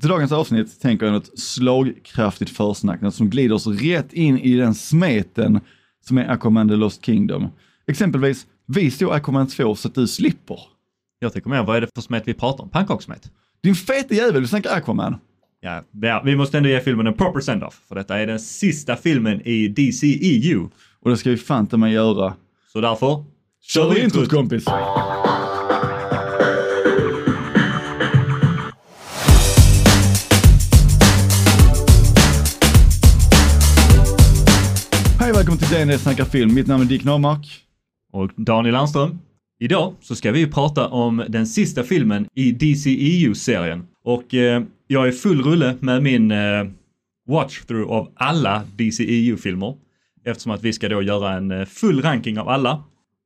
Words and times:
Till 0.00 0.08
dagens 0.08 0.32
avsnitt 0.32 0.80
tänker 0.80 1.06
jag 1.06 1.12
något 1.12 1.38
slagkraftigt 1.38 2.50
försnack, 2.50 3.00
något 3.00 3.14
som 3.14 3.30
glider 3.30 3.54
oss 3.54 3.66
rätt 3.66 4.12
in 4.12 4.38
i 4.38 4.56
den 4.56 4.74
smeten 4.74 5.60
som 6.06 6.18
är 6.18 6.28
Aquaman 6.28 6.68
The 6.68 6.74
Lost 6.74 7.04
Kingdom. 7.04 7.48
Exempelvis, 7.86 8.46
vi 8.66 8.90
står 8.90 9.14
Aquaman 9.14 9.46
2 9.46 9.74
så 9.74 9.88
att 9.88 9.94
du 9.94 10.06
slipper. 10.06 10.60
Jag 11.18 11.32
tycker 11.32 11.50
mer, 11.50 11.62
vad 11.64 11.76
är 11.76 11.80
det 11.80 11.88
för 11.94 12.02
smet 12.02 12.22
vi 12.26 12.34
pratar 12.34 12.64
om? 12.64 12.70
Pannkakssmet? 12.70 13.30
Din 13.62 13.74
feta 13.74 14.14
jävel, 14.14 14.42
du 14.42 14.48
snackar 14.48 14.76
Aquaman. 14.76 15.16
Ja, 15.60 15.84
ja, 16.02 16.22
vi 16.24 16.36
måste 16.36 16.56
ändå 16.56 16.68
ge 16.68 16.80
filmen 16.80 17.06
en 17.06 17.14
proper 17.14 17.40
send-off, 17.40 17.80
för 17.88 17.94
detta 17.94 18.18
är 18.18 18.26
den 18.26 18.40
sista 18.40 18.96
filmen 18.96 19.40
i 19.44 19.68
DCEU. 19.68 20.68
Och 21.00 21.10
det 21.10 21.16
ska 21.16 21.30
vi 21.30 21.36
fan 21.36 21.66
ta 21.66 21.76
mig 21.76 21.92
göra. 21.92 22.34
Så 22.72 22.80
därför, 22.80 23.24
Kör 23.62 23.94
vi 23.94 24.04
introt 24.04 24.28
kompis! 24.28 24.64
Välkommen 35.70 35.88
till 35.88 35.96
DND 35.96 36.00
Snackar 36.00 36.24
Film. 36.24 36.54
Mitt 36.54 36.66
namn 36.66 36.82
är 36.82 36.86
Dick 36.86 37.04
Normark. 37.04 37.46
och 38.12 38.30
Daniel 38.36 38.72
Landström. 38.72 39.18
Idag 39.60 39.94
så 40.00 40.14
ska 40.14 40.32
vi 40.32 40.46
prata 40.46 40.88
om 40.88 41.24
den 41.28 41.46
sista 41.46 41.82
filmen 41.82 42.28
i 42.34 42.52
DCEU-serien. 42.52 43.86
Och 44.04 44.34
eh, 44.34 44.62
jag 44.86 45.08
är 45.08 45.12
full 45.12 45.42
rulle 45.42 45.76
med 45.80 46.02
min 46.02 46.30
eh, 46.30 46.64
watch-through 47.26 47.90
av 47.90 48.12
alla 48.14 48.62
DCEU-filmer. 48.76 49.74
Eftersom 50.24 50.52
att 50.52 50.62
vi 50.62 50.72
ska 50.72 50.88
då 50.88 51.02
göra 51.02 51.32
en 51.32 51.50
eh, 51.50 51.64
full 51.64 52.02
ranking 52.02 52.38
av 52.38 52.48
alla. 52.48 52.84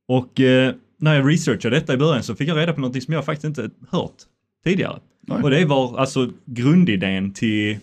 Och 0.09 0.41
eh, 0.41 0.75
när 0.99 1.15
jag 1.15 1.31
researchade 1.31 1.77
detta 1.77 1.95
i 1.95 1.97
början 1.97 2.23
så 2.23 2.35
fick 2.35 2.49
jag 2.49 2.57
reda 2.57 2.73
på 2.73 2.81
något 2.81 3.03
som 3.03 3.15
jag 3.15 3.25
faktiskt 3.25 3.45
inte 3.45 3.71
hört 3.91 4.17
tidigare. 4.65 4.99
Oj. 5.29 5.43
Och 5.43 5.51
det 5.51 5.65
var 5.65 5.99
alltså 5.99 6.31
grundidén 6.45 7.33
till 7.33 7.79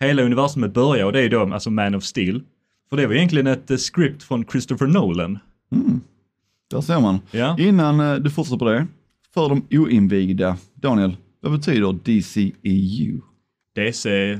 hela 0.00 0.22
universumet 0.22 0.74
börjar 0.74 1.04
och 1.04 1.12
det 1.12 1.20
är 1.20 1.28
då 1.28 1.40
alltså 1.54 1.70
Man 1.70 1.94
of 1.94 2.04
Steel. 2.04 2.42
För 2.94 3.00
det 3.00 3.06
var 3.06 3.14
egentligen 3.14 3.46
ett 3.46 3.70
eh, 3.70 3.76
script 3.76 4.22
från 4.22 4.44
Christopher 4.44 4.86
Nolan. 4.86 5.38
Där 6.70 6.80
ser 6.80 7.00
man. 7.00 7.18
Ja. 7.30 7.56
Innan 7.58 8.00
eh, 8.00 8.14
du 8.14 8.30
fortsätter 8.30 8.58
på 8.58 8.64
det, 8.64 8.86
för 9.34 9.48
de 9.48 9.62
oinvigda, 9.70 10.56
Daniel, 10.74 11.16
vad 11.40 11.52
betyder 11.52 11.92
DCEU? 11.92 13.20
DC, 13.74 14.38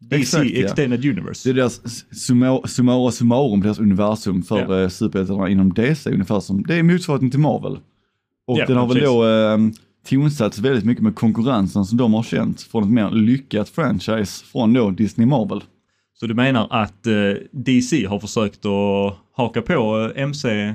DC 0.00 0.16
Exakt, 0.16 0.50
ja. 0.50 0.64
Extended 0.64 1.04
Universe. 1.04 1.48
Det 1.48 1.52
är 1.52 1.54
deras 1.54 1.80
summa- 2.10 2.66
summa 2.66 3.10
summarum 3.10 3.60
deras 3.60 3.78
universum 3.78 4.42
för 4.42 4.58
Ja. 4.74 4.80
ja. 4.80 4.90
superhjältarna 4.90 5.48
inom 5.48 5.72
DC, 5.74 6.10
ungefär 6.10 6.40
som, 6.40 6.62
det 6.62 6.74
är 6.74 6.82
motsvarigheten 6.82 7.30
till 7.30 7.40
Marvel. 7.40 7.78
Och 8.46 8.58
Ja, 8.58 8.66
den 8.66 8.76
har 8.76 8.86
väl 8.86 8.94
precis. 8.96 9.08
då 9.08 9.26
eh, 9.26 9.58
tonsatts 10.08 10.58
väldigt 10.58 10.84
mycket 10.84 11.02
med 11.02 11.14
konkurrensen 11.14 11.84
som 11.84 11.98
de 11.98 12.14
har 12.14 12.22
känt 12.22 12.62
från 12.62 12.82
ett 12.84 12.90
mer 12.90 13.10
lyckat 13.10 13.68
franchise 13.68 14.44
från 14.44 14.72
då 14.72 14.90
Disney 14.90 15.26
Marvel. 15.26 15.60
Så 16.20 16.26
du 16.26 16.34
menar 16.34 16.66
att 16.70 17.06
eh, 17.06 17.14
DC 17.52 18.06
har 18.06 18.20
försökt 18.20 18.66
att 18.66 19.16
haka 19.36 19.62
på 19.62 20.10
eh, 20.16 20.22
MC, 20.22 20.74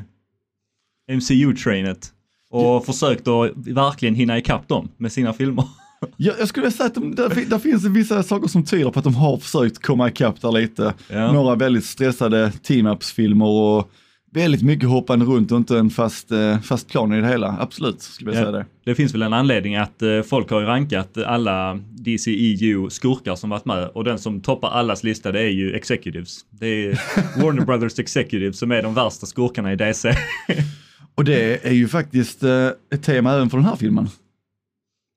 MCU-trainet 1.11 2.11
och 2.49 2.85
försökt 2.85 3.27
att 3.27 3.51
verkligen 3.55 4.15
hinna 4.15 4.37
ikapp 4.37 4.67
dem 4.67 4.89
med 4.97 5.11
sina 5.11 5.33
filmer? 5.33 5.65
Jag, 6.17 6.39
jag 6.39 6.47
skulle 6.47 6.71
säga 6.71 6.87
att 6.87 6.95
de, 6.95 7.15
där, 7.15 7.29
fin- 7.29 7.49
där 7.49 7.59
finns 7.59 7.83
det 7.83 7.89
vissa 7.89 8.23
saker 8.23 8.47
som 8.47 8.65
tyder 8.65 8.89
på 8.91 8.99
att 8.99 9.03
de 9.05 9.15
har 9.15 9.37
försökt 9.37 9.79
komma 9.81 10.07
ikapp 10.09 10.41
där 10.41 10.51
lite. 10.51 10.93
Ja. 11.09 11.31
Några 11.31 11.55
väldigt 11.55 11.85
stressade 11.85 12.51
team-ups-filmer 12.63 13.45
och 13.45 13.91
väldigt 14.33 14.61
mycket 14.61 14.89
hoppande 14.89 15.25
runt 15.25 15.51
och 15.51 15.57
inte 15.57 15.77
en 15.77 15.89
fast, 15.89 16.31
eh, 16.31 16.59
fast 16.59 16.87
plan 16.89 17.13
i 17.13 17.21
det 17.21 17.27
hela. 17.27 17.57
Absolut, 17.59 18.01
skulle 18.01 18.31
jag 18.31 18.37
Ja. 18.37 18.41
säga 18.41 18.51
det. 18.51 18.65
Det 18.85 18.95
finns 18.95 19.13
väl 19.13 19.21
en 19.21 19.33
anledning 19.33 19.75
att 19.75 20.01
eh, 20.01 20.21
folk 20.21 20.49
har 20.49 20.61
rankat 20.61 21.17
alla 21.17 21.79
DCEU-skurkar 21.91 23.35
som 23.35 23.49
varit 23.49 23.65
med 23.65 23.87
och 23.87 24.03
den 24.03 24.19
som 24.19 24.41
toppar 24.41 24.69
allas 24.69 25.03
lista 25.03 25.31
det 25.31 25.39
är 25.39 25.49
ju 25.49 25.73
Executives. 25.75 26.39
Det 26.49 26.67
är 26.67 26.99
Warner 27.43 27.65
Brothers 27.65 27.99
Executives 27.99 28.59
som 28.59 28.71
är 28.71 28.81
de 28.83 28.93
värsta 28.93 29.25
skurkarna 29.25 29.73
i 29.73 29.75
DC. 29.75 30.13
Och 31.15 31.23
det 31.25 31.65
är 31.67 31.73
ju 31.73 31.87
faktiskt 31.87 32.43
eh, 32.43 32.67
ett 32.93 33.03
tema 33.03 33.33
även 33.33 33.49
för 33.49 33.57
den 33.57 33.65
här 33.65 33.75
filmen. 33.75 34.07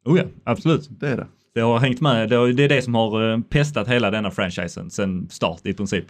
oh 0.05 0.19
ja, 0.19 0.25
absolut. 0.45 0.89
Det 1.01 1.09
är 1.09 1.17
det. 1.17 1.27
Det 1.55 1.61
har 1.61 1.79
hängt 1.79 2.01
med, 2.01 2.29
det 2.29 2.37
är 2.37 2.69
det 2.69 2.83
som 2.83 2.95
har 2.95 3.33
eh, 3.33 3.41
pestat 3.41 3.89
hela 3.89 4.11
denna 4.11 4.31
franchisen 4.31 4.91
sen 4.91 5.29
start 5.31 5.67
i 5.67 5.75
princip. 5.75 6.05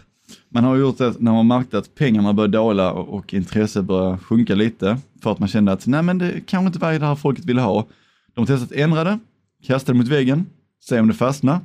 Man 0.48 0.64
har 0.64 0.76
gjort 0.76 0.98
det 0.98 1.14
när 1.18 1.32
man 1.32 1.46
märkte 1.46 1.78
att 1.78 1.94
pengarna 1.94 2.32
började 2.32 2.58
dala 2.58 2.92
och 2.92 3.34
intresset 3.34 3.84
började 3.84 4.18
sjunka 4.18 4.54
lite. 4.54 4.98
För 5.22 5.32
att 5.32 5.38
man 5.38 5.48
kände 5.48 5.72
att 5.72 5.86
nej 5.86 6.02
men 6.02 6.18
det 6.18 6.40
kanske 6.46 6.66
inte 6.66 6.78
var 6.78 6.92
det 6.92 7.06
här 7.06 7.14
folket 7.14 7.44
ville 7.44 7.60
ha. 7.60 7.86
De 8.34 8.40
har 8.40 8.46
testat 8.46 8.72
att 8.72 8.76
ändra 8.76 9.04
det, 9.04 9.18
kasta 9.62 9.92
det 9.92 9.98
mot 9.98 10.08
väggen, 10.08 10.46
se 10.80 11.00
om 11.00 11.08
det 11.08 11.14
fastnar. 11.14 11.60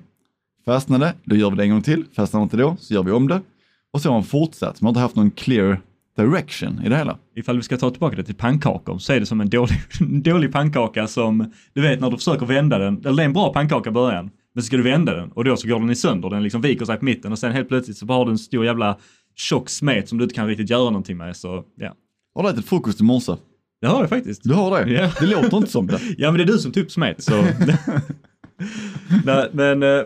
Fastnade, 0.66 1.14
då 1.24 1.36
gör 1.36 1.50
vi 1.50 1.56
det 1.56 1.64
en 1.64 1.70
gång 1.70 1.82
till. 1.82 2.06
Fastnar 2.14 2.40
det 2.40 2.44
inte 2.44 2.58
då, 2.58 2.76
så 2.80 2.94
gör 2.94 3.04
vi 3.04 3.12
om 3.12 3.28
det. 3.28 3.42
Och 3.92 4.02
så 4.02 4.10
har 4.10 4.14
man 4.14 4.24
fortsatt. 4.24 4.82
Man 4.82 4.88
har 4.88 4.90
inte 4.90 5.00
haft 5.00 5.16
någon 5.16 5.32
clear 5.32 5.82
direction 6.18 6.82
i 6.86 6.90
det 6.90 6.98
hela. 6.98 7.18
Ifall 7.36 7.58
vi 7.58 7.64
ska 7.64 7.78
ta 7.78 7.90
tillbaka 7.90 8.16
det 8.16 8.24
till 8.24 8.36
pannkakor 8.36 8.98
så 8.98 9.14
är 9.14 9.20
det 9.20 9.26
som 9.26 9.42
en 9.42 9.50
dålig, 9.50 9.78
dålig 10.24 10.52
pannkaka 10.52 11.08
som, 11.08 11.52
du 11.74 11.82
vet 11.82 12.00
när 12.00 12.10
du 12.10 12.18
försöker 12.18 12.46
vända 12.46 12.78
den, 12.78 12.98
eller 12.98 13.16
det 13.16 13.24
är 13.24 13.26
en 13.26 13.34
bra 13.34 13.54
pannkaka 13.54 13.90
i 13.90 13.94
början, 13.94 14.30
men 14.54 14.64
så 14.64 14.68
ska 14.68 14.78
du 14.78 14.84
vända 14.84 15.16
den 15.16 15.32
och 15.32 15.44
då 15.44 15.58
så 15.58 15.68
går 15.68 15.80
den 15.80 15.90
i 15.90 15.96
sönder, 15.96 16.30
den 16.30 16.44
liksom 16.44 16.62
viker 16.62 16.86
sig 16.86 16.98
på 16.98 17.06
mitten 17.06 17.32
och 17.32 17.40
sen 17.40 17.52
helt 17.52 17.68
plötsligt 17.68 17.98
så 17.98 18.06
har 18.06 18.26
du 18.26 18.32
en 18.32 18.38
stor 18.38 18.66
jävla 18.66 18.98
tjock 19.36 19.70
smet 19.70 20.10
som 20.10 20.18
du 20.18 20.24
inte 20.24 20.36
kan 20.36 20.48
riktigt 20.48 20.70
göra 20.70 20.86
någonting 20.86 21.18
med 21.18 21.36
så 21.36 21.64
ja. 21.76 21.96
Har 22.36 22.44
du 22.44 22.50
ätit 22.50 22.66
frukost 22.66 23.02
i 23.02 23.04
morse? 23.04 23.36
Det 23.82 23.88
har 23.88 24.00
jag 24.00 24.10
faktiskt. 24.10 24.44
Du 24.44 24.54
har 24.54 24.86
det? 24.86 24.92
Ja. 24.92 25.12
Det 25.20 25.26
låter 25.26 25.58
inte 25.58 25.72
som 25.72 25.88
det. 25.88 26.00
Ja 26.18 26.32
men 26.32 26.38
det 26.38 26.44
är 26.44 26.48
du 26.48 26.58
som 26.58 26.72
tog 26.72 26.84
upp 26.84 26.92
smet 26.92 27.24
så. 27.24 27.42
Nej, 29.26 29.50
men 29.52 29.84
eh, 29.84 30.02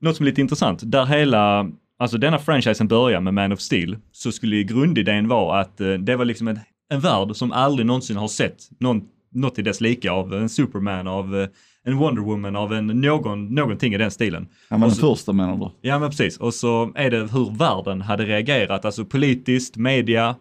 något 0.00 0.16
som 0.16 0.26
är 0.26 0.30
lite 0.30 0.40
intressant, 0.40 0.80
där 0.84 1.06
hela, 1.06 1.70
alltså 2.00 2.18
denna 2.18 2.38
franchisen 2.38 2.88
börjar 2.88 3.20
med 3.20 3.34
Man 3.34 3.52
of 3.52 3.60
Steel, 3.60 3.96
så 4.12 4.32
skulle 4.32 4.56
ju 4.56 4.62
grundidén 4.62 5.28
vara 5.28 5.60
att 5.60 5.80
eh, 5.80 5.92
det 5.92 6.16
var 6.16 6.24
liksom 6.24 6.48
en, 6.48 6.58
en 6.90 7.00
värld 7.00 7.36
som 7.36 7.52
aldrig 7.52 7.86
någonsin 7.86 8.16
har 8.16 8.28
sett 8.28 8.68
någon, 8.78 9.02
något 9.32 9.58
i 9.58 9.62
dess 9.62 9.80
lika 9.80 10.12
av 10.12 10.34
en 10.34 10.48
Superman, 10.48 11.06
av 11.06 11.36
eh, 11.36 11.48
en 11.84 11.96
Wonder 11.96 12.22
Woman, 12.22 12.56
av 12.56 12.72
en 12.72 12.86
någon, 12.86 13.54
någonting 13.54 13.94
i 13.94 13.98
den 13.98 14.10
stilen. 14.10 14.48
Var 14.68 14.78
Och 14.78 14.80
den 14.80 14.90
första 14.90 15.32
menar 15.32 15.56
du? 15.56 15.88
Ja 15.88 15.98
men 15.98 16.10
precis, 16.10 16.36
och 16.36 16.54
så 16.54 16.92
är 16.94 17.10
det 17.10 17.18
hur 17.18 17.58
världen 17.58 18.00
hade 18.00 18.24
reagerat, 18.24 18.84
alltså 18.84 19.04
politiskt, 19.04 19.76
media, 19.76 20.36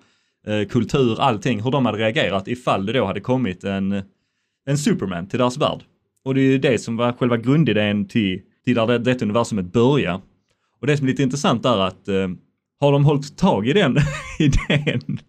eh, 0.48 0.68
kultur, 0.68 1.22
allting, 1.22 1.64
hur 1.64 1.72
de 1.72 1.86
hade 1.86 1.98
reagerat 1.98 2.48
ifall 2.48 2.86
det 2.86 2.94
då 2.94 3.06
hade 3.06 3.20
kommit 3.20 3.64
en, 3.64 4.04
en 4.66 4.78
Superman 4.78 5.28
till 5.28 5.40
deras 5.40 5.58
värld. 5.58 5.80
Och 6.24 6.36
det 6.36 6.42
är 6.42 6.52
ju 6.52 6.58
det 6.58 6.78
som 6.78 6.98
var 6.98 7.14
själva 7.14 7.38
grundidén 7.38 8.08
till, 8.08 8.42
till 8.66 8.76
där 8.76 8.88
det, 8.88 8.98
detta 8.98 9.26
universumet 9.26 9.74
börjar. 9.74 10.22
Och 10.82 10.88
det 10.88 10.98
som 10.98 11.08
är 11.08 11.12
lite 11.12 11.24
intressant 11.24 11.66
är 11.66 11.78
att 11.78 12.08
eh, 12.08 12.28
har 12.80 12.92
de 12.92 13.06
hållit 13.06 13.38
tag 13.38 13.68
i 13.68 13.74
den 13.74 13.98
idén 14.40 15.20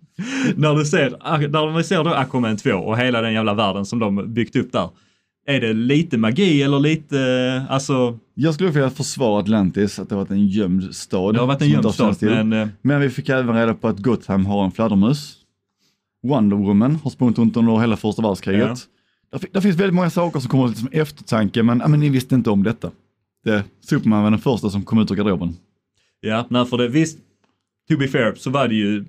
när 0.56 0.74
du 0.74 0.84
ser, 0.84 1.10
när 1.48 1.76
vi 1.76 1.84
ser 1.84 2.04
då 2.04 2.10
Aquaman 2.10 2.56
2 2.56 2.70
och 2.72 2.98
hela 2.98 3.20
den 3.20 3.32
jävla 3.32 3.54
världen 3.54 3.84
som 3.86 3.98
de 3.98 4.34
byggt 4.34 4.56
upp 4.56 4.72
där. 4.72 4.88
Är 5.46 5.60
det 5.60 5.72
lite 5.72 6.18
magi 6.18 6.62
eller 6.62 6.80
lite, 6.80 7.20
eh, 7.20 7.72
alltså, 7.72 8.18
Jag 8.34 8.54
skulle 8.54 8.70
vilja 8.70 8.90
försvara 8.90 9.40
Atlantis, 9.40 9.98
att 9.98 10.08
det 10.08 10.14
har 10.14 10.22
varit 10.22 10.30
en 10.30 10.46
gömd 10.46 10.94
stad. 10.94 11.34
det 11.34 11.40
har 11.40 11.46
varit 11.46 11.62
en 11.62 11.68
gömd 11.68 11.94
stad, 11.94 12.16
men 12.22 12.52
eh, 12.52 12.68
Men 12.82 13.00
vi 13.00 13.10
fick 13.10 13.28
även 13.28 13.54
reda 13.56 13.74
på 13.74 13.88
att 13.88 13.98
Gotham 13.98 14.46
har 14.46 14.64
en 14.64 14.70
fladdermus. 14.70 15.36
Wonder 16.22 16.56
Woman 16.56 16.96
har 16.96 17.10
sprungit 17.10 17.38
runt 17.38 17.56
under 17.56 17.78
hela 17.80 17.96
första 17.96 18.22
världskriget. 18.22 18.68
Ja. 18.68 18.74
Där, 19.32 19.38
fi- 19.38 19.48
där 19.52 19.60
finns 19.60 19.76
väldigt 19.76 19.94
många 19.94 20.10
saker 20.10 20.40
som 20.40 20.50
kommer 20.50 20.68
som 20.68 20.88
eftertanke, 20.92 21.62
men, 21.62 21.78
men 21.78 22.00
ni 22.00 22.08
visste 22.08 22.34
inte 22.34 22.50
om 22.50 22.62
detta. 22.62 22.90
Det, 23.44 23.64
Superman 23.80 24.22
var 24.22 24.30
den 24.30 24.40
första 24.40 24.70
som 24.70 24.84
kom 24.84 24.98
ut 24.98 25.10
ur 25.10 25.14
garderoben. 25.14 25.56
Ja, 26.20 26.46
nej, 26.50 26.66
för 26.66 26.78
det 26.78 26.88
visst, 26.88 27.18
to 27.88 27.96
be 27.98 28.08
fair, 28.08 28.34
så 28.34 28.50
var 28.50 28.68
det 28.68 28.74
ju 28.74 29.04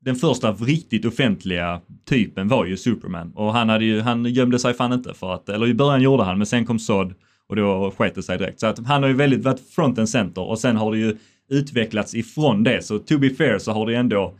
den 0.00 0.16
första 0.16 0.52
riktigt 0.52 1.04
offentliga 1.04 1.80
typen 2.04 2.48
var 2.48 2.64
ju 2.64 2.76
Superman 2.76 3.32
och 3.34 3.52
han 3.52 3.68
hade 3.68 3.84
ju, 3.84 4.00
han 4.00 4.24
gömde 4.24 4.58
sig 4.58 4.74
fan 4.74 4.92
inte 4.92 5.14
för 5.14 5.34
att, 5.34 5.48
eller 5.48 5.66
i 5.66 5.74
början 5.74 6.02
gjorde 6.02 6.22
han, 6.22 6.38
men 6.38 6.46
sen 6.46 6.66
kom 6.66 6.78
Sod 6.78 7.14
och 7.48 7.56
då 7.56 7.90
sket 7.90 8.14
det 8.14 8.22
sig 8.22 8.38
direkt. 8.38 8.60
Så 8.60 8.66
att 8.66 8.86
han 8.86 9.02
har 9.02 9.08
ju 9.08 9.14
väldigt 9.16 9.44
varit 9.44 9.60
front 9.60 9.98
and 9.98 10.08
center 10.08 10.42
och 10.42 10.58
sen 10.58 10.76
har 10.76 10.92
det 10.92 10.98
ju 10.98 11.16
utvecklats 11.50 12.14
ifrån 12.14 12.64
det. 12.64 12.84
Så 12.84 12.98
to 12.98 13.18
be 13.18 13.30
fair 13.30 13.58
så 13.58 13.72
har 13.72 13.86
det 13.86 13.94
ändå, 13.94 14.34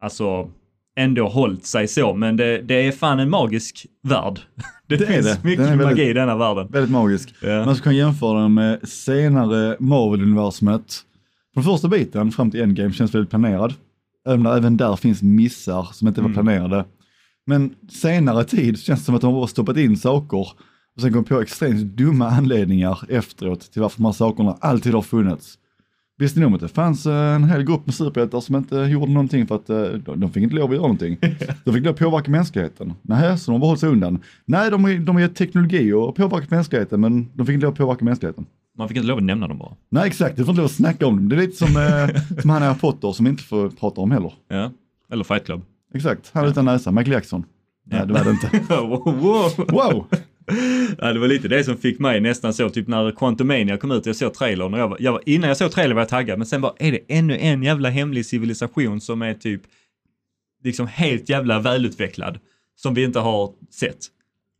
alltså, 0.00 0.50
ändå 0.96 1.28
hållit 1.28 1.66
sig 1.66 1.88
så, 1.88 2.14
men 2.14 2.36
det, 2.36 2.62
det 2.62 2.74
är 2.86 2.92
fan 2.92 3.20
en 3.20 3.30
magisk 3.30 3.86
värld. 4.02 4.40
Det, 4.88 4.96
Det 4.96 5.06
finns 5.06 5.26
det. 5.26 5.44
mycket 5.44 5.64
Den 5.64 5.72
är 5.72 5.76
magi 5.76 5.86
väldigt- 5.88 6.06
i 6.08 6.12
denna 6.12 6.36
världen. 6.36 6.68
Väldigt 6.70 6.90
magisk. 6.90 7.34
Ja. 7.42 7.64
Man 7.64 7.74
ska 7.76 7.82
kunna 7.82 7.94
jämföra 7.96 8.42
den 8.42 8.54
med 8.54 8.88
senare 8.88 9.76
Marvel-universumet. 9.80 11.00
På 11.54 11.62
första 11.62 11.88
biten, 11.88 12.32
fram 12.32 12.50
till 12.50 12.60
Endgame, 12.62 12.92
känns 12.92 13.14
väldigt 13.14 13.30
planerad. 13.30 13.74
Även, 14.28 14.46
även 14.46 14.76
där 14.76 14.96
finns 14.96 15.22
missar 15.22 15.88
som 15.92 16.08
inte 16.08 16.20
var 16.20 16.28
Mm. 16.28 16.34
planerade. 16.44 16.84
Men 17.46 17.74
senare 17.90 18.44
tid 18.44 18.78
känns 18.78 19.00
det 19.00 19.04
som 19.04 19.14
att 19.14 19.20
de 19.20 19.34
har 19.34 19.46
stoppat 19.46 19.76
in 19.76 19.96
saker 19.96 20.38
och 20.96 21.00
sen 21.00 21.12
kom 21.12 21.24
på 21.24 21.40
extremt 21.40 21.96
dumma 21.96 22.28
anledningar 22.30 22.98
efteråt 23.08 23.60
till 23.72 23.82
varför 23.82 23.96
de 23.98 24.04
här 24.04 24.12
sakerna 24.12 24.56
alltid 24.60 24.94
har 24.94 25.02
funnits. 25.02 25.54
Visste 26.18 26.40
ni 26.40 26.46
om 26.46 26.54
att 26.54 26.60
det 26.60 26.68
fanns 26.68 27.06
eh, 27.06 27.34
en 27.34 27.44
hel 27.44 27.64
grupp 27.64 27.86
med 27.86 27.94
superhjältar 27.94 28.40
som 28.40 28.56
inte 28.56 28.76
gjorde 28.76 29.12
någonting 29.12 29.46
för 29.46 29.54
att 29.54 29.70
eh, 29.70 29.82
de, 30.16 30.32
fick 30.32 30.42
inte 30.42 30.54
lov 30.54 30.70
att 30.70 30.76
göra 30.76 30.82
någonting. 30.82 31.16
De 31.64 31.74
fick 31.74 31.84
lov 31.84 31.92
att 31.92 31.98
påverka 31.98 32.30
mänskligheten. 32.30 32.94
Nej, 33.02 33.38
så 33.38 33.50
de 33.52 33.60
har 33.60 33.68
hållit 33.68 33.80
sig 33.80 33.88
undan. 33.88 34.22
Nej, 34.44 34.70
de, 34.70 35.04
de 35.04 35.20
gett 35.20 35.36
teknologi 35.36 35.92
och 35.92 36.16
påverkat 36.16 36.50
mänskligheten, 36.50 37.00
men 37.00 37.28
de 37.34 37.46
fick 37.46 37.54
inte 37.54 37.64
lov 37.64 37.72
att 37.72 37.78
påverka 37.78 38.04
mänskligheten. 38.04 38.46
Man 38.78 38.88
fick 38.88 38.96
inte 38.96 39.08
lov 39.08 39.18
att 39.18 39.24
nämna 39.24 39.48
dem 39.48 39.58
bara. 39.58 39.76
Nej, 39.88 40.06
exakt. 40.06 40.36
Du 40.36 40.44
får 40.44 40.52
inte 40.52 40.60
lov 40.60 40.66
att 40.66 40.72
snacka 40.72 41.06
om 41.06 41.16
dem. 41.16 41.28
Det 41.28 41.36
är 41.36 41.40
lite 41.40 41.56
som, 41.56 41.76
eh, 41.76 42.38
som 42.40 42.50
han 42.50 42.62
Harry 42.62 42.78
Potter 42.78 43.12
som 43.12 43.26
inte 43.26 43.42
får 43.42 43.68
prata 43.68 44.00
om 44.00 44.10
heller. 44.10 44.32
Ja. 44.48 44.70
Eller 45.12 45.24
Fight 45.24 45.44
Club. 45.44 45.62
Exakt, 45.94 46.30
han 46.34 46.46
utan 46.46 46.64
näsa, 46.64 46.92
Michael 46.92 47.12
Jackson. 47.12 47.44
Nej, 47.86 48.06
det 48.06 48.12
var 48.12 48.24
det 48.24 48.30
inte. 48.30 48.74
wow. 48.74 49.66
Wow! 49.68 50.06
Ja, 50.98 51.12
det 51.12 51.18
var 51.18 51.28
lite 51.28 51.48
det 51.48 51.64
som 51.64 51.76
fick 51.76 51.98
mig 51.98 52.20
nästan 52.20 52.54
så, 52.54 52.70
typ 52.70 52.88
när 52.88 53.10
Quantumania 53.10 53.76
kom 53.76 53.90
ut 53.90 54.00
och 54.00 54.06
jag 54.06 54.16
såg 54.16 54.34
trailern 54.34 54.74
och 54.74 54.80
jag 54.80 54.88
var, 54.88 54.96
jag 55.00 55.12
var, 55.12 55.22
innan 55.26 55.48
jag 55.48 55.56
såg 55.56 55.72
trailern 55.72 55.94
var 55.94 56.02
jag 56.02 56.08
taggad, 56.08 56.38
men 56.38 56.46
sen 56.46 56.60
bara, 56.60 56.72
är 56.78 56.92
det 56.92 57.00
ännu 57.08 57.38
en 57.38 57.62
jävla 57.62 57.90
hemlig 57.90 58.26
civilisation 58.26 59.00
som 59.00 59.22
är 59.22 59.34
typ, 59.34 59.62
liksom 60.64 60.86
helt 60.86 61.28
jävla 61.28 61.58
välutvecklad, 61.58 62.38
som 62.76 62.94
vi 62.94 63.04
inte 63.04 63.18
har 63.18 63.52
sett. 63.70 63.98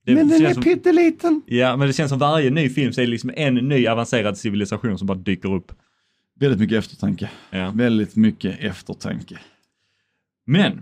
Det 0.06 0.14
Men 0.14 0.29
den 0.29 0.46
är 0.46 0.55
som, 0.55 0.62
pytteliten. 0.62 1.43
Ja, 1.46 1.76
men 1.76 1.87
det 1.87 1.93
känns 1.93 2.11
som 2.11 2.19
varje 2.19 2.50
ny 2.50 2.69
film 2.69 2.93
så 2.93 3.00
är 3.00 3.05
det 3.05 3.11
liksom 3.11 3.31
en 3.37 3.55
ny 3.55 3.87
avancerad 3.87 4.38
civilisation 4.38 4.99
som 4.99 5.06
bara 5.06 5.19
dyker 5.19 5.55
upp. 5.55 5.73
Väldigt 6.40 6.61
mycket 6.61 6.78
eftertanke. 6.78 7.31
Ja. 7.50 7.73
Väldigt 7.75 8.17
mycket 8.17 8.61
eftertanke. 8.61 9.38
Men, 10.46 10.81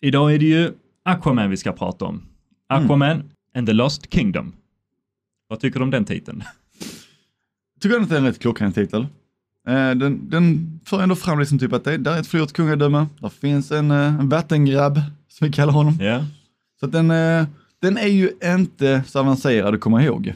idag 0.00 0.34
är 0.34 0.38
det 0.38 0.46
ju 0.46 0.72
Aquaman 1.04 1.50
vi 1.50 1.56
ska 1.56 1.72
prata 1.72 2.04
om. 2.04 2.22
Aquaman 2.68 3.30
and 3.58 3.66
the 3.66 3.72
Lost 3.72 4.12
Kingdom. 4.12 4.52
Vad 5.48 5.60
tycker 5.60 5.78
du 5.78 5.84
om 5.84 5.90
den 5.90 6.04
titeln? 6.04 6.44
Tycker 7.80 7.94
jag 7.94 8.02
att 8.02 8.08
det 8.08 8.14
är 8.14 8.18
en 8.18 8.26
rätt 8.26 8.38
klockren 8.38 8.72
titel. 8.72 9.06
Eh, 9.68 9.90
Den, 9.90 10.30
den 10.30 10.80
för 10.84 11.02
ändå 11.02 11.16
fram 11.16 11.38
liksom 11.38 11.58
typ 11.58 11.72
att 11.72 11.84
det 11.84 11.96
där 11.96 12.16
är 12.16 12.20
ett 12.20 12.26
förlorat 12.26 12.52
kungadöme. 12.52 13.06
Där 13.20 13.28
finns 13.28 13.70
en, 13.70 13.90
eh, 13.90 14.20
en 14.20 14.28
vattengrabb, 14.28 15.00
som 15.28 15.46
vi 15.46 15.52
kallar 15.52 15.72
honom. 15.72 15.98
Ja. 16.00 16.24
Så 16.80 16.86
att 16.86 16.92
den, 16.92 17.10
eh, 17.10 17.46
den 17.80 17.96
är 17.96 18.08
ju 18.08 18.30
inte 18.44 19.02
så 19.06 19.18
avancerad 19.18 19.74
att 19.74 19.80
komma 19.80 20.04
ihåg. 20.04 20.34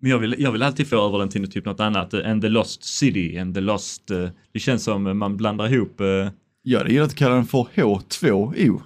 Men 0.00 0.10
jag 0.10 0.18
vill, 0.18 0.36
jag 0.38 0.52
vill 0.52 0.62
alltid 0.62 0.88
få 0.88 1.06
över 1.06 1.18
den 1.18 1.28
till 1.28 1.50
typ 1.50 1.64
något 1.64 1.80
annat. 1.80 2.14
And 2.14 2.42
the 2.42 2.48
Lost 2.48 2.84
City, 2.84 3.38
and 3.38 3.54
the 3.54 3.60
Lost... 3.60 4.02
det 4.52 4.58
känns 4.58 4.84
som 4.84 5.18
man 5.18 5.36
blandar 5.36 5.72
ihop... 5.72 6.00
Jag 6.62 6.78
hade 6.78 6.92
gillat 6.92 7.08
att 7.08 7.14
kalla 7.14 7.34
den 7.34 7.46
för 7.46 7.66
H2O. 7.74 8.82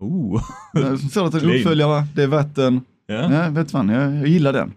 Oh. 0.00 0.42
Så 1.12 1.24
att 1.24 1.32
det 1.32 1.38
är 1.38 1.58
uppföljare, 1.58 2.06
det 2.14 2.22
är 2.22 2.26
vatten. 2.26 2.80
ja. 3.06 3.32
Ja, 3.32 3.50
vet 3.50 3.70
fan, 3.70 3.88
jag, 3.88 4.14
jag 4.14 4.26
gillar 4.26 4.52
den. 4.52 4.72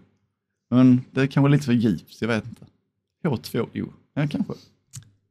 Men 0.70 1.00
det 1.10 1.20
är 1.20 1.26
kanske 1.26 1.50
lite 1.50 1.64
för 1.64 1.72
djupt, 1.72 2.16
jag 2.20 2.28
vet 2.28 2.44
inte. 2.44 2.66
H2O, 3.24 3.88
ja 4.14 4.28
kanske. 4.30 4.52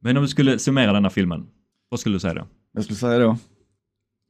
Men 0.00 0.16
om 0.16 0.22
du 0.22 0.28
skulle 0.28 0.58
summera 0.58 0.92
denna 0.92 1.10
filmen, 1.10 1.46
vad 1.88 2.00
skulle 2.00 2.14
du 2.14 2.20
säga 2.20 2.34
då? 2.34 2.46
Jag 2.72 2.84
skulle 2.84 2.96
säga 2.96 3.18
då, 3.18 3.36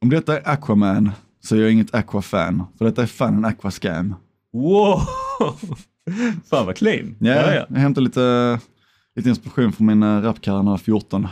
om 0.01 0.09
detta 0.09 0.39
är 0.39 0.49
Aquaman 0.49 1.11
så 1.39 1.55
är 1.55 1.59
jag 1.59 1.71
inget 1.71 1.93
Aqua-fan, 1.95 2.63
för 2.77 2.85
detta 2.85 3.01
är 3.01 3.05
fan 3.05 3.37
en 3.37 3.45
Aquascam. 3.45 4.15
Wow! 4.53 5.01
Fan 6.49 6.65
vad 6.65 6.77
clean. 6.77 7.15
Ja, 7.19 7.33
ja, 7.33 7.53
ja. 7.53 7.65
Jag 7.69 7.75
hämtar 7.75 8.01
lite, 8.01 8.59
lite 9.15 9.29
inspiration 9.29 9.71
från 9.71 9.87
min 9.87 10.03
uh, 10.03 10.21
rapkarriär 10.23 10.63
när 10.63 10.71
jag 10.71 10.71
var 10.71 10.77
14. 10.77 11.27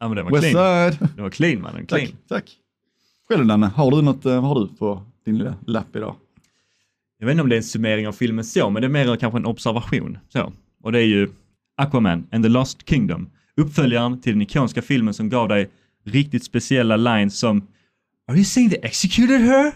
ja 0.00 0.08
men 0.08 0.16
det 0.16 0.22
var 0.22 0.40
clean. 0.40 0.54
Westside! 0.54 1.08
Det 1.16 1.22
var 1.22 1.30
clean 1.30 1.62
mannen, 1.62 1.86
clean. 1.86 2.06
Tack, 2.06 2.16
tack. 2.28 2.56
Själv 3.28 3.46
Danne, 3.46 3.66
har 3.66 3.90
du 3.90 4.02
något, 4.02 4.26
eh, 4.26 4.34
vad 4.34 4.44
har 4.44 4.60
du 4.60 4.68
på 4.76 5.02
din 5.24 5.38
lilla 5.38 5.54
lapp 5.66 5.96
idag? 5.96 6.14
Jag 7.18 7.26
vet 7.26 7.32
inte 7.32 7.42
om 7.42 7.48
det 7.48 7.54
är 7.54 7.58
en 7.58 7.62
summering 7.64 8.08
av 8.08 8.12
filmen 8.12 8.44
så, 8.44 8.70
men 8.70 8.82
det 8.82 8.86
är 8.86 8.90
mer 8.90 9.16
kanske 9.16 9.38
en 9.38 9.46
observation. 9.46 10.18
Så. 10.28 10.52
Och 10.82 10.92
det 10.92 10.98
är 10.98 11.06
ju 11.06 11.28
Aquaman 11.76 12.26
and 12.32 12.44
the 12.44 12.48
Lost 12.48 12.88
Kingdom. 12.88 13.30
Uppföljaren 13.56 14.20
till 14.20 14.32
den 14.32 14.42
ikoniska 14.42 14.82
filmen 14.82 15.14
som 15.14 15.28
gav 15.28 15.48
dig 15.48 15.70
riktigt 16.04 16.44
speciella 16.44 16.96
lines 16.96 17.38
som 17.38 17.66
Are 18.28 18.36
you 18.36 18.44
saying 18.44 18.70
they 18.70 18.78
executed 18.82 19.40
her? 19.40 19.72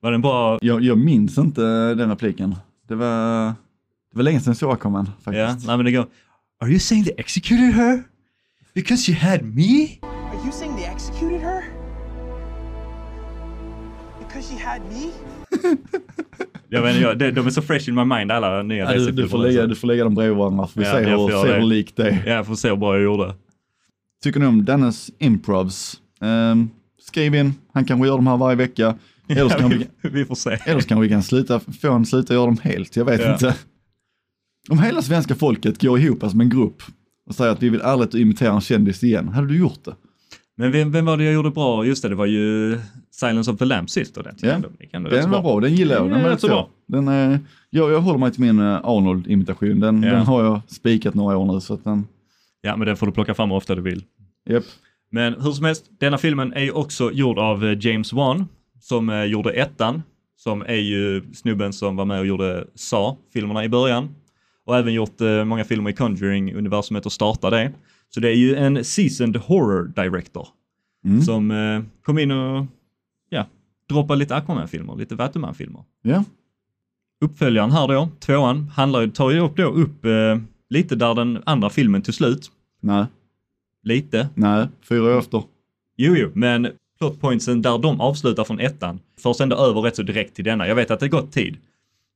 Var 0.00 0.12
den 0.12 0.20
bra? 0.22 0.58
Jag, 0.62 0.82
jag 0.82 0.98
minns 0.98 1.38
inte 1.38 1.94
den 1.94 2.08
repliken. 2.10 2.54
Det 2.88 2.94
var, 2.94 3.46
det 4.10 4.16
var 4.16 4.22
länge 4.22 4.40
sedan 4.40 4.50
jag 4.50 4.56
såg 4.56 4.72
Aquaman 4.72 5.06
Ja, 5.06 5.12
faktiskt. 5.32 5.66
nej 5.66 5.76
men 5.76 5.84
det 5.86 5.92
går 5.92 6.06
Are 6.60 6.70
you 6.70 6.78
saying 6.78 7.04
they 7.04 7.14
executed 7.16 7.74
her? 7.74 8.02
Because 8.74 9.10
you 9.10 9.20
had 9.20 9.42
me? 9.42 9.98
Are 10.02 10.42
you 10.44 10.52
saying 10.52 10.76
they 10.76 10.84
executed 10.84 11.40
her? 11.40 11.81
Because 14.32 14.54
she 14.54 14.64
had 14.64 14.80
me? 14.82 15.10
Jag 16.68 16.82
vet 16.82 16.90
inte, 16.96 17.02
jag, 17.02 17.18
de, 17.18 17.30
de 17.30 17.46
är 17.46 17.50
så 17.50 17.62
fresh 17.62 17.88
in 17.88 17.94
my 17.94 18.04
mind 18.04 18.32
alla 18.32 18.62
nya 18.62 18.92
Ja, 18.92 18.98
du, 18.98 19.10
du, 19.10 19.28
får 19.28 19.38
lägga, 19.38 19.66
du 19.66 19.74
får 19.74 19.88
lägga 19.88 20.04
dem 20.04 20.14
bredvid 20.14 20.36
varandra, 20.36 20.66
för 20.66 20.80
vi 20.80 20.86
Ja, 20.86 20.92
ser, 20.92 21.04
hur, 21.04 21.28
ser 21.44 21.60
hur 21.60 21.66
likt 21.66 21.96
det 21.96 22.08
är. 22.08 22.22
Ja, 22.26 22.32
jag 22.32 22.46
får 22.46 22.54
se 22.54 22.68
hur 22.68 22.76
bra 22.76 22.94
jag 22.94 23.02
gjorde. 23.04 23.34
Tycker 24.24 24.40
ni 24.40 24.46
om 24.46 24.64
Dannes 24.64 25.10
improvs? 25.18 26.00
Um, 26.20 26.70
skriv 27.00 27.34
in, 27.34 27.54
han 27.72 27.84
kanske 27.84 28.06
gör 28.06 28.16
dem 28.16 28.26
här 28.26 28.36
varje 28.36 28.56
vecka. 28.56 28.94
Eller 29.28 29.48
så 29.48 29.56
Ja, 29.60 29.66
vi, 29.68 29.86
vi, 30.02 30.08
vi 30.08 30.24
får 30.24 30.34
se. 30.34 30.58
eller 30.66 30.80
så 30.80 30.88
kan 30.88 31.00
vi 31.00 31.08
kan 31.08 31.22
sluta, 31.22 31.60
få 31.60 31.88
honom 31.88 32.04
sluta 32.04 32.34
göra 32.34 32.46
dem 32.46 32.58
helt, 32.62 32.96
jag 32.96 33.04
vet 33.04 33.20
Ja. 33.20 33.32
inte. 33.32 33.54
Om 34.70 34.78
hela 34.78 35.02
svenska 35.02 35.34
folket 35.34 35.80
går 35.82 35.98
ihop 35.98 36.30
som 36.30 36.40
en 36.40 36.48
grupp 36.50 36.82
och 37.28 37.34
säger 37.34 37.52
att 37.52 37.62
vi 37.62 37.68
vill 37.68 37.82
aldrig 37.82 38.22
imitera 38.22 38.52
en 38.54 38.60
kändis 38.60 39.04
igen, 39.04 39.28
hade 39.28 39.46
du 39.48 39.58
gjort 39.58 39.84
det? 39.84 39.94
Men 40.56 40.72
vem, 40.72 40.90
vem 40.92 41.04
var 41.04 41.16
det 41.16 41.24
jag 41.24 41.34
gjorde 41.34 41.50
bra? 41.50 41.84
Just 41.86 42.02
det, 42.02 42.08
det 42.08 42.14
var 42.14 42.26
ju 42.26 42.78
Silence 43.10 43.50
of 43.50 43.58
the 43.58 43.64
Lambs 43.64 43.92
sist 43.92 44.16
och 44.16 44.22
den 44.22 44.34
tycker 44.34 44.48
Ja. 44.48 44.60
jag 44.78 44.88
ändå- 44.94 45.10
Den 45.10 45.30
var 45.30 45.42
bra, 45.42 45.60
den 45.60 45.74
gillar 45.74 45.94
jag. 45.96 46.04
Den, 46.04 46.12
Ja, 46.18 46.22
var 46.22 46.24
rätt 46.24 46.34
rätt 46.34 46.40
så 46.40 46.46
bra. 46.48 46.68
Den, 46.86 47.08
eh, 47.08 47.38
jag, 47.70 47.92
jag 47.92 48.00
håller 48.00 48.18
mig 48.18 48.32
till 48.32 48.40
min 48.40 48.58
eh, 48.60 48.80
Arnold-imitation, 48.84 49.80
den, 49.80 50.02
Ja. 50.02 50.10
den 50.12 50.26
har 50.26 50.44
jag 50.44 50.60
spikat 50.66 51.14
några 51.14 51.36
år 51.36 51.52
nu. 51.54 51.60
Så 51.60 51.74
att 51.74 51.84
den, 51.84 52.06
Ja, 52.60 52.76
men 52.76 52.86
den 52.86 52.96
får 52.96 53.06
du 53.06 53.12
plocka 53.12 53.34
fram 53.34 53.50
hur 53.50 53.56
ofta 53.56 53.74
du 53.74 53.82
vill. 53.82 54.04
japp. 54.50 54.64
Men 55.10 55.34
hur 55.42 55.52
som 55.52 55.64
helst, 55.64 55.84
denna 56.00 56.18
filmen 56.18 56.52
är 56.52 56.60
ju 56.62 56.70
också 56.70 57.12
gjord 57.12 57.38
av 57.38 57.64
eh, 57.64 57.78
James 57.86 58.12
Wan 58.12 58.48
som 58.80 59.26
gjorde 59.28 59.50
ettan, 59.52 60.02
som 60.36 60.62
är 60.62 60.74
ju 60.74 61.22
snubben 61.34 61.72
som 61.72 61.96
var 61.96 62.04
med 62.04 62.18
och 62.20 62.26
gjorde 62.26 62.64
Saw-filmerna 62.74 63.64
i 63.64 63.68
början. 63.68 64.08
Och 64.66 64.76
även 64.76 64.94
gjort 64.94 65.20
många 65.46 65.64
filmer 65.64 65.90
i 65.90 65.92
Conjuring-universumet 65.92 67.06
och 67.06 67.12
startade 67.12 67.56
det. 67.56 67.72
Så 68.14 68.20
det 68.20 68.28
är 68.28 68.34
ju 68.36 68.54
en 68.56 68.84
seasoned 68.84 69.36
horror 69.36 69.92
director 69.96 70.48
Mm. 71.04 71.22
som 71.22 71.50
eh, 71.50 71.82
kom 72.04 72.18
in 72.18 72.30
och 72.30 72.66
ja, 73.28 73.46
droppade 73.88 74.18
lite 74.18 74.36
Aquaman-filmer, 74.36 74.96
lite 74.96 75.16
Batman-filmer. 75.16 75.84
Ja. 76.02 76.24
Uppföljaren 77.20 77.70
här 77.72 77.88
då, 77.88 78.08
tvåan, 78.20 78.68
handlar, 78.74 79.06
tar 79.06 79.30
ju 79.30 79.38
upp 79.40 79.56
då 79.56 79.62
upp 79.64 80.04
eh, 80.04 80.38
lite 80.70 80.96
där 80.96 81.14
den 81.14 81.42
andra 81.46 81.70
filmen 81.70 82.02
tog 82.02 82.14
slut. 82.14 82.50
Nej, 82.80 83.04
Lite, 83.84 84.28
nej, 84.34 84.68
fyra 84.88 85.02
år 85.02 85.18
efter. 85.18 85.42
Jo, 85.96 86.14
jo, 86.16 86.30
men 86.34 86.68
plotpointsen 86.98 87.62
där 87.62 87.78
de 87.78 88.00
avslutar 88.00 88.44
från 88.44 88.60
ettan 88.60 89.00
förs 89.18 89.40
ändå 89.40 89.56
över 89.56 89.80
rätt 89.80 89.96
så 89.96 90.02
direkt 90.02 90.34
till 90.36 90.44
denna. 90.44 90.68
Jag 90.68 90.74
vet 90.74 90.90
att 90.90 91.00
det 91.00 91.08
gått 91.08 91.32
tid. 91.32 91.56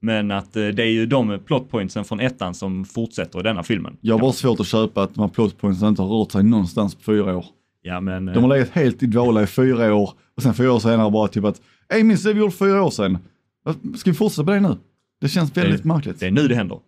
Men 0.07 0.31
att 0.31 0.57
eh, 0.57 0.67
det 0.69 0.83
är 0.83 0.91
ju 0.91 1.07
de 1.07 1.39
plotpointsen 1.47 2.05
från 2.05 2.21
ettan 2.21 2.55
som 2.55 2.85
fortsätter 2.85 3.41
i 3.41 3.43
denna 3.43 3.63
filmen. 3.63 3.97
Jag 4.01 4.15
har 4.15 4.21
bara 4.21 4.33
svårt 4.33 4.61
att 4.61 4.67
köpa 4.67 5.03
att 5.03 5.15
de 5.15 5.21
här 5.21 5.29
plotpointsen 5.29 5.89
inte 5.89 6.03
har 6.03 6.09
rört 6.19 6.33
sig 6.33 6.43
någonstans 6.43 6.95
på 6.95 7.03
fyra 7.03 7.37
år. 7.37 7.45
Ja, 7.83 8.01
men... 8.01 8.27
De 8.27 8.39
har 8.45 8.49
legat 8.49 8.69
helt 8.71 9.03
i 9.03 9.07
dvala 9.07 9.43
i 9.43 9.47
fyra 9.47 9.95
år 9.95 10.11
och 10.37 10.43
sen 10.43 10.55
fyra 10.55 10.73
år 10.73 10.79
senare 10.79 11.11
bara 11.11 11.29
typ 11.29 11.45
att, 11.45 11.61
ej 11.89 12.05
minns 12.05 12.23
det 12.23 12.33
vi 12.33 12.41
gjorde 12.41 12.53
fyra 12.53 12.83
år 12.83 12.91
sedan? 12.91 13.19
Ska 13.97 14.11
vi 14.11 14.17
fortsätta 14.17 14.45
på 14.45 14.51
det 14.51 14.61
nu? 14.61 14.77
Det 15.21 15.29
känns 15.29 15.57
väldigt 15.57 15.83
Det- 15.83 15.89
märkligt. 15.89 16.21
Det 16.21 16.27
är 16.27 16.31
nu 16.31 16.49
det 16.49 16.55
händer. 16.55 16.79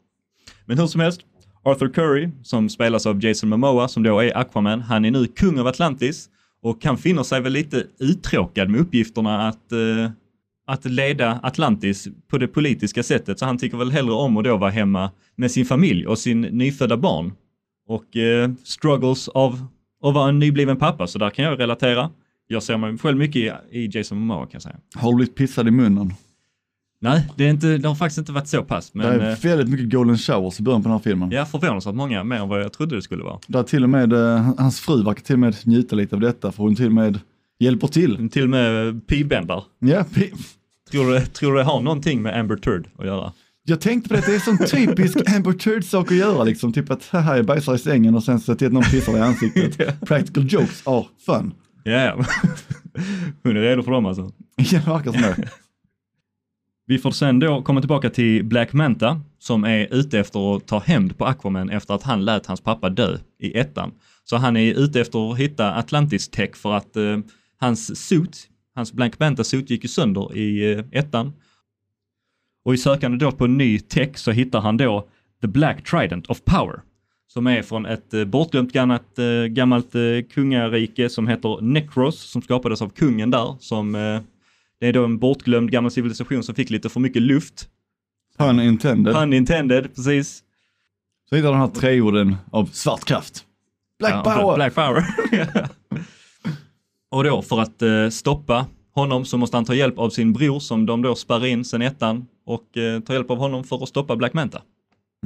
Men 0.66 0.78
hur 0.78 0.86
som 0.86 1.00
helst, 1.00 1.20
Arthur 1.64 1.88
Curry, 1.88 2.28
som 2.42 2.68
spelas 2.68 3.06
av 3.06 3.24
Jason 3.24 3.48
Momoa, 3.48 3.88
som 3.88 4.02
då 4.02 4.20
är 4.20 4.36
Aquaman, 4.38 4.80
han 4.80 5.04
är 5.04 5.10
nu 5.10 5.26
kung 5.26 5.58
av 5.58 5.66
Atlantis 5.66 6.28
och 6.62 6.84
han 6.84 6.98
finner 6.98 7.22
sig 7.22 7.40
väl 7.40 7.52
lite 7.52 7.84
uttråkad 8.00 8.70
med 8.70 8.80
uppgifterna 8.80 9.48
att, 9.48 9.72
eh, 9.72 10.10
att 10.68 10.84
leda 10.84 11.40
Atlantis 11.42 12.08
på 12.30 12.38
det 12.38 12.48
politiska 12.48 13.02
sättet. 13.02 13.38
Så 13.38 13.44
han 13.44 13.58
tycker 13.58 13.76
väl 13.78 13.90
hellre 13.90 14.12
om 14.12 14.36
att 14.36 14.44
då 14.44 14.56
vara 14.56 14.70
hemma 14.70 15.10
med 15.36 15.50
sin 15.50 15.64
familj 15.66 16.06
och 16.06 16.18
sin 16.18 16.40
nyfödda 16.40 16.96
barn. 16.96 17.32
Och 17.88 18.16
eh, 18.16 18.50
struggles 18.64 19.28
av 19.28 19.66
att 20.02 20.14
vara 20.14 20.28
en 20.28 20.38
nybliven 20.38 20.76
pappa, 20.76 21.06
så 21.06 21.18
där 21.18 21.30
kan 21.30 21.44
jag 21.44 21.60
relatera. 21.60 22.10
Jag 22.46 22.62
ser 22.62 22.76
mig 22.76 22.98
själv 22.98 23.18
mycket 23.18 23.36
i, 23.36 23.78
i 23.78 23.90
Jason 23.92 24.18
Momoa 24.18 24.42
kan 24.42 24.50
jag 24.52 24.62
säga. 24.62 24.76
Har 24.94 25.10
du 25.10 25.16
blivit 25.16 25.34
pissad 25.34 25.68
i 25.68 25.70
munnen? 25.70 26.12
Nej, 27.00 27.28
det, 27.36 27.44
är 27.44 27.50
inte, 27.50 27.78
det 27.78 27.88
har 27.88 27.94
faktiskt 27.94 28.18
inte 28.18 28.32
varit 28.32 28.48
så 28.48 28.62
pass. 28.62 28.94
Men, 28.94 29.18
det 29.18 29.24
är 29.24 29.30
eh, 29.30 29.36
väldigt 29.42 29.68
mycket 29.68 29.90
golden 29.90 30.18
showers 30.18 30.60
i 30.60 30.62
början 30.62 30.82
på 30.82 30.88
den 30.88 30.96
här 30.96 31.02
filmen. 31.02 31.30
Ja, 31.30 31.46
förvånansvärt 31.46 31.94
många, 31.94 32.24
mer 32.24 32.36
än 32.36 32.48
vad 32.48 32.60
jag 32.60 32.72
trodde 32.72 32.96
det 32.96 33.02
skulle 33.02 33.24
vara. 33.24 33.38
Där 33.46 33.62
till 33.62 33.82
och 33.82 33.90
med, 33.90 34.12
eh, 34.12 34.50
hans 34.58 34.80
fru 34.80 35.02
verkar 35.02 35.22
till 35.22 35.34
och 35.34 35.38
med 35.38 35.56
njuta 35.64 35.96
lite 35.96 36.14
av 36.14 36.20
detta, 36.20 36.52
för 36.52 36.62
hon 36.62 36.76
till 36.76 36.86
och 36.86 36.92
med 36.92 37.20
hjälper 37.58 37.86
till. 37.86 38.30
Till 38.30 38.42
och 38.42 38.50
med 38.50 39.06
pibändar. 39.06 39.64
Ja, 39.78 40.04
pi- 40.14 40.32
Tror 40.90 41.12
du, 41.12 41.26
tror 41.26 41.52
du 41.52 41.58
det 41.58 41.64
har 41.64 41.80
någonting 41.80 42.22
med 42.22 42.40
Amber 42.40 42.56
Turd 42.56 42.88
att 42.98 43.06
göra? 43.06 43.32
jag 43.68 43.80
tänkte 43.80 44.08
på 44.08 44.14
det, 44.14 44.22
det 44.26 44.34
är 44.34 44.38
sån 44.38 44.58
typisk 44.58 45.16
Amber 45.36 45.52
Turd-sak 45.52 46.10
att 46.10 46.16
göra, 46.16 46.44
liksom 46.44 46.72
typ 46.72 46.90
att 46.90 47.06
haha, 47.06 47.36
jag 47.36 47.46
bajsar 47.46 47.74
i 47.74 47.78
sängen 47.78 48.14
och 48.14 48.24
sen 48.24 48.40
så 48.40 48.54
till 48.54 48.66
att 48.66 48.72
någon 48.72 48.82
pissar 48.82 49.16
i 49.16 49.20
ansiktet. 49.20 50.00
Practical 50.06 50.46
jokes 50.48 50.86
are 50.86 51.04
fun. 51.26 51.54
Ja, 51.84 51.92
ja. 51.92 52.16
Hon 53.42 53.56
är 53.56 53.60
redo 53.60 53.82
för 53.82 53.90
dem 53.90 54.06
alltså. 54.06 54.32
Ja, 54.56 54.64
det 54.70 54.90
verkar 54.90 55.12
som 55.12 55.22
det. 55.22 55.48
Vi 56.86 56.98
får 56.98 57.10
sen 57.10 57.38
då 57.38 57.62
komma 57.62 57.80
tillbaka 57.80 58.10
till 58.10 58.44
Black 58.44 58.72
Manta 58.72 59.20
som 59.38 59.64
är 59.64 59.94
ute 59.94 60.18
efter 60.18 60.56
att 60.56 60.66
ta 60.66 60.78
hämnd 60.78 61.18
på 61.18 61.26
Aquaman 61.26 61.70
efter 61.70 61.94
att 61.94 62.02
han 62.02 62.24
lät 62.24 62.46
hans 62.46 62.60
pappa 62.60 62.88
dö 62.90 63.18
i 63.38 63.58
ettan. 63.58 63.92
Så 64.24 64.36
han 64.36 64.56
är 64.56 64.74
ute 64.74 65.00
efter 65.00 65.32
att 65.32 65.38
hitta 65.38 65.74
Atlantis 65.74 66.28
Tech 66.28 66.56
för 66.56 66.72
att 66.72 66.96
eh, 66.96 67.18
hans 67.60 68.06
suit, 68.08 68.48
hans 68.78 68.92
Black 68.92 69.18
Manta 69.18 69.44
suit 69.44 69.70
gick 69.70 69.82
ju 69.82 69.88
sönder 69.88 70.36
i 70.36 70.72
eh, 70.72 70.84
ettan. 70.92 71.32
Och 72.64 72.74
i 72.74 72.78
sökande 72.78 73.18
då 73.18 73.32
på 73.32 73.46
ny 73.46 73.78
tech 73.78 74.18
så 74.18 74.30
hittar 74.30 74.60
han 74.60 74.76
då 74.76 75.08
The 75.40 75.48
Black 75.48 75.84
Trident 75.90 76.26
of 76.26 76.44
Power 76.44 76.80
som 77.26 77.46
är 77.46 77.62
från 77.62 77.86
ett 77.86 78.14
eh, 78.14 78.24
bortglömt 78.24 78.72
gammalt, 78.72 79.18
eh, 79.18 79.44
gammalt 79.44 79.92
kungarike 80.34 81.08
som 81.08 81.28
heter 81.28 81.60
Necros 81.60 82.20
som 82.20 82.42
skapades 82.42 82.82
av 82.82 82.88
kungen 82.88 83.30
där 83.30 83.56
som 83.60 83.92
det 84.80 84.86
är 84.86 84.92
då 84.92 85.04
en 85.04 85.18
bortglömd 85.18 85.70
gammal 85.70 85.90
civilisation 85.90 86.42
som 86.42 86.54
fick 86.54 86.70
lite 86.70 86.88
för 86.88 87.00
mycket 87.00 87.22
luft. 87.22 87.68
Pun 88.38 88.60
intended. 88.60 89.14
Pun 89.14 89.32
intended, 89.32 89.94
precis. 89.94 90.42
Så 91.28 91.36
hittar 91.36 91.50
den 91.50 91.60
här 91.60 91.68
treorden 91.68 92.36
av 92.50 92.66
svart 92.66 93.04
kraft. 93.04 93.44
Black 93.98 94.14
Ja, 94.14 94.22
power! 94.22 94.54
Black 94.54 94.74
power. 94.74 95.04
och 97.10 97.24
då 97.24 97.42
för 97.42 97.60
att 97.60 97.82
eh, 97.82 98.08
stoppa 98.08 98.66
honom 98.94 99.24
så 99.24 99.38
måste 99.38 99.56
han 99.56 99.64
ta 99.64 99.74
hjälp 99.74 99.98
av 99.98 100.10
sin 100.10 100.32
bror 100.32 100.60
som 100.60 100.86
de 100.86 101.02
då 101.02 101.14
spärrar 101.14 101.46
in 101.46 101.64
sen 101.64 101.82
ettan 101.82 102.26
och 102.46 102.76
eh, 102.76 103.00
ta 103.00 103.12
hjälp 103.12 103.30
av 103.30 103.38
honom 103.38 103.64
för 103.64 103.82
att 103.82 103.88
stoppa 103.88 104.16
Black 104.16 104.32
Manta. 104.32 104.62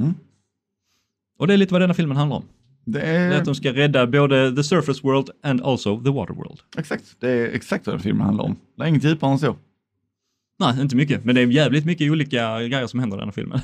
Mm. 0.01 0.13
Och 1.39 1.47
det 1.47 1.53
är 1.53 1.57
lite 1.57 1.73
vad 1.73 1.81
denna 1.81 1.93
filmen 1.93 2.17
handlar 2.17 2.37
om. 2.37 2.43
Det 2.85 2.99
Det 2.99 3.05
är 3.05 3.31
är, 3.31 3.37
att 3.39 3.45
de 3.45 3.55
ska 3.55 3.73
rädda 3.73 4.07
både 4.07 4.55
the 4.55 4.63
surface 4.63 4.99
world 5.03 5.29
and 5.43 5.61
also 5.61 6.03
the 6.03 6.09
water 6.09 6.33
world. 6.33 6.59
exakt, 6.77 7.03
det 7.19 7.29
är 7.29 7.45
exakt 7.47 7.87
vad 7.87 7.95
den 7.95 8.01
filmen 8.01 8.25
handlar 8.25 8.43
om. 8.43 8.55
Det 8.77 8.83
är 8.83 8.87
inget 8.87 9.03
djupare 9.03 9.31
än 9.31 9.39
så. 9.39 9.55
Nej, 10.59 10.81
inte 10.81 10.95
mycket, 10.95 11.25
men 11.25 11.35
det 11.35 11.41
är 11.41 11.47
jävligt 11.47 11.85
mycket 11.85 12.11
olika 12.11 12.59
grejer 12.59 12.87
som 12.87 12.99
händer 12.99 13.17
i 13.17 13.19
den 13.19 13.27
här 13.27 13.33
filmen. 13.33 13.59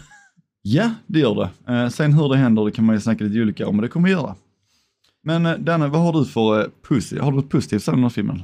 Ja, 0.62 0.94
det 1.08 1.20
gör 1.20 1.36
det. 1.66 1.74
Eh, 1.74 1.90
sen 1.90 2.14
hur 2.14 2.30
det 2.30 2.38
händer, 2.38 2.66
det 2.66 2.72
kan 2.72 2.86
man 2.86 2.96
ju 2.96 3.02
snacka 3.02 3.24
lite 3.24 3.42
olika 3.42 3.68
om, 3.68 3.76
men 3.76 3.84
det 3.84 3.90
kommer 3.90 4.08
vi 4.08 4.12
göra. 4.14 4.36
Men 5.24 5.46
eh, 5.46 5.58
Danne, 5.58 5.88
vad 5.88 6.02
har 6.02 6.14
du 6.14 6.26
för 6.26 6.62
eh, 6.62 6.68
pussy? 6.88 7.20
Har 7.20 7.32
du 7.32 7.38
något 7.38 7.50
positivt 7.50 7.88
att 7.88 7.94
den 7.96 8.04
här 8.04 8.10
filmen? 8.10 8.42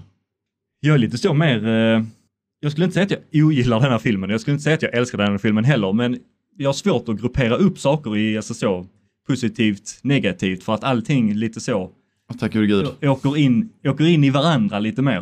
Jag 0.80 0.94
är 0.94 0.98
lite 0.98 1.18
så 1.18 1.34
mer, 1.34 1.68
eh, 1.68 2.04
jag 2.60 2.72
skulle 2.72 2.86
inte 2.86 2.94
säga 2.94 3.06
att 3.06 3.12
jag 3.30 3.46
ogillar 3.46 3.80
den 3.80 3.92
här 3.92 4.00
filmen, 4.00 4.30
jag 4.30 4.42
skulle 4.42 4.54
inte 4.54 4.64
säga 4.64 4.74
att 4.74 4.82
jag 4.82 4.94
älskar 4.94 5.18
den 5.18 5.32
här 5.32 5.38
filmen 5.38 5.64
heller, 5.64 5.94
men 5.94 6.20
jag 6.58 6.70
har 6.70 6.74
svårt 6.74 7.10
att 7.10 7.22
gruppera 7.22 7.56
upp 7.56 7.80
saker 7.80 8.18
i, 8.18 8.38
alltså 8.38 8.54
så, 8.54 8.86
positivt, 9.28 10.00
negativt, 10.02 10.64
för 10.64 10.74
att 10.74 10.84
allting 10.84 11.34
lite 11.34 11.60
så 11.60 11.92
Tack 12.40 12.54
gode 12.54 12.68
gud. 12.68 12.88
åker 13.10 13.38
in, 13.38 13.70
åker 13.88 14.06
in 14.06 14.24
i 14.24 14.30
varandra 14.30 14.80
lite 14.80 15.02
mer. 15.02 15.20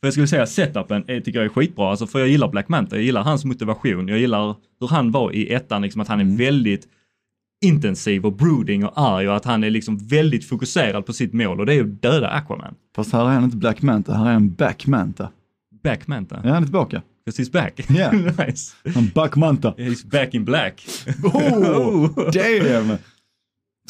För 0.00 0.06
jag 0.06 0.12
skulle 0.12 0.26
säga 0.26 0.46
setupen 0.46 1.04
är, 1.06 1.20
tycker 1.20 1.38
jag 1.38 1.44
är 1.44 1.48
skitbra, 1.48 1.90
alltså 1.90 2.06
för 2.06 2.18
jag 2.18 2.28
gillar 2.28 2.48
Black 2.48 2.68
Manta, 2.68 2.96
jag 2.96 3.04
gillar 3.04 3.22
hans 3.22 3.44
motivation, 3.44 4.08
jag 4.08 4.18
gillar 4.18 4.56
hur 4.80 4.88
han 4.88 5.10
var 5.10 5.32
i 5.32 5.52
ettan, 5.52 5.82
liksom 5.82 6.00
att 6.00 6.08
han 6.08 6.20
är 6.20 6.36
väldigt 6.36 6.88
intensiv 7.64 8.26
och 8.26 8.32
brooding 8.36 8.84
och 8.86 8.92
arg 9.00 9.28
och 9.28 9.36
att 9.36 9.44
han 9.44 9.64
är 9.64 9.70
liksom 9.70 9.98
väldigt 9.98 10.48
fokuserad 10.48 11.06
på 11.06 11.12
sitt 11.12 11.32
mål 11.32 11.60
och 11.60 11.66
det 11.66 11.74
är 11.74 11.80
att 11.80 12.02
döda 12.02 12.28
Aquaman. 12.28 12.74
Fast 12.96 13.12
här 13.12 13.20
är 13.24 13.28
han 13.28 13.44
inte 13.44 13.56
Black 13.56 13.82
Manta, 13.82 14.14
här 14.14 14.26
är 14.28 14.32
han 14.32 14.54
Back 14.54 14.86
Manta. 14.86 15.28
Back 15.84 16.06
Manta. 16.06 16.40
Ja, 16.44 16.50
han 16.52 16.62
är 16.62 16.66
tillbaka. 16.66 17.02
Because 17.26 17.42
he's 17.42 17.52
back. 17.52 17.80
Ja. 17.88 18.12
nice. 18.46 18.72
Han 18.94 19.10
Back 19.14 19.36
Manta. 19.36 19.74
He's 19.78 20.06
back 20.06 20.34
in 20.34 20.44
black. 20.44 20.86
Oh, 21.22 22.30
damn! 22.30 22.96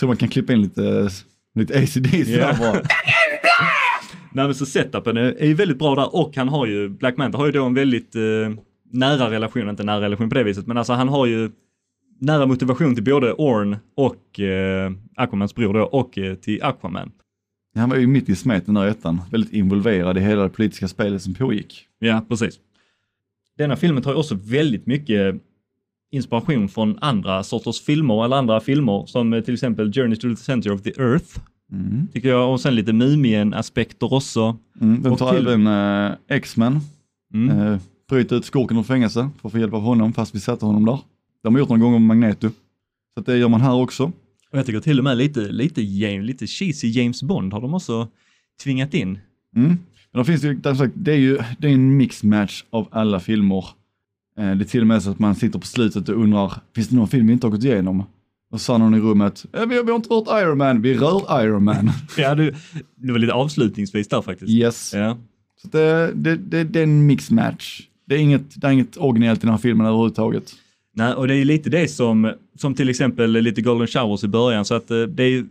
Tror 0.00 0.06
man 0.08 0.16
kan 0.16 0.28
klippa 0.28 0.52
in 0.52 0.62
lite, 0.62 1.08
lite 1.54 1.78
ACDC 1.78 2.32
Ja. 2.32 2.46
där 2.46 2.58
bara. 2.58 2.82
Nej 4.32 4.44
men 4.44 4.54
så 4.54 4.66
setupen 4.66 5.16
är, 5.16 5.22
är 5.22 5.46
ju 5.46 5.54
väldigt 5.54 5.78
bra 5.78 5.94
där 5.94 6.14
och 6.16 6.36
han 6.36 6.48
har 6.48 6.66
ju, 6.66 6.88
Black 6.88 7.16
Manta 7.16 7.38
har 7.38 7.46
ju 7.46 7.52
då 7.52 7.64
en 7.64 7.74
väldigt 7.74 8.14
eh, 8.14 8.22
nära 8.92 9.30
relation, 9.30 9.68
inte 9.68 9.84
nära 9.84 10.00
relation 10.00 10.28
på 10.28 10.34
det 10.34 10.44
viset, 10.44 10.66
men 10.66 10.76
alltså 10.78 10.92
han 10.92 11.08
har 11.08 11.26
ju 11.26 11.50
nära 12.24 12.46
motivation 12.46 12.94
till 12.94 13.04
både 13.04 13.32
Orn 13.32 13.76
och 13.96 14.40
eh, 14.40 14.92
Aquamans 15.16 15.54
bror 15.54 15.74
då 15.74 15.82
och 15.82 16.18
eh, 16.18 16.34
till 16.34 16.62
Aquaman. 16.62 17.10
Han 17.76 17.90
var 17.90 17.96
ju 17.96 18.06
mitt 18.06 18.28
i 18.28 18.36
smeten 18.36 18.74
där 18.74 18.86
i 18.86 18.90
ettan, 18.90 19.20
väldigt 19.30 19.52
involverad 19.52 20.18
i 20.18 20.20
hela 20.20 20.42
det 20.42 20.48
politiska 20.48 20.88
spelet 20.88 21.22
som 21.22 21.34
pågick. 21.34 21.86
Ja, 21.98 22.24
precis. 22.28 22.54
Denna 23.58 23.76
filmen 23.76 24.02
tar 24.02 24.10
ju 24.10 24.16
också 24.18 24.34
väldigt 24.44 24.86
mycket 24.86 25.36
inspiration 26.12 26.68
från 26.68 26.98
andra 27.00 27.42
sorters 27.42 27.80
filmer 27.80 28.24
eller 28.24 28.36
andra 28.36 28.60
filmer 28.60 29.04
som 29.06 29.32
eh, 29.32 29.40
till 29.40 29.54
exempel 29.54 29.92
Journey 29.92 30.16
to 30.16 30.28
the 30.28 30.36
Center 30.36 30.72
of 30.72 30.82
the 30.82 30.90
Earth, 31.02 31.38
Mm. 31.72 32.08
tycker 32.12 32.28
jag, 32.28 32.52
och 32.52 32.60
sen 32.60 32.74
lite 32.74 32.92
Mumien-aspekter 32.92 34.12
också. 34.14 34.56
Mm, 34.80 35.02
den 35.02 35.16
tar 35.16 35.34
till- 35.36 35.46
även 35.48 35.66
eh, 35.66 36.12
X-Men, 36.28 36.80
Mm. 37.34 37.58
eh, 37.58 37.78
bryter 38.08 38.36
ut 38.36 38.44
skurken 38.44 38.76
ur 38.78 38.82
fängelse 38.82 39.30
för 39.40 39.48
att 39.48 39.52
få 39.52 39.58
hjälp 39.58 39.72
av 39.74 39.80
honom 39.80 40.12
fast 40.12 40.34
vi 40.34 40.40
sätter 40.40 40.66
honom 40.66 40.84
där. 40.84 40.98
Det 41.44 41.48
har 41.48 41.52
man 41.52 41.58
gjort 41.58 41.68
någon 41.68 41.80
gång 41.80 41.92
med 41.92 42.00
Magneto. 42.00 42.50
Så 43.14 43.20
det 43.20 43.36
gör 43.36 43.48
man 43.48 43.60
här 43.60 43.74
också. 43.74 44.04
Och 44.50 44.58
jag 44.58 44.66
tycker 44.66 44.80
till 44.80 44.98
och 44.98 45.04
med 45.04 45.16
lite, 45.16 45.40
lite, 45.40 45.82
James, 45.82 46.26
lite 46.26 46.46
cheesy 46.46 46.88
James 46.88 47.22
Bond 47.22 47.52
har 47.52 47.60
de 47.60 47.74
också 47.74 48.08
tvingat 48.62 48.94
in. 48.94 49.18
Mm. 49.56 49.68
Men 49.68 49.78
då 50.12 50.24
finns 50.24 50.40
det, 50.40 50.48
ju, 50.48 50.90
det 50.94 51.12
är 51.12 51.16
ju 51.16 51.38
det 51.58 51.68
är 51.68 51.72
en 51.72 51.96
mixmatch 51.96 52.64
av 52.70 52.88
alla 52.90 53.20
filmer. 53.20 53.64
Eh, 54.38 54.54
det 54.54 54.64
är 54.64 54.64
till 54.64 54.80
och 54.80 54.86
med 54.86 55.02
så 55.02 55.10
att 55.10 55.18
man 55.18 55.34
sitter 55.34 55.58
på 55.58 55.66
slutet 55.66 56.08
och 56.08 56.14
undrar, 56.22 56.52
finns 56.74 56.88
det 56.88 56.96
någon 56.96 57.08
film 57.08 57.26
vi 57.26 57.32
inte 57.32 57.46
har 57.46 57.52
gått 57.52 57.64
igenom? 57.64 58.00
Och 58.00 58.06
så 58.50 58.58
sa 58.58 58.78
någon 58.78 58.94
i 58.94 59.00
rummet, 59.00 59.46
eh, 59.52 59.66
vi, 59.66 59.76
har, 59.76 59.84
vi 59.84 59.90
har 59.90 59.96
inte 59.96 60.14
rört 60.14 60.42
Iron 60.42 60.58
Man, 60.58 60.82
vi 60.82 60.94
rör 60.94 61.44
Iron 61.44 61.64
Man. 61.64 61.90
Ja, 62.18 62.34
det, 62.34 62.54
det 62.96 63.12
var 63.12 63.18
lite 63.18 63.32
avslutningsvis 63.32 64.08
där 64.08 64.22
faktiskt. 64.22 64.50
yes. 64.50 64.92
Ja. 64.94 65.18
Så 65.62 65.68
det, 65.68 66.12
det, 66.14 66.36
det, 66.36 66.64
det 66.64 66.78
är 66.78 66.84
en 66.84 67.06
mixmatch. 67.06 67.80
Det 68.06 68.14
är 68.14 68.18
inget, 68.18 68.60
det 68.60 68.66
är 68.66 68.70
inget 68.70 68.96
originellt 68.96 69.38
i 69.38 69.46
den 69.46 69.50
här 69.50 69.58
filmen 69.58 69.86
överhuvudtaget. 69.86 70.54
Nej, 70.96 71.14
och 71.14 71.28
det 71.28 71.34
är 71.34 71.44
lite 71.44 71.70
det 71.70 71.88
som, 71.88 72.32
som 72.54 72.74
till 72.74 72.88
exempel 72.88 73.32
lite 73.32 73.62
Golden 73.62 73.86
Showers 73.86 74.24
i 74.24 74.28
början, 74.28 74.64
så 74.64 74.74
att 74.74 74.90
eh, 74.90 75.02
det 75.02 75.22
är 75.24 75.44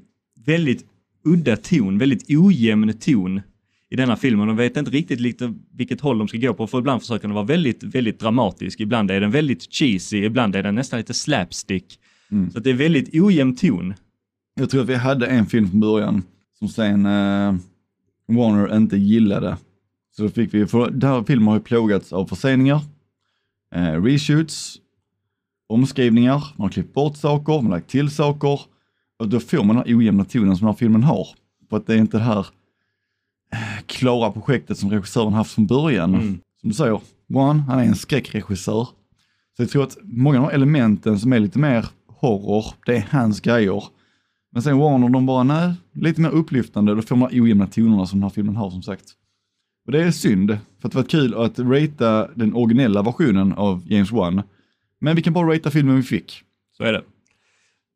väldigt 0.45 0.85
udda 1.23 1.57
ton, 1.57 1.97
väldigt 1.97 2.25
ojämn 2.29 2.93
ton 2.93 3.41
i 3.89 3.95
denna 3.95 4.15
filmen 4.15 4.49
och 4.49 4.59
vet 4.59 4.77
inte 4.77 4.91
riktigt 4.91 5.19
lite 5.19 5.53
vilket 5.71 6.01
håll 6.01 6.17
de 6.17 6.27
ska 6.27 6.37
gå 6.37 6.53
på, 6.53 6.67
för 6.67 6.79
ibland 6.79 7.01
försöker 7.01 7.27
den 7.27 7.35
vara 7.35 7.45
väldigt, 7.45 7.83
väldigt 7.83 8.19
dramatisk, 8.19 8.79
ibland 8.79 9.11
är 9.11 9.21
den 9.21 9.31
väldigt 9.31 9.73
cheesy, 9.73 10.23
ibland 10.25 10.55
är 10.55 10.63
den 10.63 10.75
nästan 10.75 10.99
lite 10.99 11.13
slapstick. 11.13 11.99
Mm. 12.31 12.51
Så 12.51 12.59
det 12.59 12.69
är 12.69 12.73
väldigt 12.73 13.21
ojämn 13.21 13.55
ton. 13.55 13.93
Jag 14.55 14.69
tror 14.69 14.81
att 14.81 14.89
vi 14.89 14.95
hade 14.95 15.27
en 15.27 15.45
film 15.45 15.69
från 15.69 15.79
början 15.79 16.23
som 16.59 16.67
sen 16.67 17.05
eh, 17.05 17.55
Warner 18.27 18.75
inte 18.75 18.97
gillade. 18.97 19.57
Så 20.15 20.23
då 20.23 20.29
fick 20.29 20.53
vi, 20.53 20.67
för 20.67 20.89
den 20.89 21.09
här 21.09 21.23
filmen 21.23 21.47
har 21.47 21.55
ju 21.55 21.61
plågats 21.61 22.13
av 22.13 22.25
förseningar, 22.25 22.81
eh, 23.75 24.03
reshoots, 24.03 24.79
omskrivningar, 25.73 26.53
man 26.57 26.65
har 26.65 26.69
klippt 26.69 26.93
bort 26.93 27.17
saker, 27.17 27.53
man 27.53 27.65
har 27.65 27.71
lagt 27.71 27.89
till 27.89 28.09
saker. 28.09 28.61
Och 29.19 29.27
då 29.29 29.39
får 29.39 29.63
man 29.63 29.75
den 29.75 29.77
här 29.77 29.97
ojämna 29.97 30.25
tonen 30.25 30.57
som 30.57 30.65
den 30.65 30.73
här 30.73 30.79
filmen 30.79 31.03
har. 31.03 31.27
För 31.69 31.77
att 31.77 31.87
det 31.87 31.93
är 31.93 31.97
inte 31.97 32.17
det 32.17 32.23
här 32.23 32.47
eh, 33.53 33.83
klara 33.85 34.31
projektet 34.31 34.77
som 34.77 34.89
regissören 34.89 35.33
haft 35.33 35.51
från 35.51 35.67
början. 35.67 36.15
Mm. 36.15 36.39
Som 36.61 36.69
du 36.69 36.75
säger, 36.75 37.01
One, 37.33 37.59
han 37.59 37.79
är 37.79 37.83
en 37.83 37.95
skräckregissör. 37.95 38.87
Så 39.57 39.63
jag 39.63 39.69
tror 39.69 39.83
att 39.83 39.97
många 40.03 40.39
av 40.41 40.47
de 40.47 40.55
elementen 40.55 41.19
som 41.19 41.33
är 41.33 41.39
lite 41.39 41.59
mer 41.59 41.85
horror, 42.07 42.65
det 42.85 42.95
är 42.95 43.07
hans 43.11 43.41
grejer. 43.41 43.83
Men 44.51 44.61
sen 44.61 44.77
Warner, 44.77 45.09
de 45.09 45.25
bara, 45.25 45.43
nej, 45.43 45.73
lite 45.93 46.21
mer 46.21 46.29
upplyftande, 46.29 46.95
då 46.95 47.01
får 47.01 47.15
man 47.15 47.29
ojämna 47.31 47.67
tonerna 47.67 48.05
som 48.05 48.19
den 48.19 48.23
här 48.23 48.29
filmen 48.29 48.55
har 48.55 48.71
som 48.71 48.81
sagt. 48.81 49.05
Och 49.85 49.91
det 49.91 50.03
är 50.03 50.11
synd, 50.11 50.57
för 50.79 50.87
att 50.87 50.91
det 50.91 50.97
var 50.97 51.03
kul 51.03 51.35
att 51.35 51.59
ratea 51.59 52.27
den 52.35 52.53
originella 52.53 53.01
versionen 53.01 53.53
av 53.53 53.81
James 53.85 54.11
Wan. 54.11 54.41
Men 55.03 55.15
vi 55.15 55.21
kan 55.21 55.33
bara 55.33 55.53
ratea 55.53 55.71
filmen 55.71 55.95
vi 55.95 56.03
fick. 56.03 56.41
Så 56.77 56.83
är 56.83 56.93
det. 56.93 57.03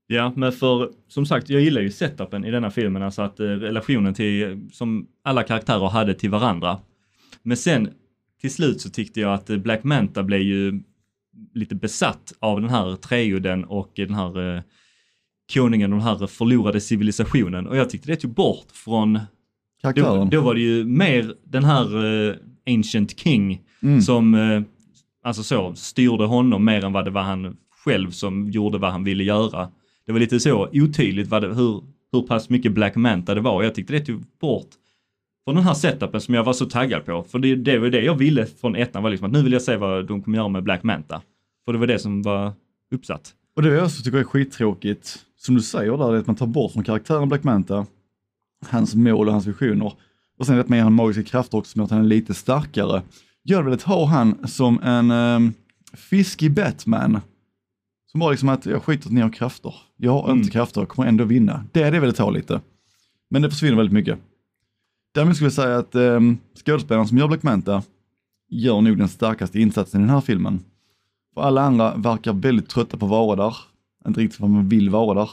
Ja, 0.07 0.33
men 0.35 0.51
för 0.51 0.91
som 1.07 1.25
sagt, 1.25 1.49
jag 1.49 1.61
gillar 1.61 1.81
ju 1.81 1.91
setupen 1.91 2.45
i 2.45 2.51
denna 2.51 2.71
filmen, 2.71 3.01
alltså 3.03 3.21
att 3.21 3.39
eh, 3.39 3.45
relationen 3.45 4.13
till, 4.13 4.69
som 4.71 5.07
alla 5.23 5.43
karaktärer 5.43 5.87
hade 5.87 6.13
till 6.13 6.29
varandra. 6.29 6.79
Men 7.43 7.57
sen 7.57 7.89
till 8.41 8.53
slut 8.53 8.81
så 8.81 8.89
tyckte 8.89 9.19
jag 9.19 9.33
att 9.33 9.49
eh, 9.49 9.57
Black 9.57 9.83
Manta 9.83 10.23
blev 10.23 10.41
ju 10.41 10.81
lite 11.53 11.75
besatt 11.75 12.33
av 12.39 12.61
den 12.61 12.69
här 12.69 12.95
treudden 12.95 13.65
och 13.65 13.91
den 13.95 14.13
här 14.13 14.55
eh, 14.55 14.61
konungen 15.53 15.93
och 15.93 15.99
den 15.99 16.07
här 16.07 16.27
förlorade 16.27 16.81
civilisationen. 16.81 17.67
Och 17.67 17.77
jag 17.77 17.89
tyckte 17.89 18.07
det 18.07 18.15
tog 18.15 18.33
bort 18.33 18.71
från, 18.71 19.19
då, 19.95 20.27
då 20.31 20.41
var 20.41 20.53
det 20.53 20.61
ju 20.61 20.85
mer 20.85 21.33
den 21.43 21.63
här 21.63 22.05
eh, 22.29 22.35
Ancient 22.67 23.19
King 23.19 23.61
Mm. 23.83 24.01
som 24.01 24.33
eh, 24.33 24.61
alltså 25.27 25.43
så 25.43 25.75
styrde 25.75 26.25
honom 26.25 26.65
mer 26.65 26.85
än 26.85 26.93
vad 26.93 27.05
det 27.05 27.11
var 27.11 27.21
han 27.21 27.57
själv 27.83 28.11
som 28.11 28.49
gjorde 28.49 28.77
vad 28.77 28.91
han 28.91 29.03
ville 29.03 29.23
göra. 29.23 29.69
Det 30.05 30.11
var 30.11 30.19
lite 30.19 30.39
så 30.39 30.69
otydligt 30.73 31.27
vad 31.27 31.41
det, 31.41 31.55
hur, 31.55 31.83
hur 32.11 32.21
pass 32.21 32.49
mycket 32.49 32.71
Black 32.71 32.95
Manta 32.95 33.35
det 33.35 33.41
var 33.41 33.63
jag 33.63 33.75
tyckte 33.75 33.93
det 33.93 34.05
tog 34.05 34.23
bort 34.41 34.67
från 35.45 35.55
den 35.55 35.63
här 35.63 35.73
setupen 35.73 36.21
som 36.21 36.33
jag 36.33 36.43
var 36.43 36.53
så 36.53 36.65
taggad 36.65 37.05
på. 37.05 37.23
För 37.23 37.39
det, 37.39 37.55
det 37.55 37.77
var 37.77 37.89
det 37.89 38.01
jag 38.01 38.15
ville 38.15 38.45
från 38.45 38.75
ettan 38.75 39.03
var 39.03 39.09
liksom 39.09 39.25
att 39.25 39.31
nu 39.31 39.43
vill 39.43 39.53
jag 39.53 39.61
se 39.61 39.75
vad 39.75 40.07
de 40.07 40.23
kommer 40.23 40.37
göra 40.37 40.47
med 40.47 40.63
Black 40.63 40.83
Manta. 40.83 41.21
För 41.65 41.73
det 41.73 41.79
var 41.79 41.87
det 41.87 41.99
som 41.99 42.21
var 42.21 42.53
uppsatt. 42.91 43.33
Och 43.55 43.61
det 43.61 43.69
jag 43.69 43.83
också 43.83 44.03
tycker 44.03 44.17
är 44.17 44.23
skittråkigt, 44.23 45.19
som 45.37 45.55
du 45.55 45.61
säger 45.61 45.97
där, 45.97 46.11
det 46.11 46.17
är 46.17 46.19
att 46.19 46.27
man 46.27 46.35
tar 46.35 46.47
bort 46.47 46.71
från 46.71 46.83
karaktären 46.83 47.29
Black 47.29 47.43
Manta, 47.43 47.85
hans 48.69 48.95
mål 48.95 49.27
och 49.27 49.33
hans 49.33 49.47
visioner. 49.47 49.93
Och 50.39 50.45
sen 50.45 50.59
att 50.59 50.69
man 50.69 50.77
ger 50.77 50.83
honom 50.83 50.95
magiska 50.95 51.23
krafter 51.23 51.57
också 51.57 51.71
som 51.71 51.79
gör 51.79 51.85
att 51.85 51.91
han 51.91 51.99
är 51.99 52.05
lite 52.05 52.33
starkare. 52.33 53.01
Jag 53.49 53.57
hade 53.57 53.65
velat 53.69 53.81
ha 53.81 54.05
han 54.05 54.47
som 54.47 54.79
en 54.83 55.11
um, 55.11 55.53
fiskig 55.93 56.53
Batman. 56.53 57.19
Som 58.05 58.19
bara 58.19 58.31
liksom 58.31 58.49
att 58.49 58.65
jag 58.65 58.83
skiter 58.83 59.21
har 59.21 59.29
krafter. 59.33 59.75
Jag 59.97 60.11
har 60.11 60.25
Mm. 60.25 60.37
inte 60.37 60.51
krafter, 60.51 60.81
jag 60.81 60.89
kommer 60.89 61.09
ändå 61.09 61.23
vinna. 61.23 61.65
Det 61.71 61.83
hade 61.83 61.95
jag 61.95 62.01
velat 62.01 62.17
ha 62.17 62.29
lite. 62.29 62.61
Men 63.29 63.41
det 63.41 63.49
försvinner 63.49 63.75
väldigt 63.77 63.93
mycket. 63.93 64.19
Däremot 65.13 65.35
skulle 65.35 65.45
jag 65.45 65.53
säga 65.53 65.77
att 65.77 65.95
um, 65.95 66.37
skådespelaren 66.65 67.07
som 67.07 67.17
gör 67.17 67.27
Black 67.27 67.43
Manta 67.43 67.83
gör 68.49 68.81
nog 68.81 68.97
den 68.97 69.07
starkaste 69.07 69.59
insatsen 69.59 70.01
i 70.01 70.03
den 70.03 70.13
här 70.13 70.21
filmen. 70.21 70.59
För 71.33 71.41
alla 71.41 71.61
andra 71.61 71.95
verkar 71.95 72.33
väldigt 72.33 72.69
trötta 72.69 72.97
på 72.97 73.05
att 73.05 73.09
vara 73.11 73.35
där. 73.35 73.55
Inte 74.07 74.19
riktigt 74.19 74.39
vad 74.39 74.49
man 74.49 74.69
vill 74.69 74.89
vara 74.89 75.13
där. 75.19 75.29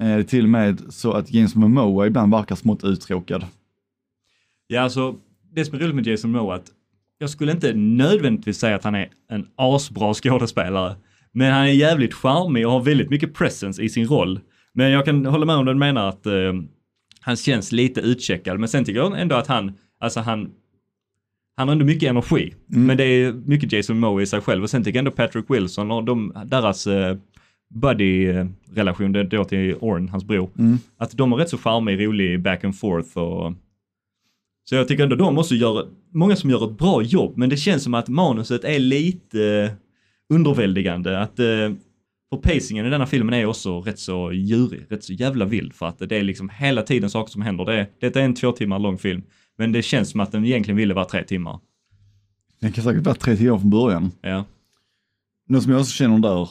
Eh, 0.00 0.16
Det 0.16 0.22
är 0.22 0.22
till 0.22 0.44
och 0.44 0.50
med 0.50 0.82
så 0.88 1.12
att 1.12 1.32
James 1.32 1.54
Momoa 1.54 2.06
ibland 2.06 2.32
verkar 2.32 2.54
smått 2.56 2.84
uttråkad. 2.84 3.46
Ja, 4.66 4.80
alltså 4.82 5.16
det 5.54 5.64
som 5.64 5.74
är 5.74 5.82
roligt 5.82 5.94
med 5.94 6.06
Jason 6.06 6.30
Momoa 6.30 6.54
att 6.54 6.66
jag 7.18 7.30
skulle 7.30 7.52
inte 7.52 7.72
nödvändigtvis 7.74 8.58
säga 8.58 8.76
att 8.76 8.84
han 8.84 8.94
är 8.94 9.08
en 9.30 9.46
asbra 9.56 10.14
skådespelare. 10.14 10.96
Men 11.32 11.52
han 11.52 11.62
är 11.62 11.72
jävligt 11.72 12.14
charmig 12.14 12.66
och 12.66 12.72
har 12.72 12.80
väldigt 12.80 13.10
mycket 13.10 13.34
presence 13.34 13.82
i 13.82 13.88
sin 13.88 14.06
roll. 14.06 14.40
Men 14.72 14.90
jag 14.90 15.04
kan 15.04 15.26
hålla 15.26 15.46
med 15.46 15.56
om 15.56 15.64
du 15.64 15.74
menar 15.74 16.08
att 16.08 16.26
eh, 16.26 16.52
han 17.20 17.36
känns 17.36 17.72
lite 17.72 18.00
utcheckad. 18.00 18.60
Men 18.60 18.68
sen 18.68 18.84
tycker 18.84 19.00
jag 19.00 19.20
ändå 19.20 19.36
att 19.36 19.46
han, 19.46 19.72
alltså 20.00 20.20
han, 20.20 20.50
han 21.56 21.68
har 21.68 21.72
ändå 21.72 21.84
mycket 21.84 22.10
energi. 22.10 22.54
Men 22.66 22.96
det 22.96 23.04
är 23.04 23.32
mycket 23.32 23.72
Jason 23.72 23.98
Momoa 24.00 24.22
i 24.22 24.26
sig 24.26 24.40
själv. 24.40 24.62
Och 24.62 24.70
sen 24.70 24.84
tycker 24.84 24.98
jag 24.98 25.00
ändå 25.00 25.10
Patrick 25.10 25.44
Wilson 25.48 25.90
och 25.90 26.04
de, 26.04 26.32
deras 26.46 26.86
eh, 26.86 27.16
buddy-relation 27.74 29.16
är 29.16 29.24
då 29.24 29.44
till 29.44 29.74
Orn, 29.80 30.08
hans 30.08 30.24
bror. 30.24 30.50
Att 30.96 31.10
de 31.10 31.32
har 31.32 31.38
rätt 31.38 31.48
så 31.50 31.58
charmig, 31.58 32.06
rolig 32.06 32.42
back 32.42 32.64
and 32.64 32.78
forth 32.78 33.18
och 33.18 33.52
så 34.68 34.74
jag 34.74 34.88
tycker 34.88 35.02
ändå 35.02 35.16
de 35.16 35.34
måste 35.34 35.54
göra, 35.54 35.86
många 36.12 36.36
som 36.36 36.50
gör 36.50 36.70
ett 36.70 36.78
bra 36.78 37.02
jobb, 37.02 37.36
men 37.36 37.48
det 37.48 37.56
känns 37.56 37.82
som 37.82 37.94
att 37.94 38.08
manuset 38.08 38.64
är 38.64 38.78
lite 38.78 39.44
eh, 39.44 39.70
underväldigande. 40.34 41.20
Att, 41.20 41.38
eh, 41.38 41.46
för 42.30 42.36
pacingen 42.42 42.86
i 42.86 42.90
denna 42.90 43.06
filmen 43.06 43.34
är 43.34 43.46
också 43.46 43.80
rätt 43.80 43.98
så 43.98 44.32
djurig, 44.32 44.86
rätt 44.88 45.04
så 45.04 45.12
jävla 45.12 45.44
vild 45.44 45.74
för 45.74 45.86
att 45.86 45.98
det 45.98 46.16
är 46.16 46.22
liksom 46.22 46.48
hela 46.48 46.82
tiden 46.82 47.10
saker 47.10 47.30
som 47.30 47.42
händer. 47.42 47.64
Det 47.64 47.74
är, 47.74 47.86
detta 48.00 48.20
är 48.20 48.24
en 48.24 48.34
två 48.34 48.52
timmar 48.52 48.78
lång 48.78 48.98
film, 48.98 49.22
men 49.58 49.72
det 49.72 49.82
känns 49.82 50.10
som 50.10 50.20
att 50.20 50.32
den 50.32 50.44
egentligen 50.44 50.76
ville 50.76 50.94
vara 50.94 51.04
tre 51.04 51.24
timmar. 51.24 51.60
Den 52.60 52.72
kan 52.72 52.84
säkert 52.84 53.06
vara 53.06 53.16
tre 53.16 53.36
timmar 53.36 53.58
från 53.58 53.70
början. 53.70 54.10
Ja, 54.20 54.44
Något 55.48 55.62
som 55.62 55.72
jag 55.72 55.80
också 55.80 55.92
känner 55.92 56.18
där, 56.18 56.48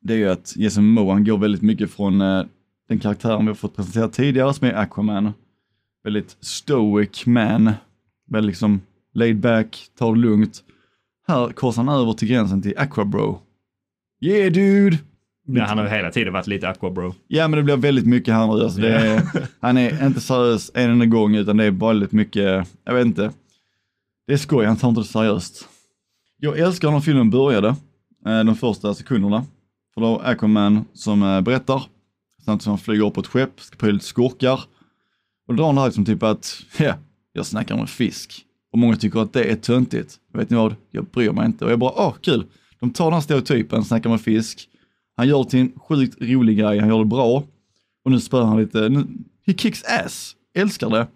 det 0.00 0.14
är 0.14 0.18
ju 0.18 0.28
att 0.28 0.56
Jason 0.56 0.86
Momoa 0.86 1.12
han 1.12 1.24
går 1.24 1.38
väldigt 1.38 1.62
mycket 1.62 1.90
från 1.90 2.20
eh, 2.20 2.44
den 2.88 2.98
karaktären 2.98 3.40
vi 3.40 3.46
har 3.46 3.54
fått 3.54 3.76
presentera 3.76 4.08
tidigare 4.08 4.54
som 4.54 4.66
är 4.66 4.74
Aquaman. 4.74 5.32
Väldigt 6.06 6.36
stoic 6.40 7.26
man, 7.26 7.72
väldigt 8.30 8.46
liksom 8.48 8.80
laid 9.14 9.40
back, 9.40 9.86
tar 9.98 10.14
det 10.14 10.20
lugnt. 10.20 10.64
Här 11.28 11.48
korsar 11.48 11.82
han 11.82 12.00
över 12.00 12.12
till 12.12 12.28
gränsen 12.28 12.62
till 12.62 12.78
Aquabro. 12.78 13.40
Yeah 14.22 14.52
dude! 14.52 14.98
men 15.46 15.62
han 15.62 15.78
har 15.78 15.86
hela 15.86 16.10
tiden 16.10 16.32
varit 16.32 16.46
lite 16.46 16.68
aqua 16.68 16.90
bro. 16.90 17.14
Ja 17.28 17.48
men 17.48 17.56
det 17.56 17.62
blir 17.62 17.76
väldigt 17.76 18.06
mycket 18.06 18.34
här 18.34 18.46
nu. 18.46 18.62
Alltså, 18.62 18.80
är, 18.80 19.22
han 19.60 19.78
är 19.78 20.06
inte 20.06 20.20
seriös 20.20 20.70
en 20.74 20.90
enda 20.90 21.06
gång 21.06 21.34
utan 21.36 21.56
det 21.56 21.64
är 21.64 21.70
väldigt 21.70 22.12
mycket, 22.12 22.68
jag 22.84 22.94
vet 22.94 23.06
inte. 23.06 23.30
Det 24.26 24.32
är 24.32 24.36
skoj, 24.36 24.66
han 24.66 24.76
tar 24.76 24.88
inte 24.88 25.00
det 25.00 25.04
seriöst. 25.04 25.68
Jag 26.38 26.58
älskar 26.58 26.90
när 26.90 27.00
filmen 27.00 27.30
började, 27.30 27.68
eh, 28.26 28.44
de 28.44 28.54
första 28.54 28.94
sekunderna. 28.94 29.44
För 29.94 30.00
då 30.00 30.20
är 30.20 30.30
Aquaman 30.30 30.84
som 30.92 31.22
eh, 31.22 31.40
berättar, 31.40 31.82
samtidigt 32.44 32.62
som 32.62 32.70
han 32.70 32.78
flyger 32.78 33.06
upp 33.06 33.14
på 33.14 33.20
ett 33.20 33.26
skepp, 33.26 33.60
ska 33.60 33.76
på 33.76 33.86
lite 33.86 34.04
skurkar. 34.04 34.60
Och 35.46 35.54
då 35.54 35.62
drar 35.62 35.66
han 35.66 35.74
det 35.74 35.80
här 35.80 35.90
som 35.90 36.04
typ 36.04 36.22
att, 36.22 36.62
ja, 36.78 36.94
jag 37.32 37.46
snackar 37.46 37.74
om 37.74 37.80
en 37.80 37.86
fisk. 37.86 38.44
Och 38.72 38.78
många 38.78 38.96
tycker 38.96 39.20
att 39.20 39.32
det 39.32 39.44
är 39.44 39.56
töntigt. 39.56 40.16
Vet 40.32 40.50
ni 40.50 40.56
vad? 40.56 40.74
Jag 40.90 41.04
bryr 41.04 41.30
mig 41.30 41.46
inte. 41.46 41.64
Och 41.64 41.70
jag 41.70 41.78
bara, 41.78 41.92
åh 41.96 42.14
kul. 42.20 42.44
De 42.80 42.90
tar 42.90 43.04
den 43.04 43.14
här 43.14 43.20
stereotypen, 43.20 43.84
snackar 43.84 44.10
om 44.10 44.18
fisk. 44.18 44.68
Han 45.16 45.28
gör 45.28 45.44
det 45.44 45.50
till 45.50 45.60
en 45.60 45.72
sjukt 45.76 46.16
rolig 46.20 46.58
grej, 46.58 46.78
han 46.78 46.88
gör 46.88 46.98
det 46.98 47.04
bra. 47.04 47.44
Och 48.04 48.10
nu 48.10 48.20
spör 48.20 48.44
han 48.44 48.58
lite, 48.58 48.88
nu, 48.88 49.06
he 49.46 49.52
kicks 49.52 49.84
ass, 49.84 50.36
älskar 50.54 50.90
det. 50.90 51.06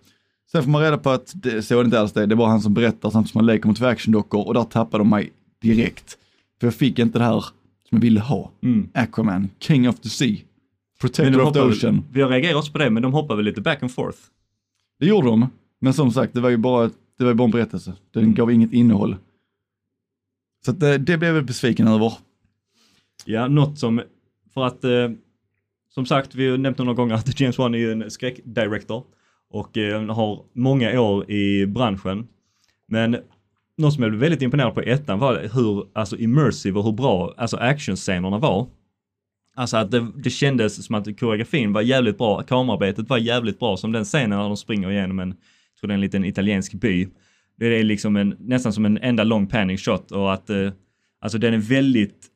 Sen 0.53 0.63
får 0.63 0.71
man 0.71 0.83
reda 0.83 0.99
på 0.99 1.11
att 1.11 1.33
det, 1.35 1.63
så 1.63 1.75
är 1.75 1.79
det 1.79 1.85
inte 1.85 2.01
alls 2.01 2.13
det, 2.13 2.27
det 2.27 2.35
var 2.35 2.47
han 2.47 2.61
som 2.61 2.75
berättar 2.75 3.11
samtidigt 3.11 3.33
som 3.33 3.39
han 3.39 3.47
leker 3.47 3.69
mot 3.69 3.77
två 3.77 3.87
actiondockor 3.87 4.47
och 4.47 4.55
där 4.55 4.65
tappade 4.65 5.01
de 5.01 5.11
mig 5.11 5.33
direkt. 5.63 6.19
För 6.61 6.67
jag 6.67 6.75
fick 6.75 6.99
inte 6.99 7.19
det 7.19 7.25
här 7.25 7.41
som 7.41 7.53
jag 7.91 8.01
ville 8.01 8.21
ha. 8.21 8.51
Aquaman, 8.95 9.49
King 9.59 9.89
of 9.89 10.01
the 10.01 10.09
Sea, 10.09 10.37
Protector 11.01 11.41
of 11.41 11.53
the 11.53 11.61
Ocean. 11.61 12.05
vi 12.13 12.23
har 12.23 12.29
reagerat 12.29 12.57
också 12.57 12.73
på 12.73 12.79
det, 12.79 12.91
men 12.91 13.03
de 13.03 13.13
hoppar 13.13 13.37
väl 13.37 13.45
lite 13.45 13.61
back 13.61 13.83
and 13.83 13.93
forth. 13.93 14.19
Det 14.99 15.07
gjorde 15.07 15.27
de, 15.27 15.47
men 15.79 15.95
som 15.95 16.13
sagt, 16.13 16.35
det 16.35 16.41
var 16.41 16.51
ju 16.51 16.57
bara, 16.57 16.91
det 17.19 17.25
var 17.25 17.29
ju 17.29 17.35
bara 17.35 17.45
en 17.45 17.51
berättelse. 17.51 17.95
Den 18.13 18.35
gav 18.35 18.51
inget 18.51 18.73
innehåll. 18.73 19.17
Så 20.65 20.73
det, 20.73 20.99
det 20.99 21.19
blev 21.19 21.35
jag 21.35 21.45
besviken 21.45 21.89
över. 21.89 22.13
Ja, 23.25 23.49
något 23.49 23.79
som, 23.79 24.03
för 24.55 24.65
att 24.65 24.85
eh, 24.85 25.11
som 25.95 26.07
sagt, 26.07 26.35
vi 26.35 26.51
har 26.51 26.59
nämnt 26.59 26.79
några 26.79 26.95
gånger 26.95 27.15
att 27.15 27.41
James 27.41 27.59
Wan 27.59 27.75
är 27.75 27.79
ju 27.79 27.93
en 27.93 28.11
skräckdirector 28.11 29.05
och 29.51 29.79
eh, 29.79 30.15
har 30.15 30.45
många 30.53 31.01
år 31.01 31.31
i 31.31 31.67
branschen. 31.67 32.29
Men 32.87 33.17
något 33.77 33.95
som 33.95 34.03
jag 34.03 34.13
blev 34.13 34.21
väldigt 34.21 34.43
imponerad 34.43 34.75
på 34.75 34.83
i 34.83 34.91
ettan 34.91 35.19
var 35.19 35.49
hur 35.55 35.87
alltså 35.93 36.17
immersive 36.17 36.79
och 36.79 36.85
hur 36.85 36.93
bra 36.93 37.35
alltså 37.37 37.57
actionscenerna 37.57 38.39
var. 38.39 38.67
Alltså 39.57 39.77
att 39.77 39.91
det, 39.91 40.07
det 40.17 40.31
kändes 40.31 40.85
som 40.87 40.95
att 40.95 41.21
koreografin 41.21 41.73
var 41.73 41.81
jävligt 41.81 42.19
bra, 42.19 42.43
kamerarbetet 42.43 43.09
var 43.09 43.19
jävligt 43.19 43.59
bra, 43.59 43.77
som 43.77 43.93
den 43.93 44.05
scenen 44.05 44.31
när 44.31 44.49
de 44.49 44.57
springer 44.57 44.91
igenom 44.91 45.19
en, 45.19 45.29
jag 45.29 45.81
tror 45.81 45.89
det 45.89 45.93
är 45.93 45.95
en 45.95 46.01
liten 46.01 46.25
italiensk 46.25 46.73
by. 46.73 47.09
Det 47.59 47.67
är 47.67 47.85
liksom 47.85 48.17
en, 48.17 48.37
nästan 48.39 48.73
som 48.73 48.87
en 48.87 48.99
enda 48.99 49.25
lång 49.25 49.47
panning 49.47 49.77
shot 49.77 50.11
och 50.11 50.33
att 50.33 50.51
eh, 50.51 50.71
alltså 51.21 51.39
den 51.39 51.55
är 51.55 51.59
väldigt 51.59 52.27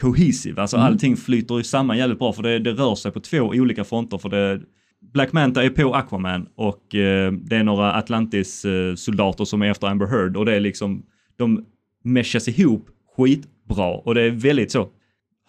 cohesive, 0.00 0.60
alltså 0.60 0.76
allting 0.76 1.16
flyter 1.16 1.56
ju 1.58 1.64
samman 1.64 1.98
jävligt 1.98 2.18
bra 2.18 2.32
för 2.32 2.42
det, 2.42 2.58
det 2.58 2.72
rör 2.72 2.94
sig 2.94 3.12
på 3.12 3.20
två 3.20 3.38
olika 3.38 3.84
fronter 3.84 4.18
för 4.18 4.28
det 4.28 4.60
Black 5.00 5.32
Manta 5.32 5.64
är 5.64 5.70
på 5.70 5.94
Aquaman 5.94 6.48
och 6.54 6.94
eh, 6.94 7.32
det 7.32 7.56
är 7.56 7.64
några 7.64 7.92
Atlantis-soldater 7.92 9.44
som 9.44 9.62
är 9.62 9.70
efter 9.70 9.86
Amber 9.86 10.06
Heard 10.06 10.36
och 10.36 10.46
det 10.46 10.54
är 10.54 10.60
liksom, 10.60 11.02
de 11.36 11.66
meshas 12.04 12.48
ihop 12.48 12.88
skitbra 13.16 13.90
och 13.94 14.14
det 14.14 14.22
är 14.22 14.30
väldigt 14.30 14.70
så 14.70 14.88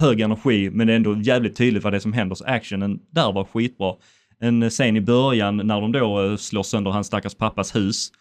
hög 0.02 0.22
energi 0.22 0.70
men 0.70 0.88
det 0.88 0.94
är 0.94 0.96
ändå 0.96 1.18
jävligt 1.18 1.56
tydligt 1.56 1.84
vad 1.84 1.94
det 1.94 1.98
är 1.98 2.00
som 2.00 2.14
händer 2.14 2.36
så 2.36 2.46
actionen 2.46 3.00
där 3.12 3.32
var 3.32 3.44
skitbra. 3.44 3.96
En 4.40 4.64
eh, 4.64 4.70
scen 4.70 4.98
i 4.98 5.02
början 5.02 5.58
när 5.58 5.82
de 5.82 5.92
då 5.92 6.24
eh, 6.24 6.36
slår 6.36 6.64
sönder 6.64 6.92
hans 6.92 7.08
stackars 7.08 7.36
pappas 7.36 7.76
hus. 7.76 8.12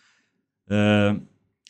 Eh, 0.71 1.15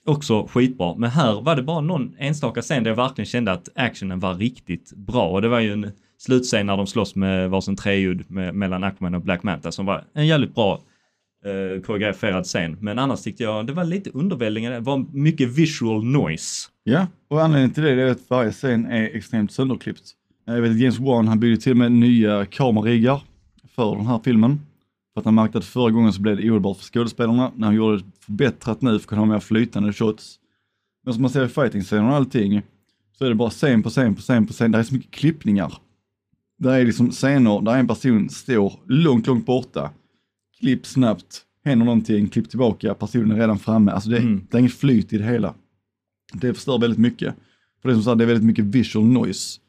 också 0.05 0.47
skitbra. 0.47 0.95
Men 0.95 1.11
här 1.11 1.41
var 1.41 1.57
det 1.57 1.63
bara 1.63 1.81
någon 1.81 2.17
enstaka 2.19 2.63
scen 2.63 2.85
där 2.85 2.91
jag 2.91 2.97
verkligen 2.97 3.27
kände 3.27 3.53
att 3.53 3.69
actionen 3.75 4.21
var 4.21 4.35
riktigt 4.35 4.93
bra. 4.97 5.29
Och 5.29 5.43
det 5.43 5.49
var 5.49 5.61
ju 5.61 5.73
en 5.73 5.93
slutscen 6.19 6.67
när 6.67 6.77
de 6.77 6.87
slåss 6.87 7.15
med 7.15 7.51
varsin 7.51 7.77
treudd 7.77 8.31
mellan 8.31 8.85
Aquaman 8.85 9.15
och 9.15 9.23
Black 9.23 9.43
Manta 9.43 9.73
som 9.73 9.87
var 9.87 10.05
en 10.15 10.27
jävligt 10.27 10.55
bra 10.55 10.81
eh, 11.45 11.83
koreograferad 11.83 12.45
scen. 12.45 12.77
Men 12.81 12.99
annars 12.99 13.23
tyckte 13.23 13.43
jag 13.43 13.67
det 13.67 13.73
var 13.73 13.85
lite 13.85 14.11
underväldigande. 14.11 14.77
Det 14.77 14.85
var 14.85 15.07
mycket 15.13 15.49
visual 15.49 16.05
noise. 16.05 16.69
Ja, 16.85 17.07
och 17.29 17.43
anledningen 17.43 17.71
till 17.71 17.83
det 17.83 17.91
är 17.91 18.11
att 18.11 18.31
varje 18.31 18.53
scen 18.53 18.87
är 18.87 19.17
extremt 19.17 19.53
sönderklippt. 19.53 20.03
Eh, 20.49 20.55
jag 20.55 20.63
vet 20.63 20.71
att 20.71 20.81
James 20.81 20.99
Wan, 20.99 21.29
han 21.29 21.41
byggde 21.41 21.61
till 21.63 21.73
och 21.73 21.79
med 21.79 21.93
nya 21.93 22.47
kamerariggar 22.47 23.23
för 23.75 23.97
den 23.97 24.07
här 24.07 24.21
filmen. 24.25 24.61
För 25.15 25.21
att 25.21 25.25
han 25.25 25.35
märkte 25.35 25.59
att 25.59 25.65
förra 25.65 25.91
gången 25.91 26.13
så 26.13 26.21
blev 26.21 26.37
det 26.37 26.51
ohållbart 26.51 26.77
för 26.77 26.85
skådespelarna. 26.85 27.53
När 27.57 27.67
han 27.67 27.77
gjorde 27.77 27.97
det 27.97 28.05
förbättrat 28.21 28.83
nu 28.83 28.91
för 28.91 28.97
att 28.97 29.07
kunna 29.07 29.21
ha 29.21 29.27
mer 29.27 29.41
flytande 29.41 29.93
shots. 29.93 30.37
Men 31.05 31.15
som 31.15 31.23
man 31.23 31.31
ser 31.31 31.45
i 31.45 31.49
fighting-scener 31.49 32.09
och 32.09 32.15
allting, 32.15 32.63
så 33.19 33.25
är 33.25 33.29
det 33.29 33.35
bara 33.35 33.51
scen 33.51 33.83
på 33.83 33.91
scen 33.91 34.15
på 34.15 34.21
scen 34.23 34.47
på 34.47 34.53
scen. 34.53 34.73
Det 34.73 34.79
är 34.79 34.83
så 34.83 34.95
mycket 34.95 35.11
klippningar. 35.11 35.75
Det 36.59 36.75
är 36.75 36.85
liksom 36.85 37.11
scener 37.11 37.61
där 37.61 37.77
en 37.77 37.89
person 37.89 38.29
står 38.29 38.73
långt, 38.87 39.27
långt 39.27 39.47
borta. 39.47 39.91
Klipp 40.61 40.87
snabbt, 40.87 41.43
händer 41.65 41.87
någonting, 41.87 42.29
klipp 42.29 42.51
tillbaka, 42.51 42.95
personen 42.95 43.31
är 43.31 43.37
redan 43.41 43.59
framme. 43.59 43.93
Alltså 43.93 44.11
det, 44.11 44.19
Mm. 44.19 44.47
det 44.51 44.57
är 44.57 44.61
inget 44.61 44.75
flyt 44.75 45.13
i 45.13 45.19
det 45.19 45.25
hela. 45.25 45.55
Det 46.33 46.55
förstör 46.55 46.79
väldigt 46.79 46.99
mycket. 46.99 47.35
För 47.83 47.89
det 47.89 47.93
är 47.93 47.95
som 47.95 48.03
sagt, 48.05 48.19
det 48.19 48.25
är 48.25 48.27
väldigt 48.27 48.45
mycket 48.45 48.65
visual 48.65 49.05
noise. 49.07 49.61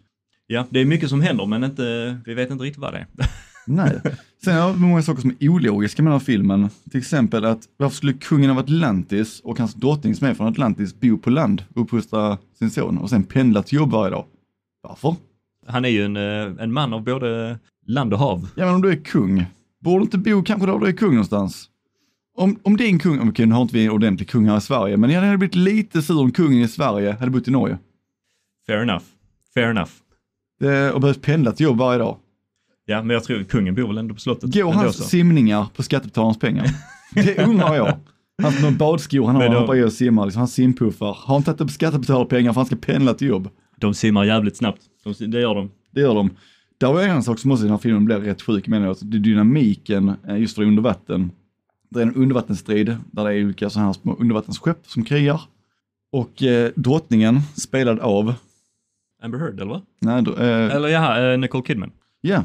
Ja, 0.48 0.68
det 0.70 0.80
är 0.80 0.86
mycket 0.86 1.10
som 1.10 1.22
händer 1.22 1.46
men 1.46 1.64
inte, 1.64 2.18
vi 2.26 2.34
vet 2.34 2.52
inte 2.52 2.64
riktigt 2.64 2.82
vad 2.82 2.94
det 2.94 2.98
är. 3.00 3.08
Nej. 3.68 4.02
Sen 4.44 4.56
har 4.58 4.74
vi 4.74 4.80
många 4.80 5.02
saker 5.02 5.22
som 5.22 5.36
är 5.40 5.50
ologiska 5.50 6.04
med 6.04 6.12
den 6.12 6.20
här 6.20 6.26
filmen. 6.26 6.70
Till 6.92 7.00
exempel 7.00 7.46
att 7.46 7.68
varför 7.78 7.96
skulle 7.96 8.14
kungen 8.14 8.50
av 8.52 8.58
Atlantis 8.58 9.40
och 9.40 9.60
hans 9.60 9.74
drottning 9.74 10.16
som 10.16 10.28
är 10.28 10.34
från 10.34 10.48
Atlantis 10.48 11.00
bo 11.00 11.18
på 11.18 11.30
land 11.30 11.64
och 11.76 11.82
uppfostra 11.82 12.38
sin 12.60 12.70
son 12.70 12.98
och 12.98 13.10
sen 13.10 13.24
pendla 13.24 13.64
till 13.64 13.76
jobb 13.78 13.92
varje 13.92 14.12
dag? 14.12 14.26
Varför? 14.82 15.16
Han 15.68 15.86
är 15.86 15.90
ju 15.90 16.06
en, 16.06 16.18
eh, 16.18 16.64
en 16.64 16.74
man 16.74 16.94
av 16.94 17.04
både 17.04 17.60
land 17.88 18.14
och 18.14 18.20
hav. 18.20 18.48
Ja 18.56 18.66
men 18.66 18.76
om 18.76 18.82
du 18.82 18.90
är 18.92 18.96
kung, 18.96 19.46
borde 19.82 20.04
inte 20.04 20.18
bo 20.18 20.44
kanske 20.44 20.66
där 20.68 20.80
du 20.80 20.88
är 20.88 20.92
kung 20.92 21.10
någonstans? 21.12 21.68
Om, 22.38 22.60
om 22.64 22.78
din 22.78 23.00
kung, 23.00 23.30
okej 23.30 23.46
nu 23.46 23.56
har 23.56 23.62
inte 23.62 23.74
vi 23.74 23.86
en 23.86 23.92
ordentlig 23.92 24.30
kung 24.30 24.50
här 24.50 24.58
i 24.58 24.62
Sverige, 24.62 24.98
men 24.98 25.10
jag 25.10 25.22
hade 25.22 25.38
blivit 25.38 25.56
lite 25.56 26.02
sur 26.02 26.20
om 26.22 26.32
kungen 26.32 26.62
i 26.62 26.68
Sverige 26.68 27.12
hade 27.20 27.32
bott 27.32 27.48
i 27.48 27.52
Norge. 27.52 27.78
Fair 28.68 28.82
enough. 28.82 29.04
Fair 29.54 29.70
enough. 29.70 29.92
Det, 30.60 30.92
och 30.92 31.02
behövt 31.02 31.22
pendla 31.22 31.52
till 31.52 31.64
jobb 31.64 31.78
varje 31.78 32.00
dag. 32.00 32.18
Ja, 32.86 33.04
men 33.04 33.14
jag 33.14 33.24
tror 33.24 33.44
kungen 33.44 33.76
bor 33.76 33.88
väl 33.88 33.98
ändå 33.98 34.14
på 34.14 34.20
slottet. 34.20 34.54
Går 34.54 34.72
hans 34.72 34.98
så. 34.98 35.04
simningar 35.04 35.66
på 35.76 35.84
skattebetalarnas 35.84 36.40
pengar? 36.40 36.66
Det 37.14 37.44
undrar 37.44 37.76
jag. 37.76 38.00
Han 38.44 38.54
har 38.54 38.62
några 38.62 38.76
badskor 38.76 39.26
han 39.28 39.36
har, 39.36 39.42
Men 39.44 39.52
han 39.52 39.56
de- 39.56 39.62
hoppar 39.62 39.76
i 39.76 39.84
och 39.84 39.94
simmar, 39.94 40.26
liksom, 40.26 40.40
han 40.40 40.48
simpuffar. 40.48 41.06
Har 41.14 41.34
han 41.36 41.44
tagit 41.44 41.62
upp 41.62 41.72
skattebetalarpengar 41.72 42.54
för 42.54 42.60
han 42.60 42.66
ska 42.66 42.76
pendla 42.76 43.14
till 43.14 43.28
jobb? 43.28 43.50
De 43.78 43.94
simmar 43.94 44.24
jävligt 44.24 44.58
snabbt. 44.58 44.82
De, 45.04 45.32
det 45.32 45.42
gör 45.42 45.56
de. 45.56 45.72
Det 45.92 46.02
gör 46.02 46.16
de. 46.16 46.30
Där 46.82 46.94
var 46.94 47.02
en 47.04 47.24
sak 47.24 47.40
som 47.40 47.52
också 47.52 47.64
i 47.64 47.68
den 47.68 47.72
här 47.72 47.78
filmen 47.78 48.06
blev 48.06 48.24
rätt 48.24 48.42
sjuk 48.42 48.68
menar 48.68 48.88
jag. 48.88 48.98
Det 49.02 49.18
är 49.18 49.20
dynamiken 49.20 50.14
eh, 50.28 50.38
just 50.38 50.56
för 50.56 50.64
under 50.64 50.82
vatten. 50.84 51.32
Det 51.90 52.00
är 52.00 52.04
en 52.04 52.16
undervattensstrid 52.16 52.98
där 53.12 53.24
det 53.24 53.34
är 53.34 53.44
olika 53.46 53.70
sådana 53.70 53.88
här 53.88 53.94
små 53.94 54.16
undervattensskepp 54.16 54.88
som 54.88 55.04
krigar. 55.06 55.42
Och 56.12 56.44
eh, 56.44 56.72
drottningen 56.76 57.40
spelad 57.56 58.00
av, 58.00 58.34
Amber 59.24 59.40
Heard, 59.40 59.54
eller 59.60 59.66
vad? 59.72 59.82
nej, 60.00 60.22
dr- 60.22 60.40
eh, 60.42 60.76
Eller 60.76 60.88
ja, 60.88 61.32
eh, 61.32 61.40
Nicole 61.40 61.64
Kidman. 61.68 61.92
ja, 62.22 62.44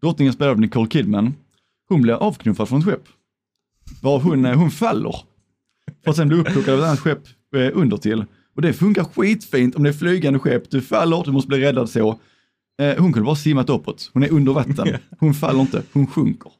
drottningen 0.00 0.32
spelad 0.34 0.50
av 0.52 0.60
Nicole 0.60 0.90
Kidman. 0.90 1.34
Hon 1.88 2.02
blir 2.02 2.14
avknuffad 2.14 2.68
från 2.68 2.78
ett 2.78 2.84
skepp. 2.84 3.04
Var 4.02 4.18
hon, 4.20 4.44
eh, 4.46 4.58
hon 4.58 4.70
faller. 4.70 5.16
För 6.04 6.10
att 6.10 6.16
sen 6.16 6.28
bli 6.28 6.36
upplockad 6.38 6.74
av 6.74 6.80
ett 6.80 6.86
annat 6.86 7.00
skepp 7.00 7.22
eh, 7.56 7.70
under 7.74 7.96
till. 7.96 8.24
Och 8.56 8.62
det 8.62 8.72
funkar 8.72 9.04
skitfint 9.04 9.74
om 9.74 9.82
det 9.82 9.88
är 9.88 9.92
flygande 9.92 10.38
skepp. 10.38 10.70
Du 10.70 10.80
faller, 10.80 11.22
du 11.24 11.32
måste 11.32 11.48
bli 11.48 11.60
räddad 11.60 11.90
så. 11.90 12.18
Eh, 12.82 13.02
hon 13.02 13.12
kunde 13.12 13.26
bara 13.26 13.36
simmat 13.36 13.70
uppåt. 13.70 14.10
Hon 14.12 14.22
är 14.22 14.32
under 14.32 14.52
vatten. 14.52 14.88
Hon 15.18 15.34
faller 15.34 15.60
inte, 15.60 15.82
hon 15.92 16.06
sjunker. 16.06 16.52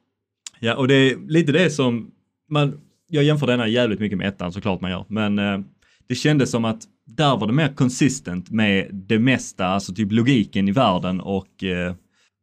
Ja, 0.61 0.77
och 0.77 0.88
det 0.88 0.94
är 0.94 1.16
lite 1.29 1.53
det 1.53 1.70
som 1.70 2.11
man, 2.50 2.81
jag 3.09 3.24
jämför 3.24 3.46
denna 3.46 3.68
jävligt 3.68 4.00
mycket 4.00 4.18
med 4.18 4.29
ettan 4.29 4.53
såklart 4.53 4.81
man 4.81 4.90
gör, 4.90 5.05
men 5.09 5.38
eh, 5.38 5.61
det 6.09 6.14
kändes 6.14 6.50
som 6.50 6.64
att 6.64 6.83
där 7.07 7.37
var 7.37 7.46
det 7.46 7.53
mer 7.53 7.74
consistent 7.74 8.50
med 8.50 8.88
det 8.92 9.18
mesta, 9.18 9.66
alltså 9.66 9.94
typ 9.94 10.12
logiken 10.12 10.68
i 10.68 10.72
världen 10.72 11.20
och 11.20 11.64
eh, 11.64 11.94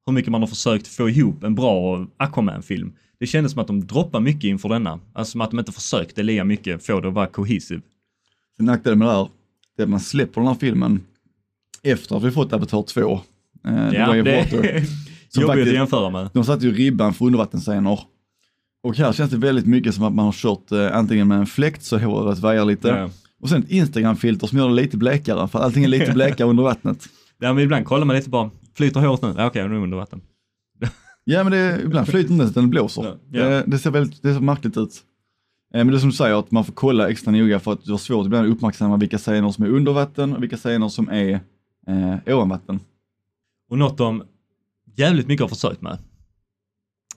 hur 0.05 0.13
mycket 0.13 0.31
man 0.31 0.41
har 0.41 0.47
försökt 0.47 0.87
få 0.87 1.09
ihop 1.09 1.43
en 1.43 1.55
bra 1.55 2.07
Aquaman-film. 2.17 2.93
Det 3.19 3.27
kändes 3.27 3.51
som 3.51 3.61
att 3.61 3.67
de 3.67 3.87
droppade 3.87 4.23
mycket 4.23 4.43
inför 4.43 4.69
denna, 4.69 4.99
alltså 5.13 5.31
som 5.31 5.41
att 5.41 5.49
de 5.51 5.59
inte 5.59 5.71
försökte 5.71 6.23
lika 6.23 6.43
mycket 6.43 6.85
få 6.85 6.99
det 6.99 7.07
att 7.07 7.13
vara 7.13 7.27
cohesive. 7.27 7.81
Sen 8.57 8.65
nackdelen 8.65 8.99
med 8.99 9.07
det 9.07 9.11
här, 9.11 9.27
det 9.77 9.81
är 9.81 9.85
att 9.85 9.89
man 9.89 9.99
släpper 9.99 10.41
den 10.41 10.47
här 10.47 10.55
filmen 10.55 11.03
efter 11.83 12.17
att 12.17 12.23
vi 12.23 12.31
fått 12.31 12.53
Avatar 12.53 12.83
2. 12.83 13.21
Eh, 13.67 13.93
Ja, 13.93 14.07
Way 14.07 14.19
of 14.21 14.25
det 14.25 14.37
Water. 14.37 14.83
Som 15.29 15.41
jobbigt 15.43 15.67
att 15.67 15.73
jämföra 15.73 16.09
med. 16.09 16.29
De 16.33 16.43
satte 16.43 16.65
ju 16.65 16.73
ribban 16.73 17.13
för 17.13 17.25
undervattensscener. 17.25 17.99
Och 18.83 18.97
här 18.97 19.13
känns 19.13 19.31
det 19.31 19.37
väldigt 19.37 19.65
mycket 19.65 19.95
som 19.95 20.03
att 20.03 20.13
man 20.13 20.25
har 20.25 20.31
kört 20.31 20.71
eh, 20.71 20.97
antingen 20.97 21.27
med 21.27 21.37
en 21.37 21.45
fläkt 21.45 21.83
så 21.83 21.97
håret 21.99 22.39
vajar 22.39 22.65
lite. 22.65 22.87
Ja. 22.87 23.09
Och 23.41 23.49
sen 23.49 23.63
ett 23.63 23.69
Instagram-filter 23.71 24.47
som 24.47 24.57
gör 24.57 24.67
det 24.69 24.75
lite 24.75 24.97
blekare, 24.97 25.47
för 25.47 25.59
allting 25.59 25.83
är 25.83 25.87
lite 25.87 26.11
blekare 26.13 26.47
under 26.47 26.63
vattnet. 26.63 27.05
Ja, 27.39 27.53
men 27.53 27.63
ibland 27.63 27.85
kollar 27.85 28.05
man 28.05 28.15
lite 28.15 28.29
bara, 28.29 28.49
flyter 28.75 28.99
håret 28.99 29.21
nu? 29.21 29.33
Ja, 29.37 29.45
okej, 29.47 29.61
nu 29.67 29.69
är 29.75 29.77
det 29.77 29.83
under 29.83 29.97
vatten. 29.97 30.21
Ja 31.23 31.43
men 31.43 31.51
det, 31.51 31.57
är- 31.57 31.81
ibland 31.83 32.07
flyter 32.07 32.31
inte 32.33 32.45
utan 32.45 32.63
det 32.63 32.69
blåser. 32.69 33.03
Ja, 33.03 33.15
ja. 33.31 33.45
Det, 33.49 33.63
det 33.67 33.79
ser 33.79 33.91
väldigt 33.91 34.21
det 34.23 34.33
ser 34.33 34.41
märkligt 34.41 34.77
ut. 34.77 35.01
Eh, 35.73 35.77
Men 35.77 35.87
det 35.87 35.95
är 35.95 35.99
som 35.99 36.09
du 36.09 36.15
säger, 36.15 36.39
att 36.39 36.51
man 36.51 36.65
får 36.65 36.73
kolla 36.73 37.09
extra 37.09 37.31
noga 37.31 37.59
för 37.59 37.73
att 37.73 37.83
du 37.85 37.91
har 37.91 37.97
svårt 37.97 38.25
ibland 38.25 38.47
att 38.47 38.53
uppmärksamma 38.55 38.97
vilka 38.97 39.17
scener 39.17 39.49
som 39.51 39.65
är 39.65 39.69
under 39.69 39.91
vatten 39.93 40.35
och 40.35 40.43
vilka 40.43 40.57
scener 40.57 40.89
som 40.89 41.09
är 41.09 41.39
eh, 41.87 42.35
ovan 42.35 42.49
vatten. 42.49 42.79
Och 43.71 43.77
något 43.77 43.97
de 43.97 44.23
jävligt 44.95 45.27
mycket 45.27 45.41
har 45.41 45.47
försökt 45.47 45.81
med. 45.81 45.97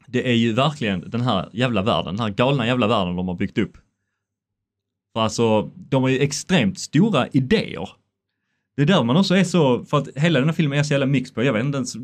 Det 0.07 0.31
är 0.31 0.35
ju 0.35 0.53
verkligen 0.53 1.11
den 1.11 1.21
här 1.21 1.49
jävla 1.53 1.83
världen, 1.83 2.17
den 2.17 2.25
här 2.25 2.31
galna 2.31 2.67
jävla 2.67 2.87
världen 2.87 3.17
de 3.17 3.29
har 3.29 3.35
byggt 3.35 3.59
upp. 3.59 3.77
För 5.12 5.21
alltså, 5.21 5.71
de 5.77 6.03
har 6.03 6.11
ju 6.11 6.19
extremt 6.19 6.79
stora 6.79 7.29
idéer. 7.29 7.88
Det 8.77 8.83
är 8.83 8.87
där 8.87 9.05
man 9.05 9.17
också 9.17 9.35
är 9.35 9.45
så, 9.45 9.85
för 9.85 9.99
att 9.99 10.09
hela 10.17 10.38
den 10.38 10.49
här 10.49 10.55
filmen 10.55 10.79
är 10.79 10.83
så 10.83 10.95
jävla 10.95 11.07
mix 11.07 11.33
på, 11.33 11.43
jag 11.43 11.53
vet 11.53 11.64
inte 11.64 11.77
ens, 11.77 11.97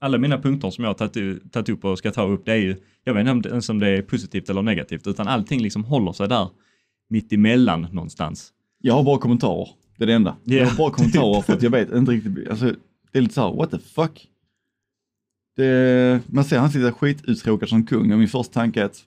alla 0.00 0.18
mina 0.18 0.38
punkter 0.38 0.70
som 0.70 0.84
jag 0.84 0.90
har 0.90 1.08
tagit, 1.52 1.68
upp 1.68 1.84
och 1.84 1.98
ska 1.98 2.10
ta 2.10 2.22
upp, 2.26 2.44
det 2.44 2.52
är 2.52 2.56
ju, 2.56 2.76
jag 3.04 3.14
vet 3.14 3.28
inte 3.28 3.48
ens 3.48 3.68
om 3.68 3.78
det 3.78 3.88
är 3.88 4.02
positivt 4.02 4.50
eller 4.50 4.62
negativt, 4.62 5.06
utan 5.06 5.28
allting 5.28 5.62
liksom 5.62 5.84
håller 5.84 6.12
sig 6.12 6.28
där 6.28 6.48
mitt 7.08 7.32
emellan 7.32 7.88
någonstans. 7.92 8.52
Jag 8.78 8.94
har 8.94 9.02
bara 9.02 9.18
kommentarer, 9.18 9.68
det 9.96 10.04
är 10.04 10.06
det 10.06 10.14
enda. 10.14 10.36
Jag 10.44 10.60
Ja, 10.60 10.68
har 10.68 10.76
bara 10.76 10.90
kommentarer 10.90 11.40
för 11.46 11.52
att 11.52 11.62
jag 11.62 11.70
vet 11.70 11.92
inte 11.92 12.12
riktigt, 12.12 12.48
alltså 12.48 12.74
det 13.12 13.18
är 13.18 13.22
lite 13.22 13.34
så 13.34 13.40
här, 13.40 13.56
what 13.56 13.70
the 13.70 13.78
fuck? 13.78 14.26
Det, 15.56 16.20
man 16.26 16.44
ser 16.44 16.58
han 16.58 16.70
sitta 16.70 16.92
skituttråkad 16.92 17.68
som 17.68 17.86
kung 17.86 18.12
och 18.12 18.18
min 18.18 18.28
första 18.28 18.52
tanke 18.52 18.80
är 18.80 18.84
att 18.84 19.04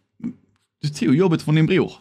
du 0.81 0.89
tog 0.89 1.15
jobbet 1.15 1.41
från 1.41 1.55
din 1.55 1.65
bror. 1.65 1.91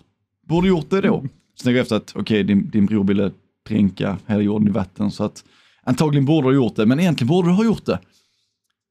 Borde 0.46 0.68
gjort 0.68 0.90
det 0.90 1.00
då. 1.00 1.20
Sen 1.56 1.64
tänker 1.64 1.76
jag 1.76 1.82
efter 1.82 1.96
att 1.96 2.12
okej, 2.16 2.44
din, 2.44 2.70
din 2.70 2.86
bror 2.86 3.04
ville 3.04 3.30
dränka 3.68 4.18
hela 4.26 4.42
jorden 4.42 4.68
i 4.68 4.70
vatten 4.70 5.10
så 5.10 5.24
att 5.24 5.44
antagligen 5.82 6.24
borde 6.24 6.48
du 6.48 6.50
ha 6.50 6.64
gjort 6.64 6.76
det, 6.76 6.86
men 6.86 7.00
egentligen 7.00 7.28
borde 7.28 7.48
du 7.48 7.52
ha 7.52 7.64
gjort 7.64 7.84
det. 7.84 7.98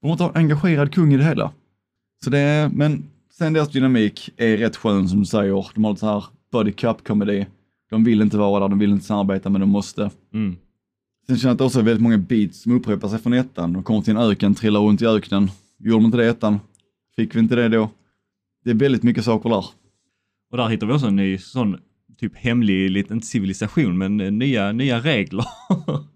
Borde 0.02 0.12
inte 0.12 0.24
ha 0.24 0.30
en 0.30 0.38
engagerad 0.38 0.93
kung 0.93 1.13
i 1.13 1.17
det 1.17 1.24
hela. 1.24 1.52
Så 2.24 2.30
det, 2.30 2.71
men 2.74 3.04
sen 3.38 3.54
deras 3.54 3.69
dynamik 3.69 4.30
är 4.38 4.58
rätt 4.58 4.76
skön 4.76 5.10
som 5.10 5.19
du 5.19 5.26
säger. 5.26 5.67
De 5.74 5.84
har 5.84 5.91
lite 5.91 6.00
så 6.00 6.08
här 6.08 6.24
buddy 6.52 6.71
cup 6.71 7.08
komedi. 7.08 7.47
De 7.89 8.04
vill 8.04 8.21
inte 8.21 8.38
vara 8.38 8.60
där, 8.60 8.69
de 8.69 8.80
vill 8.80 8.91
inte 8.91 9.06
samarbeta 9.06 9.50
men 9.50 9.62
de 9.62 9.69
måste. 9.69 10.10
Mm. 10.34 10.58
Sen 11.27 11.38
känner 11.38 11.49
jag 11.49 11.53
att 11.53 11.57
det 11.57 11.63
också 11.63 11.79
är 11.79 11.84
väldigt 11.84 12.01
många 12.03 12.17
beats 12.17 12.62
som 12.62 12.71
upprepar 12.71 13.07
sig 13.07 13.19
från 13.19 13.34
ettan. 13.34 13.73
De 13.73 13.84
kommer 13.84 14.01
till 14.01 14.15
en 14.15 14.21
öken, 14.21 14.55
trillar 14.55 14.79
runt 14.79 15.01
i 15.01 15.05
öknen. 15.05 15.51
Gjorde 15.79 15.97
de 15.97 16.05
inte 16.05 16.17
det 16.17 16.25
i 16.25 16.27
ettan? 16.27 16.60
Fick 17.15 17.36
vi 17.36 17.39
inte 17.39 17.55
det 17.55 17.69
då? 17.69 17.89
Det 18.63 18.69
är 18.69 18.73
väldigt 18.75 19.03
mycket 19.03 19.25
saker 19.25 19.49
där. 19.49 19.65
Och 20.51 20.57
där 20.57 20.67
hittar 20.67 20.88
vi 20.88 20.93
också 20.93 21.07
en 21.07 21.15
ny 21.15 21.38
sån 21.38 21.77
typ 22.19 22.36
hemlig, 22.36 22.91
lite, 22.91 23.13
inte 23.13 23.27
civilisation, 23.27 23.97
men 23.97 24.17
nya, 24.17 24.71
nya 24.71 24.99
regler. 24.99 25.45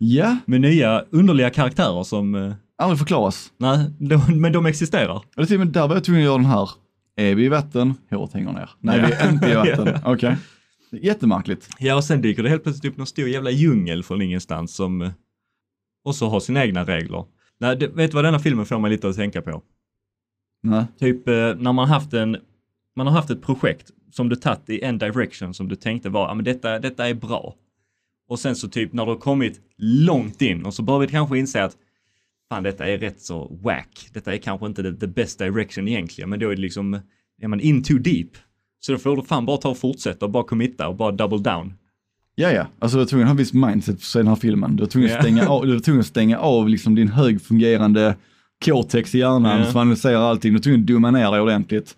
Ja, 0.00 0.36
med 0.46 0.60
nya 0.60 1.04
underliga 1.10 1.50
karaktärer 1.50 2.02
som, 2.02 2.34
eh, 2.34 2.52
aldrig 2.78 2.98
förklaras. 2.98 3.52
nej, 3.56 3.90
de, 3.98 4.40
men 4.40 4.52
de 4.52 4.66
existerar. 4.66 5.14
Och 5.16 5.24
det 5.36 5.42
är 5.42 5.46
till 5.46 5.56
och 5.56 5.66
med 5.66 5.68
där 5.74 5.88
var 5.88 5.94
jag 5.96 6.04
tvungen 6.04 6.22
att 6.22 6.24
göra 6.26 6.36
den 6.36 6.46
här. 6.46 6.70
Är 7.16 7.34
vi 7.34 7.44
i 7.44 7.48
vatten? 7.48 7.94
Håret 8.10 8.32
hänger 8.32 8.52
ner. 8.52 8.70
Nej, 8.80 8.98
Ja. 9.00 9.06
vi 9.06 9.12
är 9.12 9.32
inte 9.32 9.50
i 9.50 9.54
vatten. 9.54 10.00
Okej. 10.12 10.28
Är 10.30 10.36
Jättemärkligt. 10.90 11.68
Ja, 11.78 11.96
och 11.96 12.04
sen 12.04 12.22
dyker 12.22 12.42
det 12.42 12.48
helt 12.48 12.62
plötsligt 12.62 12.92
upp 12.92 12.98
någon 12.98 13.06
stor 13.06 13.28
jävla 13.28 13.50
djungel 13.50 14.02
från 14.02 14.22
ingenstans 14.22 14.74
som 14.74 15.02
eh, 15.02 15.10
också 16.04 16.26
har 16.26 16.40
sina 16.40 16.64
egna 16.64 16.84
regler. 16.84 17.24
Nej, 17.58 17.76
det, 17.76 17.88
vet 17.88 18.10
du 18.10 18.14
vad 18.14 18.24
denna 18.24 18.38
filmen 18.38 18.66
får 18.66 18.78
mig 18.78 18.90
lite 18.90 19.08
att 19.08 19.16
tänka 19.16 19.42
på? 19.42 19.62
Nej. 20.62 20.84
Typ 20.98 21.28
eh, 21.28 21.34
när 21.34 21.72
man 21.72 21.88
haft 21.88 22.12
en, 22.12 22.36
man 22.96 23.06
har 23.06 23.14
haft 23.14 23.30
ett 23.30 23.42
projekt 23.42 23.90
som 24.10 24.28
du 24.28 24.36
tagit 24.36 24.70
i 24.70 24.82
en 24.82 24.98
direction 24.98 25.54
som 25.54 25.68
du 25.68 25.76
tänkte 25.76 26.08
var, 26.08 26.28
ja 26.28 26.34
men 26.34 26.44
detta, 26.44 26.78
detta 26.78 27.08
är 27.08 27.14
bra. 27.14 27.54
Och 28.28 28.38
sen 28.38 28.56
så 28.56 28.68
typ 28.68 28.92
när 28.92 29.06
du 29.06 29.12
har 29.12 29.18
kommit 29.18 29.60
långt 29.76 30.42
in 30.42 30.64
och 30.64 30.74
så 30.74 30.82
börjar 30.82 31.00
vi 31.00 31.08
kanske 31.08 31.38
inse 31.38 31.64
att 31.64 31.76
fan 32.48 32.62
detta 32.62 32.86
är 32.86 32.98
rätt 32.98 33.20
så 33.20 33.58
whack. 33.62 34.08
Detta 34.12 34.34
är 34.34 34.38
kanske 34.38 34.66
inte 34.66 34.82
the, 34.82 34.92
the 34.92 35.06
best 35.06 35.38
direction 35.38 35.88
egentligen, 35.88 36.30
men 36.30 36.40
då 36.40 36.50
är 36.50 36.54
det 36.54 36.62
liksom, 36.62 37.00
är 37.40 37.48
man 37.48 37.60
in 37.60 37.82
too 37.82 37.98
deep. 37.98 38.30
Så 38.80 38.92
då 38.92 38.98
får 38.98 39.16
du 39.16 39.22
fan 39.22 39.46
bara 39.46 39.56
ta 39.56 39.68
och 39.68 39.78
fortsätta 39.78 40.24
och 40.26 40.30
bara 40.32 40.44
committa 40.44 40.88
och 40.88 40.96
bara 40.96 41.12
double 41.12 41.38
down. 41.38 41.72
Ja, 42.34 42.50
ja. 42.52 42.66
Alltså 42.78 42.96
du 42.98 43.02
var 43.04 43.08
tvungen 43.08 43.24
att 43.24 43.28
ha 43.28 43.32
en 43.32 43.36
viss 43.36 43.52
mindset 43.52 43.94
för 43.96 44.02
att 44.02 44.10
se 44.10 44.18
den 44.18 44.28
här 44.28 44.36
filmen. 44.36 44.76
Du 44.76 44.82
var 44.82 44.88
tvungen 44.88 45.08
att 45.10 45.14
Ja. 45.16 45.22
stänga 45.22 45.48
av, 45.48 45.66
du 45.66 45.72
var 45.72 45.80
tvungen 45.80 46.00
att 46.00 46.06
stänga 46.06 46.38
av 46.38 46.68
liksom 46.68 46.94
din 46.94 47.08
högfungerande 47.08 48.16
cortex 48.64 49.14
i 49.14 49.18
hjärnan 49.18 49.60
Ja. 49.60 49.70
som 49.72 49.80
analyserar 49.80 50.20
allting. 50.20 50.52
Du 50.52 50.58
var 50.58 50.62
tvungen 50.62 50.80
att 50.80 50.86
dumma 50.86 51.10
ner 51.10 51.30
dig 51.30 51.40
ordentligt. 51.40 51.96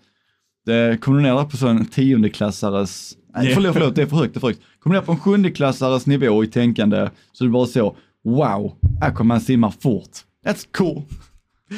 Det 0.65 1.01
kom 1.01 1.15
du 1.15 1.21
ner 1.21 1.35
där 1.35 1.43
på 1.45 1.57
så 1.57 1.67
en 1.67 1.85
tiondeklassares, 1.85 3.17
nej 3.35 3.47
Ja. 3.47 3.53
förlåt, 3.55 3.73
förlåt, 3.73 3.95
det 3.95 4.01
är 4.01 4.05
för 4.05 4.17
högt, 4.17 4.33
det 4.33 4.37
är 4.37 4.39
för 4.41 4.47
högt. 4.47 4.61
Kom 4.79 4.91
du 4.91 4.97
ner 4.97 5.05
på 5.05 5.11
en 5.11 5.19
sjundeklassares 5.19 6.05
nivå 6.05 6.43
i 6.43 6.47
tänkande, 6.47 7.09
så 7.31 7.43
du 7.43 7.49
bara 7.49 7.65
så, 7.65 7.95
wow, 8.23 8.73
här 9.01 9.11
kommer 9.13 9.27
man 9.35 9.41
simma 9.41 9.71
fort. 9.71 10.09
That's 10.45 10.67
cool. 10.77 11.01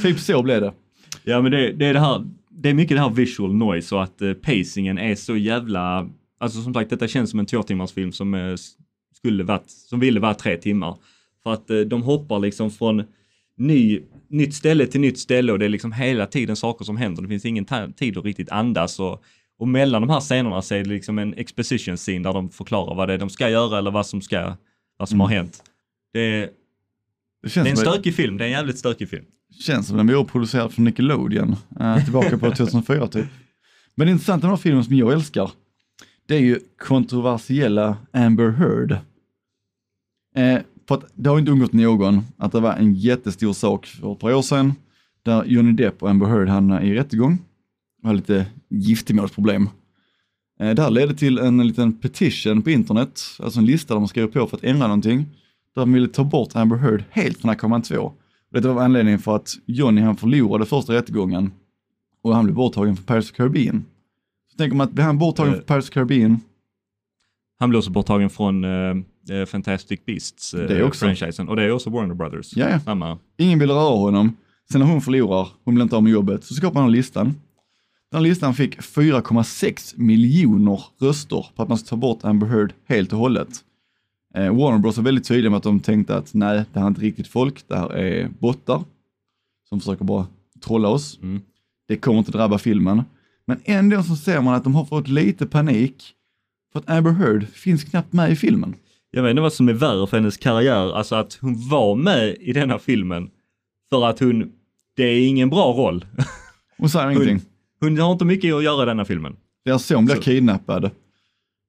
Typ 0.03 0.19
så 0.19 0.43
blev 0.43 0.61
det. 0.61 0.73
Ja 1.23 1.41
men 1.41 1.51
det, 1.51 1.71
det 1.71 1.85
är 1.85 1.93
det 1.93 1.99
här, 1.99 2.25
det 2.63 2.69
är 2.69 2.73
mycket 2.73 2.97
det 2.97 3.02
här 3.02 3.10
visual 3.10 3.54
noise 3.54 3.95
och 3.95 4.04
att 4.04 4.21
eh, 4.21 4.34
pacingen 4.34 4.97
är 4.97 5.15
så 5.15 5.38
jävla, 5.38 6.10
alltså 6.39 6.62
som 6.62 6.73
sagt 6.73 6.89
detta 6.89 7.08
känns 7.08 7.30
som 7.30 7.39
en 7.39 7.45
två 7.45 7.63
timmars 7.63 7.91
film 7.91 8.12
som 8.12 8.34
eh, 8.34 8.56
skulle 9.15 9.43
varit, 9.43 9.69
som 9.69 9.99
ville 9.99 10.19
vara 10.19 10.34
tre 10.34 10.58
timmar. 10.58 10.97
För 11.43 11.54
att 11.54 11.69
eh, 11.69 11.80
de 11.80 12.04
hoppar 12.04 12.39
liksom 12.39 12.71
från 12.71 13.04
ny, 13.58 14.02
nytt 14.28 14.54
ställe 14.54 14.88
till 14.88 15.02
nytt 15.02 15.19
ställe 15.19 15.52
och 15.52 15.60
det 15.60 15.65
är 15.65 15.69
liksom 15.69 15.91
hela 15.91 16.26
tiden 16.26 16.56
saker 16.56 16.86
som 16.86 16.97
händer. 16.97 17.21
Det 17.21 17.28
finns 17.28 17.45
ingen 17.45 17.65
tid 17.95 18.17
att 18.17 18.26
riktigt 18.26 18.49
andas 18.49 18.99
och, 18.99 19.23
och 19.60 19.67
mellan 19.67 20.02
de 20.02 20.10
här 20.10 20.19
scenerna 20.19 20.62
så 20.62 20.76
är 20.76 20.84
det 20.84 20.89
liksom 20.89 21.19
en 21.19 21.34
exposition 21.34 21.97
scene 21.97 22.23
där 22.23 22.34
de 22.34 22.49
förklarar 22.49 22.95
vad 22.95 23.10
det 23.10 23.13
är 23.13 23.17
de 23.17 23.30
ska 23.30 23.49
göra 23.49 23.78
eller 23.78 23.91
vad 23.91 24.06
som 24.06 24.21
ska, 24.21 24.56
vad 24.97 25.10
som 25.10 25.19
har 25.19 25.28
hänt. 25.28 25.63
Det 26.13 26.19
är, 26.19 26.49
Det 27.41 27.54
det 27.54 27.60
är 27.60 27.67
en 27.67 27.78
stökig 27.78 28.15
film, 28.15 28.38
det 28.38 28.43
är 28.43 28.47
en 28.47 28.52
jävligt 28.52 28.78
stökig 28.78 29.10
film. 29.10 29.26
Känns 29.59 29.87
som 29.87 29.97
den 29.97 30.07
var 30.07 30.23
producerad 30.23 30.73
från 30.73 30.85
Nickelodeon, 30.85 31.55
eh, 31.79 32.03
tillbaka 32.03 32.37
på 32.37 32.51
2004 32.55 33.07
typ. 33.07 33.25
Men 33.95 34.07
det 34.07 34.11
intressanta 34.11 34.47
med 34.47 34.51
den 34.51 34.57
här 34.57 34.61
filmen 34.61 34.83
som 34.83 34.95
jag 34.95 35.13
älskar, 35.13 35.51
det 36.27 36.35
är 36.35 36.39
ju 36.39 36.59
kontroversiella 36.77 37.97
Amber 38.13 38.49
Heard. 38.49 38.91
Eh, 40.35 40.61
för 40.87 40.95
att 40.95 41.05
det 41.15 41.29
har 41.29 41.39
inte 41.39 41.51
undgått 41.51 41.73
någon 41.73 42.21
att 42.37 42.51
det 42.51 42.59
var 42.59 42.73
en 42.73 42.93
jättestor 42.93 43.53
sak 43.53 43.85
för 43.85 44.13
ett 44.13 44.19
par 44.19 44.33
år 44.33 44.41
sedan, 44.41 44.73
där 45.23 45.45
Johnny 45.45 45.71
Depp 45.71 46.03
och 46.03 46.09
Amber 46.09 46.25
Heard 46.25 46.49
hamnade 46.49 46.85
i 46.85 46.93
rättegång 46.93 47.37
och 48.01 48.07
hade 48.07 48.17
lite 48.17 48.45
giftermålsproblem. 48.69 49.69
Eh, 50.59 50.75
det 50.75 50.81
här 50.81 50.89
ledde 50.89 51.15
till 51.15 51.37
en 51.37 51.67
liten 51.67 51.93
petition 51.93 52.61
på 52.61 52.69
internet, 52.69 53.21
alltså 53.39 53.59
en 53.59 53.65
lista 53.65 53.93
där 53.93 53.99
man 53.99 54.07
skrev 54.07 54.27
på 54.27 54.47
för 54.47 54.57
att 54.57 54.63
ändra 54.63 54.87
någonting, 54.87 55.25
där 55.75 55.85
man 55.85 55.93
ville 55.93 56.07
ta 56.07 56.23
bort 56.23 56.55
Amber 56.55 56.77
Heard 56.77 57.03
helt 57.09 57.37
från 57.37 57.51
Aquaman 57.51 57.81
2. 57.81 58.13
Det 58.61 58.67
var 58.73 58.83
anledningen 58.83 59.19
för 59.19 59.35
att 59.35 59.53
Johnny 59.65 60.01
han 60.01 60.15
förlorade 60.15 60.65
första 60.65 60.93
rättegången 60.93 61.51
och 62.23 62.35
han 62.35 62.43
blev 62.45 62.55
borttagen 62.55 62.95
från 62.95 63.05
Pirates 63.05 63.31
of 63.31 63.37
Caribbean. 63.37 63.85
Så 64.51 64.57
tänker 64.57 64.77
man 64.77 64.87
att 64.87 64.93
blir 64.93 65.03
han 65.05 65.17
borttagen 65.17 65.53
Eh. 65.53 65.57
från 65.57 65.65
Pirates 65.65 65.89
of 65.89 65.93
Caribbean, 65.93 66.39
Han 67.59 67.69
blev 67.69 67.77
också 67.79 67.91
borttagen 67.91 68.29
från 68.29 68.63
eh, 68.63 69.45
Fantastic 69.47 70.05
Beasts 70.05 70.53
eh, 70.53 70.67
Det 70.67 70.83
också. 70.83 71.05
franchisen 71.05 71.47
och 71.49 71.55
det 71.55 71.63
är 71.63 71.71
också 71.71 71.89
Warner 71.89 72.15
Brothers. 72.15 72.53
Samma. 72.85 73.17
ingen 73.37 73.59
vill 73.59 73.69
röra 73.71 73.95
honom. 73.97 74.37
Sen 74.71 74.81
när 74.81 74.87
hon 74.87 75.01
förlorar, 75.01 75.47
hon 75.63 75.75
vill 75.75 75.81
inte 75.81 75.95
ha 75.95 76.01
med 76.01 76.11
jobbet, 76.11 76.43
så 76.43 76.53
skapar 76.53 76.81
han 76.81 76.91
listan. 76.91 77.33
Den 78.11 78.23
listan 78.23 78.53
fick 78.53 78.77
4,6 78.81 79.93
miljoner 79.97 80.81
röster 80.99 81.45
på 81.55 81.63
att 81.63 81.69
man 81.69 81.77
ska 81.77 81.87
ta 81.89 81.95
bort 81.95 82.19
Amber 82.23 82.47
Heard 82.47 82.73
helt 82.87 83.13
och 83.13 83.19
hållet. 83.19 83.49
Eh, 84.38 84.56
Warner 84.56 84.80
Bros 84.80 84.98
var 84.98 85.04
väldigt 85.04 85.28
tydliga 85.28 85.50
med 85.50 85.58
att 85.58 85.63
de 85.63 85.80
tänkte 85.80 86.15
att 86.17 86.34
nej, 86.34 86.65
det 86.74 86.80
här 86.80 86.86
är 86.86 86.89
inte 86.89 87.02
riktigt 87.02 87.28
folk, 87.28 87.67
det 87.67 87.78
här 87.78 87.89
är 87.93 88.30
bottar 88.39 88.84
som 89.69 89.80
försöker 89.80 90.06
bara 90.06 90.28
trolla 90.65 90.88
oss. 90.88 91.19
Mm. 91.22 91.41
Det 91.88 91.98
kommer 91.98 92.19
inte 92.19 92.32
drabba 92.32 92.58
filmen. 92.58 93.04
Men 93.46 93.60
ändå 93.63 94.04
så 94.04 94.15
ser 94.15 94.41
man 94.41 94.54
att 94.54 94.63
de 94.63 94.76
har 94.76 94.86
fått 94.86 95.08
lite 95.08 95.46
panik 95.46 96.13
för 96.72 96.80
att 96.80 96.89
Amber 96.89 97.12
Heard 97.12 97.48
finns 97.48 97.84
knappt 97.84 98.13
med 98.13 98.32
i 98.32 98.36
filmen. 98.36 98.76
Jag 99.12 99.24
vet 99.24 99.30
inte 99.30 99.41
vad 99.41 99.54
som 99.54 99.69
är 99.69 99.74
värre 99.74 100.08
för 100.08 100.17
hennes 100.17 100.38
karriär, 100.38 100.96
alltså 100.98 101.15
att 101.15 101.34
hon 101.34 101.69
var 101.69 101.96
med 101.96 102.38
i 102.39 102.54
denna 102.54 102.80
filmen 102.80 103.30
för 103.89 104.06
att 104.06 104.19
hon, 104.19 104.52
det 104.96 105.04
är 105.04 105.28
ingen 105.28 105.50
bra 105.50 105.74
roll. 105.74 106.06
Hon 106.78 106.89
säger 106.89 107.10
ingenting. 107.12 107.41
Hon 107.80 107.98
har 107.98 108.12
inte 108.12 108.26
mycket 108.26 108.54
att 108.54 108.63
göra 108.63 108.84
i 108.84 108.86
denna 108.86 109.06
filmen. 109.06 109.36
Deras 109.65 109.86
son 109.86 110.06
blir 110.06 110.15
Så. 110.15 110.22
kidnappad. 110.22 110.91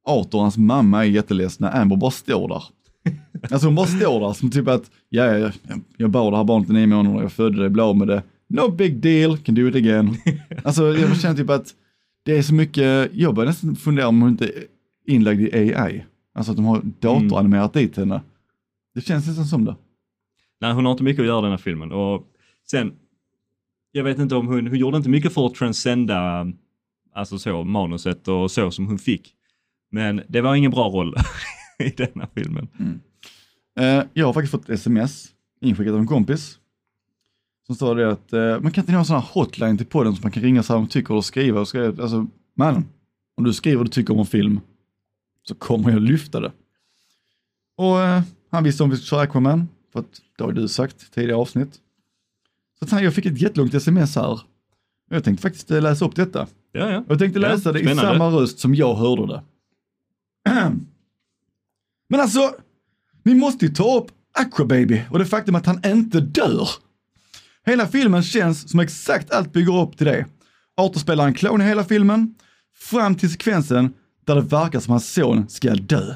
Arthur 0.04 0.38
och 0.38 0.42
hans 0.42 0.56
mamma 0.56 1.04
är 1.04 1.08
jätteledsna, 1.08 1.70
Amber 1.70 1.96
bara 1.96 2.10
står 2.10 2.48
där. 2.48 2.64
Alltså 3.50 3.66
hon 3.66 3.74
bara 3.74 3.86
står 3.86 4.20
där 4.20 4.32
som 4.32 4.50
typ 4.50 4.68
att, 4.68 4.90
ja, 5.08 5.24
ja, 5.24 5.52
ja, 5.68 5.74
jag 5.96 6.10
bar 6.10 6.30
det 6.30 6.36
här 6.36 6.44
barnet 6.44 6.70
i 6.70 6.72
nio 6.72 6.86
månader, 6.86 7.22
jag 7.22 7.32
födde 7.32 7.62
det, 7.62 7.70
blev 7.70 7.96
med 7.96 8.08
det. 8.08 8.22
No 8.48 8.70
big 8.70 8.96
deal, 9.00 9.38
can 9.38 9.54
do 9.54 9.68
it 9.68 9.74
again. 9.74 10.16
Alltså 10.64 10.98
jag 10.98 11.20
känner 11.20 11.36
typ 11.36 11.50
att 11.50 11.74
det 12.24 12.38
är 12.38 12.42
så 12.42 12.54
mycket, 12.54 13.10
jag 13.14 13.34
börjar 13.34 13.48
nästan 13.48 13.76
fundera 13.76 14.08
om 14.08 14.20
hon 14.20 14.30
inte 14.30 14.44
är 14.44 14.64
inlagd 15.06 15.40
i 15.40 15.74
AI. 15.74 16.04
Alltså 16.34 16.52
att 16.52 16.56
de 16.56 16.64
har 16.64 16.82
datoranimerat 17.00 17.72
dit 17.72 17.96
henne. 17.96 18.20
Det 18.94 19.00
känns 19.00 19.26
nästan 19.26 19.46
som 19.46 19.64
det. 19.64 19.76
Nej, 20.60 20.72
hon 20.72 20.84
har 20.84 20.92
inte 20.92 21.04
mycket 21.04 21.20
att 21.20 21.26
göra 21.26 21.38
i 21.38 21.42
den 21.42 21.50
här 21.50 21.58
filmen. 21.58 21.92
Och 21.92 22.22
sen, 22.70 22.92
jag 23.92 24.04
vet 24.04 24.18
inte 24.18 24.34
om 24.34 24.46
hon, 24.46 24.66
hon 24.66 24.78
gjorde 24.78 24.96
inte 24.96 25.08
mycket 25.08 25.32
för 25.34 25.46
att 25.46 25.54
transcenda 25.54 26.46
alltså 27.14 27.38
så, 27.38 27.64
manuset 27.64 28.28
och 28.28 28.50
så 28.50 28.70
som 28.70 28.86
hon 28.86 28.98
fick. 28.98 29.34
Men 29.94 30.22
det 30.28 30.40
var 30.40 30.54
ingen 30.54 30.70
bra 30.70 30.88
roll 30.88 31.14
i 31.78 31.90
denna 31.90 32.28
filmen. 32.34 32.68
Eh, 33.80 34.02
jag 34.12 34.26
har 34.26 34.32
faktiskt 34.32 34.50
fått 34.50 34.68
sms 34.68 35.26
inskickat 35.60 35.94
av 35.94 36.00
en 36.00 36.06
kompis. 36.06 36.58
Som 37.66 37.74
står 37.76 37.96
det 37.96 38.10
att 38.10 38.32
eh, 38.32 38.60
man 38.60 38.72
kan 38.72 38.82
inte 38.82 38.92
ha 38.92 38.98
en 38.98 39.04
sån 39.04 39.16
här 39.16 39.28
hotline 39.32 39.76
till 39.76 39.86
podden 39.86 40.14
som 40.14 40.22
man 40.22 40.32
kan 40.32 40.42
ringa 40.42 40.62
så 40.62 40.72
här 40.72 40.80
om 40.80 40.88
tycker 40.88 41.14
och 41.14 41.24
skriva 41.24 41.60
och 41.60 41.68
skriva. 41.68 42.02
Alltså, 42.02 42.26
mannen, 42.56 42.84
om 43.36 43.44
du 43.44 43.52
skriver 43.52 43.76
vad 43.76 43.86
du 43.86 43.90
tycker 43.90 44.14
om 44.14 44.20
en 44.20 44.26
film 44.26 44.60
så 45.42 45.54
kommer 45.54 45.90
jag 45.90 46.02
lyfta 46.02 46.40
det. 46.40 46.52
Och 47.76 48.00
eh, 48.00 48.22
han 48.50 48.64
visste 48.64 48.82
om 48.82 48.90
vi 48.90 48.96
skulle 48.96 49.06
köra 49.06 49.20
Aquaman, 49.20 49.68
för 49.92 50.00
att 50.00 50.20
det 50.38 50.44
har 50.44 50.52
du 50.52 50.68
sagt 50.68 51.14
tidigare 51.14 51.36
avsnitt. 51.40 51.74
Så 52.78 52.84
att 52.84 52.90
han, 52.90 53.04
jag 53.04 53.14
fick 53.14 53.26
ett 53.26 53.40
jättelångt 53.40 53.74
sms 53.74 54.16
här. 54.16 54.30
Och 54.32 54.40
Jag 55.10 55.24
tänkte 55.24 55.42
faktiskt 55.42 55.70
eh, 55.70 55.82
läsa 55.82 56.04
upp 56.04 56.16
detta. 56.16 56.46
Ja, 56.72 56.90
ja. 56.90 57.04
Jag 57.08 57.18
tänkte 57.18 57.40
Ja, 57.40 57.48
läsa 57.48 57.72
det 57.72 57.80
i 57.80 57.94
samma 57.96 58.28
röst 58.28 58.58
som 58.58 58.74
jag 58.74 58.94
hörde 58.94 59.26
det. 59.26 59.42
Men 62.08 62.20
alltså, 62.20 62.54
ni 63.22 63.34
måste 63.34 63.66
ju 63.66 63.72
ta 63.72 63.98
upp 63.98 64.10
Aquababy 64.38 65.02
och 65.10 65.18
det 65.18 65.26
faktum 65.26 65.54
att 65.54 65.66
han 65.66 65.80
inte 65.86 66.20
dör. 66.20 66.68
Hela 67.66 67.86
filmen 67.86 68.22
känns 68.22 68.70
som 68.70 68.80
exakt 68.80 69.30
allt 69.30 69.52
bygger 69.52 69.76
upp 69.76 69.96
till 69.96 70.06
det. 70.06 70.26
Arthur 70.76 71.00
spelar 71.00 71.26
en 71.26 71.34
klon 71.34 71.62
i 71.62 71.64
hela 71.64 71.84
filmen, 71.84 72.34
fram 72.74 73.14
till 73.14 73.32
sekvensen 73.32 73.92
där 74.26 74.34
det 74.34 74.40
verkar 74.40 74.80
som 74.80 74.90
hans 74.90 75.12
son 75.12 75.48
ska 75.48 75.74
dö. 75.74 76.14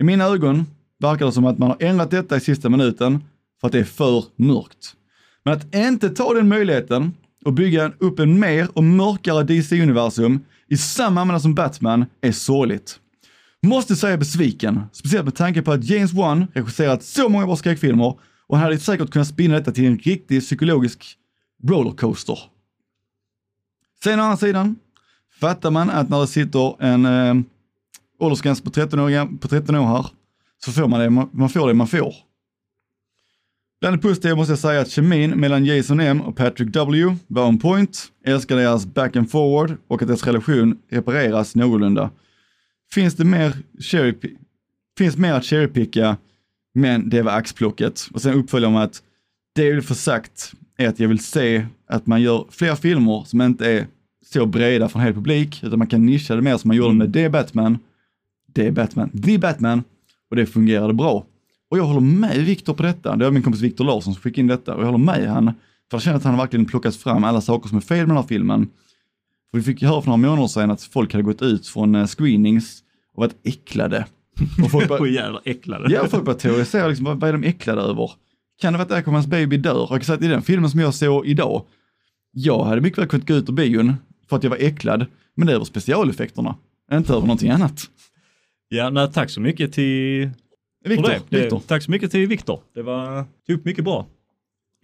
I 0.00 0.04
mina 0.04 0.24
ögon 0.24 0.66
verkar 0.98 1.26
det 1.26 1.32
som 1.32 1.44
att 1.46 1.58
man 1.58 1.70
har 1.70 1.76
ändrat 1.80 2.10
detta 2.10 2.36
i 2.36 2.40
sista 2.40 2.68
minuten 2.68 3.24
för 3.60 3.68
att 3.68 3.72
det 3.72 3.78
är 3.78 3.84
för 3.84 4.24
mörkt. 4.36 4.94
Men 5.44 5.54
att 5.54 5.74
inte 5.74 6.08
ta 6.10 6.34
den 6.34 6.48
möjligheten 6.48 7.12
och 7.44 7.52
bygga 7.52 7.92
upp 7.98 8.18
en 8.18 8.40
mer 8.40 8.68
och 8.72 8.84
mörkare 8.84 9.42
DC-universum 9.42 10.40
i 10.68 10.76
samma 10.76 11.20
anda 11.20 11.40
som 11.40 11.54
Batman 11.54 12.06
är 12.20 12.32
sorgligt. 12.32 13.00
Måste 13.62 13.96
säga 13.96 14.16
besviken, 14.16 14.82
speciellt 14.92 15.24
med 15.24 15.34
tanke 15.34 15.62
på 15.62 15.72
att 15.72 15.84
James 15.84 16.12
Wan 16.12 16.46
regisserat 16.54 17.02
så 17.02 17.28
många 17.28 17.46
bra 17.46 17.56
skräckfilmer 17.56 18.18
och 18.46 18.56
han 18.56 18.64
hade 18.64 18.78
säkert 18.78 19.10
kunnat 19.10 19.28
spinna 19.28 19.54
detta 19.54 19.72
till 19.72 19.86
en 19.86 19.98
riktig 19.98 20.40
psykologisk 20.40 21.16
rollercoaster. 21.62 22.38
Sen 24.04 24.20
å 24.20 24.22
andra 24.22 24.36
sidan 24.36 24.76
fattar 25.40 25.70
man 25.70 25.90
att 25.90 26.08
när 26.08 26.20
det 26.20 26.26
sitter 26.26 26.82
en 26.82 27.06
eh, 27.06 27.34
åldersgräns 28.18 28.60
på 28.60 28.70
13, 28.70 29.00
år, 29.00 29.38
på 29.38 29.48
13 29.48 29.74
år 29.74 29.86
här 29.86 30.06
så 30.58 30.72
får 30.72 30.88
man 30.88 31.00
det 31.00 31.10
man, 31.10 31.28
man 31.32 31.48
får 31.48 31.68
det 31.68 31.74
man 31.74 31.86
får. 31.86 32.14
Bland 33.80 33.96
det 33.96 34.02
positiva 34.02 34.36
måste 34.36 34.52
jag 34.52 34.58
säga 34.58 34.80
att 34.80 34.90
kemin 34.90 35.30
mellan 35.30 35.64
Jason 35.64 36.00
M 36.00 36.20
och 36.20 36.36
Patrick 36.36 36.68
W 36.74 37.16
var 37.26 37.46
on 37.46 37.58
point. 37.58 38.12
Älskar 38.24 38.56
deras 38.56 38.86
back 38.86 39.16
and 39.16 39.30
forward 39.30 39.76
och 39.88 40.02
att 40.02 40.08
deras 40.08 40.26
relation 40.26 40.78
repareras 40.90 41.54
någorlunda. 41.54 42.10
Finns 42.92 43.14
det 43.14 43.24
mer 43.24 43.52
cherry, 43.80 44.14
finns 44.98 45.16
mer 45.16 45.32
att 45.32 45.44
cherrypicka, 45.44 46.16
men 46.74 47.08
det 47.08 47.22
var 47.22 47.32
axplocket. 47.32 48.08
Och 48.12 48.22
sen 48.22 48.34
uppföljer 48.34 48.70
med 48.70 48.82
att 48.82 49.02
det 49.54 49.64
jag 49.64 49.74
vill 49.74 49.84
få 49.84 49.94
sagt 49.94 50.52
är 50.76 50.88
att 50.88 51.00
jag 51.00 51.08
vill 51.08 51.18
se 51.18 51.66
att 51.88 52.06
man 52.06 52.22
gör 52.22 52.46
fler 52.50 52.74
filmer 52.74 53.24
som 53.26 53.40
inte 53.42 53.70
är 53.70 53.86
så 54.24 54.46
breda 54.46 54.88
för 54.88 54.98
en 54.98 55.04
hel 55.04 55.14
publik, 55.14 55.62
utan 55.62 55.78
man 55.78 55.88
kan 55.88 56.06
nischa 56.06 56.36
det 56.36 56.42
mer 56.42 56.56
som 56.56 56.68
man 56.68 56.76
gjorde 56.76 56.94
med 56.94 57.10
det 57.10 57.30
Batman, 57.30 57.78
det 58.54 58.70
Batman, 58.70 59.22
The 59.22 59.38
Batman, 59.38 59.84
och 60.30 60.36
det 60.36 60.46
fungerade 60.46 60.94
bra. 60.94 61.26
Och 61.70 61.78
jag 61.78 61.84
håller 61.84 62.00
med 62.00 62.36
Viktor 62.36 62.74
på 62.74 62.82
detta. 62.82 63.16
Det 63.16 63.24
var 63.24 63.32
min 63.32 63.42
kompis 63.42 63.62
Viktor 63.62 63.84
Larsson 63.84 64.14
som 64.14 64.22
skickade 64.22 64.40
in 64.40 64.46
detta 64.46 64.74
och 64.74 64.80
jag 64.80 64.86
håller 64.86 65.04
med 65.04 65.28
han. 65.28 65.44
För 65.90 65.96
jag 65.96 66.02
känner 66.02 66.16
att 66.16 66.24
han 66.24 66.36
verkligen 66.36 66.66
plockat 66.66 66.96
fram 66.96 67.24
alla 67.24 67.40
saker 67.40 67.68
som 67.68 67.78
är 67.78 67.82
fel 67.82 67.98
med 67.98 68.08
den 68.08 68.16
här 68.16 68.28
filmen. 68.28 68.68
För 69.50 69.58
vi 69.58 69.62
fick 69.62 69.82
ju 69.82 69.88
höra 69.88 70.02
för 70.02 70.08
några 70.08 70.28
månader 70.30 70.48
sedan 70.48 70.70
att 70.70 70.82
folk 70.82 71.12
hade 71.12 71.22
gått 71.22 71.42
ut 71.42 71.66
från 71.66 71.94
eh, 71.94 72.06
screenings 72.06 72.82
och 73.14 73.20
varit 73.22 73.36
äcklade. 73.44 74.06
Och 74.64 74.70
folk 74.70 74.88
bara, 74.88 75.08
jävla 75.08 75.40
äcklade. 75.44 75.92
ja, 75.94 76.06
folk 76.08 76.24
bara 76.24 76.36
teoriserar 76.36 76.88
liksom, 76.88 77.04
vad 77.04 77.24
är 77.24 77.32
de 77.32 77.44
äcklade 77.44 77.82
över? 77.82 78.10
Kan 78.60 78.72
det 78.72 78.78
vara 78.78 78.86
att 78.86 78.92
Aquamans 78.92 79.26
baby 79.26 79.56
dör? 79.56 79.92
Och 79.92 80.08
att 80.08 80.22
i 80.22 80.28
den 80.28 80.42
filmen 80.42 80.70
som 80.70 80.80
jag 80.80 80.94
såg 80.94 81.26
idag, 81.26 81.62
jag 82.32 82.64
hade 82.64 82.80
mycket 82.80 82.98
väl 82.98 83.06
kunnat 83.08 83.28
gå 83.28 83.34
ut 83.34 83.48
ur 83.48 83.52
bion 83.52 83.94
för 84.28 84.36
att 84.36 84.42
jag 84.42 84.50
var 84.50 84.56
äcklad, 84.56 85.06
men 85.34 85.46
det 85.46 85.52
är 85.52 85.54
över 85.54 85.64
specialeffekterna, 85.64 86.56
inte 86.92 87.12
över 87.12 87.22
någonting 87.22 87.50
annat. 87.50 87.84
Ja, 88.68 88.90
nej, 88.90 89.12
tack 89.12 89.30
så 89.30 89.40
mycket 89.40 89.72
till 89.72 90.30
Viktor. 90.84 91.60
Tack 91.66 91.82
så 91.82 91.90
mycket 91.90 92.10
till 92.10 92.26
Viktor. 92.28 92.60
Det 92.74 92.82
var 92.82 93.24
tog 93.46 93.58
upp 93.58 93.64
mycket 93.64 93.84
bra. 93.84 94.06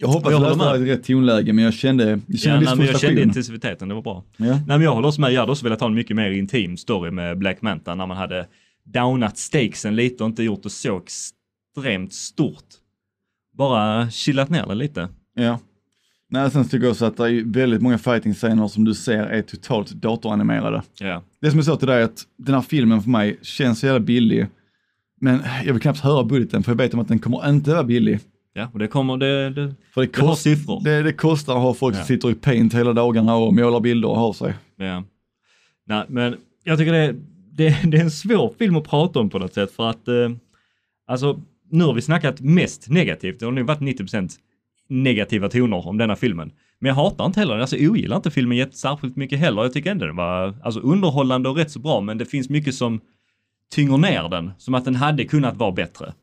Jag 0.03 0.13
hoppas 0.13 0.31
Jag 0.31 0.41
jag 0.41 0.57
det 0.57 0.63
här 0.63 0.85
i 0.85 0.91
rätt 0.91 1.03
tonläge, 1.03 1.53
men 1.53 1.63
jag 1.63 1.73
kände, 1.73 2.09
jag 2.09 2.21
Ja, 2.27 2.37
kände 2.37 2.59
nej, 2.59 2.69
viss 2.69 2.77
men 2.77 2.87
jag 2.87 2.99
kände 2.99 3.21
intensiteten, 3.21 3.89
det 3.89 3.95
var 3.95 4.01
bra. 4.01 4.23
Ja. 4.37 4.45
Nej, 4.45 4.63
men 4.67 4.81
jag 4.81 4.93
håller 4.93 5.07
också 5.07 5.21
med, 5.21 5.33
jag 5.33 5.39
hade 5.39 5.51
också 5.51 5.63
velat 5.63 5.79
ha 5.79 5.87
en 5.87 5.93
mycket 5.93 6.15
mer 6.15 6.31
intim 6.31 6.77
story 6.77 7.11
med 7.11 7.37
Black 7.37 7.61
Manta 7.61 7.95
när 7.95 8.07
man 8.07 8.17
hade 8.17 8.47
downat 8.85 9.37
stakesen 9.37 9.95
lite 9.95 10.23
och 10.23 10.29
inte 10.29 10.43
gjort 10.43 10.63
det 10.63 10.69
så 10.69 11.01
extremt 11.01 12.13
stort. 12.13 12.63
Bara 13.57 14.09
chillat 14.09 14.49
ner 14.49 14.65
det 14.67 14.75
lite. 14.75 15.09
Ja. 15.35 15.59
Nej, 16.29 16.51
sen 16.51 16.63
tycker 16.63 16.85
jag 16.85 16.91
också 16.91 17.05
att 17.05 17.17
det 17.17 17.23
är 17.23 17.53
väldigt 17.53 17.81
många 17.81 17.97
fighting-scener 17.97 18.67
som 18.67 18.83
du 18.83 18.93
ser 18.93 19.23
är 19.23 19.41
totalt 19.41 19.91
datoranimerade. 19.91 20.81
Ja. 20.99 21.23
Det 21.41 21.49
som 21.49 21.57
jag 21.59 21.65
sa 21.65 21.75
till 21.75 21.87
dig 21.87 22.01
är 22.01 22.05
att 22.05 22.23
den 22.37 22.55
här 22.55 22.61
filmen 22.61 23.01
för 23.01 23.09
mig 23.09 23.39
känns 23.41 23.79
så 23.79 23.85
jävla 23.85 23.99
billig. 23.99 24.47
Men 25.21 25.39
jag 25.65 25.73
vill 25.73 25.81
knappt 25.81 25.99
höra 25.99 26.23
budgeten 26.23 26.63
för 26.63 26.71
jag 26.71 26.77
vet 26.77 26.93
om 26.93 26.99
att 26.99 27.07
den 27.07 27.19
kommer 27.19 27.49
inte 27.49 27.71
vara 27.71 27.83
billig. 27.83 28.19
Ja, 28.53 28.69
och 28.73 28.79
det 28.79 28.87
kommer, 28.87 29.17
det, 29.17 29.49
det, 29.49 29.75
För 29.93 30.01
det, 30.01 30.07
det 30.07 30.21
har 30.21 30.27
kost, 30.27 30.41
siffror. 30.41 30.81
det, 30.83 31.03
det 31.03 31.13
kostar 31.13 31.55
att 31.55 31.61
ha 31.61 31.73
folk 31.73 31.95
som 31.95 31.99
Ja. 32.01 32.05
sitter 32.05 32.29
i 32.31 32.35
paint 32.35 32.73
hela 32.73 32.93
dagarna 32.93 33.35
och 33.35 33.53
målar 33.53 33.79
bilder 33.79 34.09
och 34.09 34.17
har 34.19 34.33
sig. 34.33 34.53
Ja. 34.77 35.03
Nej, 35.85 36.05
men 36.09 36.35
jag 36.63 36.77
tycker 36.77 36.93
det, 36.93 37.15
det, 37.51 37.77
det 37.83 37.97
är 37.97 38.01
en 38.01 38.11
svår 38.11 38.53
film 38.59 38.75
att 38.75 38.83
prata 38.83 39.19
om 39.19 39.29
på 39.29 39.39
något 39.39 39.53
sätt 39.53 39.71
för 39.71 39.89
att 39.89 40.07
eh, 40.07 40.29
alltså 41.07 41.39
nu 41.69 41.83
har 41.83 41.93
vi 41.93 42.01
snackat 42.01 42.41
mest 42.41 42.89
negativt. 42.89 43.39
Det 43.39 43.45
har 43.45 43.51
nog 43.51 43.67
varit 43.67 43.79
90% 43.79 44.29
negativa 44.89 45.49
toner 45.49 45.87
om 45.87 45.97
denna 45.97 46.15
filmen. 46.15 46.51
Men 46.79 46.89
jag 46.89 46.95
hatar 46.95 47.25
inte 47.25 47.39
heller, 47.39 47.57
alltså 47.57 47.77
jag 47.77 47.91
ogillar 47.91 48.15
inte 48.15 48.31
filmen 48.31 48.57
jätte- 48.57 48.77
särskilt 48.77 49.15
mycket 49.15 49.39
heller. 49.39 49.61
Jag 49.61 49.73
tycker 49.73 49.91
ändå 49.91 50.05
den 50.05 50.15
var 50.15 50.53
alltså, 50.63 50.79
underhållande 50.79 51.49
och 51.49 51.55
rätt 51.57 51.71
så 51.71 51.79
bra, 51.79 52.01
men 52.01 52.17
det 52.17 52.25
finns 52.25 52.49
mycket 52.49 52.75
som 52.75 53.01
tynger 53.71 53.97
ner 53.97 54.29
den, 54.29 54.51
som 54.57 54.73
att 54.75 54.85
den 54.85 54.95
hade 54.95 55.25
kunnat 55.25 55.57
vara 55.57 55.71
bättre. 55.71 56.13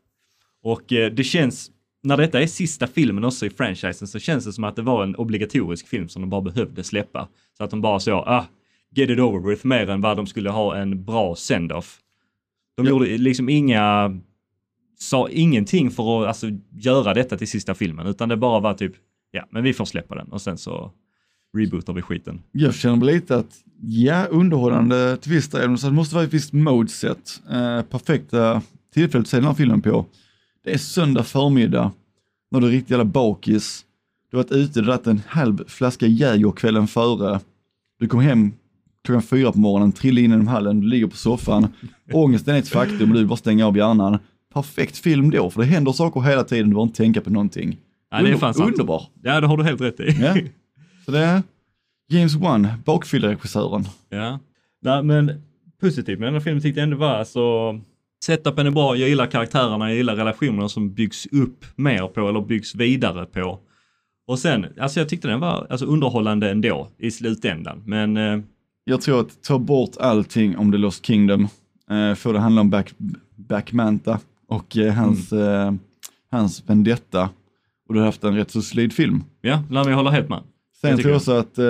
Och 0.62 0.92
eh, 0.92 1.10
det 1.12 1.24
känns, 1.24 1.70
när 2.02 2.16
detta 2.16 2.42
är 2.42 2.46
sista 2.46 2.86
filmen 2.86 3.24
också 3.24 3.46
i 3.46 3.50
franchisen 3.50 4.08
så 4.08 4.18
känns 4.18 4.44
det 4.44 4.52
som 4.52 4.64
att 4.64 4.76
det 4.76 4.82
var 4.82 5.02
en 5.02 5.16
obligatorisk 5.16 5.88
film 5.88 6.08
som 6.08 6.22
de 6.22 6.30
bara 6.30 6.40
behövde 6.40 6.84
släppa. 6.84 7.28
Så 7.58 7.64
att 7.64 7.70
de 7.70 7.80
bara 7.80 8.00
så, 8.00 8.12
ah, 8.12 8.46
get 8.94 9.10
it 9.10 9.18
over 9.18 9.50
with 9.50 9.66
mer 9.66 9.90
än 9.90 10.00
vad 10.00 10.16
de 10.16 10.26
skulle 10.26 10.50
ha 10.50 10.76
en 10.76 11.04
bra 11.04 11.36
send-off. 11.36 11.98
De 12.76 12.84
Ja. 12.86 12.90
gjorde 12.90 13.18
liksom 13.18 13.48
inga, 13.48 14.18
sa 14.98 15.28
ingenting 15.28 15.90
för 15.90 16.22
att 16.22 16.28
alltså, 16.28 16.46
göra 16.70 17.14
detta 17.14 17.36
till 17.38 17.48
sista 17.48 17.74
filmen, 17.74 18.06
utan 18.06 18.28
det 18.28 18.36
bara 18.36 18.60
var 18.60 18.74
typ, 18.74 18.92
ja, 19.30 19.46
men 19.50 19.62
vi 19.62 19.72
får 19.72 19.84
släppa 19.84 20.14
den 20.14 20.28
och 20.32 20.42
sen 20.42 20.58
så 20.58 20.92
rebootar 21.56 21.92
vi 21.92 22.02
skiten. 22.02 22.42
Jag 22.52 22.74
känner 22.74 23.06
lite 23.06 23.36
att, 23.36 23.56
ja, 23.82 24.24
underhållande 24.24 25.16
del, 25.16 25.78
så 25.78 25.86
det 25.86 25.92
måste 25.92 26.14
vara 26.14 26.24
ett 26.24 26.34
visst 26.34 26.52
modeset. 26.52 27.40
Eh, 27.50 27.82
perfekta 27.82 28.62
tillfället 28.94 29.24
att 29.24 29.28
se 29.28 29.36
den 29.36 29.46
här 29.46 29.54
filmen 29.54 29.82
på. 29.82 30.06
Det 30.64 30.72
är 30.74 30.78
söndag 30.78 31.22
förmiddag, 31.22 31.92
när 32.50 32.60
du 32.60 32.66
är 32.66 32.70
riktigt 32.70 32.90
jävla 32.90 33.04
bakis. 33.04 33.84
Du 34.30 34.36
har 34.36 34.44
varit 34.44 34.52
ute, 34.52 34.80
dratt 34.80 35.06
en 35.06 35.22
halv 35.26 35.68
flaska 35.68 36.06
Jäger 36.06 36.50
kvällen 36.50 36.86
före. 36.86 37.40
Du 37.98 38.08
kom 38.08 38.20
hem 38.20 38.52
klockan 39.04 39.22
fyra 39.22 39.52
på 39.52 39.58
morgonen, 39.58 39.92
trillar 39.92 40.22
in 40.22 40.42
i 40.42 40.46
hallen, 40.46 40.80
du 40.80 40.86
ligger 40.86 41.06
på 41.06 41.16
soffan. 41.16 41.68
Ångesten 42.12 42.54
är 42.54 42.58
ett 42.58 42.68
faktum 42.68 43.10
och 43.10 43.16
du 43.16 43.26
bara 43.26 43.36
stänga 43.36 43.66
av 43.66 43.76
hjärnan. 43.76 44.18
Perfekt 44.54 44.98
film 44.98 45.30
då, 45.30 45.50
för 45.50 45.60
det 45.60 45.66
händer 45.66 45.92
saker 45.92 46.20
hela 46.20 46.44
tiden, 46.44 46.64
du 46.68 46.74
behöver 46.74 46.86
inte 46.86 46.96
tänka 46.96 47.20
på 47.20 47.30
någonting. 47.30 47.78
Ja, 48.10 48.22
det 48.22 48.30
är 48.30 48.36
fan 48.36 48.54
sant. 48.54 48.70
Underbar. 48.70 49.02
Ja, 49.22 49.40
det 49.40 49.46
har 49.46 49.56
du 49.56 49.64
helt 49.64 49.80
rätt 49.80 50.00
i. 50.00 50.16
Ja. 50.20 50.36
Så 51.04 51.10
det 51.10 51.18
är 51.18 51.42
James 52.08 52.34
Wan, 52.34 52.68
bakfylleregissören. 52.84 53.84
Ja. 54.08 54.38
Nej, 54.82 55.02
men 55.02 55.42
positivt 55.80 56.18
med 56.18 56.26
den 56.26 56.34
här 56.34 56.40
filmen 56.40 56.62
tyckte 56.62 56.80
jag 56.80 56.84
ändå 56.84 56.96
var 56.96 57.14
alltså 57.14 57.40
Setupen 58.24 58.66
är 58.66 58.70
bra, 58.70 58.96
jag 58.96 59.08
gillar 59.08 59.26
karaktärerna, 59.26 59.88
jag 59.88 59.96
gillar 59.96 60.16
relationerna 60.16 60.68
som 60.68 60.92
byggs 60.94 61.26
upp 61.26 61.64
mer 61.76 62.06
på 62.08 62.28
eller 62.28 62.40
byggs 62.40 62.74
vidare 62.74 63.26
på. 63.26 63.58
Och 64.26 64.38
sen, 64.38 64.66
alltså 64.80 65.00
jag 65.00 65.08
tyckte 65.08 65.28
den 65.28 65.40
var 65.40 65.66
alltså, 65.70 65.86
underhållande 65.86 66.50
ändå 66.50 66.88
i 66.98 67.10
slutändan. 67.10 67.82
Men 67.86 68.16
eh, 68.16 68.40
Jag 68.84 69.00
tror 69.00 69.20
att 69.20 69.42
ta 69.42 69.58
bort 69.58 69.96
allting 70.00 70.56
om 70.56 70.72
The 70.72 70.78
Lost 70.78 71.06
Kingdom, 71.06 71.48
eh, 71.90 72.14
få 72.14 72.32
det 72.32 72.38
handla 72.38 72.60
om 72.60 72.70
Back, 72.70 72.92
Back 73.36 73.72
Manta 73.72 74.18
och 74.48 74.76
eh, 74.76 74.92
hans, 74.94 75.32
eh, 75.32 75.72
hans 76.30 76.62
vendetta 76.66 77.28
och 77.88 77.94
du 77.94 78.00
har 78.00 78.06
haft 78.06 78.24
en 78.24 78.34
rätt 78.36 78.50
så 78.50 78.62
solid 78.62 78.92
film. 78.92 79.24
ja, 79.40 79.62
nej, 79.70 79.88
jag 79.88 79.96
håller 79.96 80.10
helt 80.10 80.28
med. 80.28 80.42
Sen 80.80 80.90
Jag 80.90 80.98
tror 81.00 81.10
jag 81.10 81.16
också 81.16 81.32
att 81.32 81.58
eh, 81.58 81.64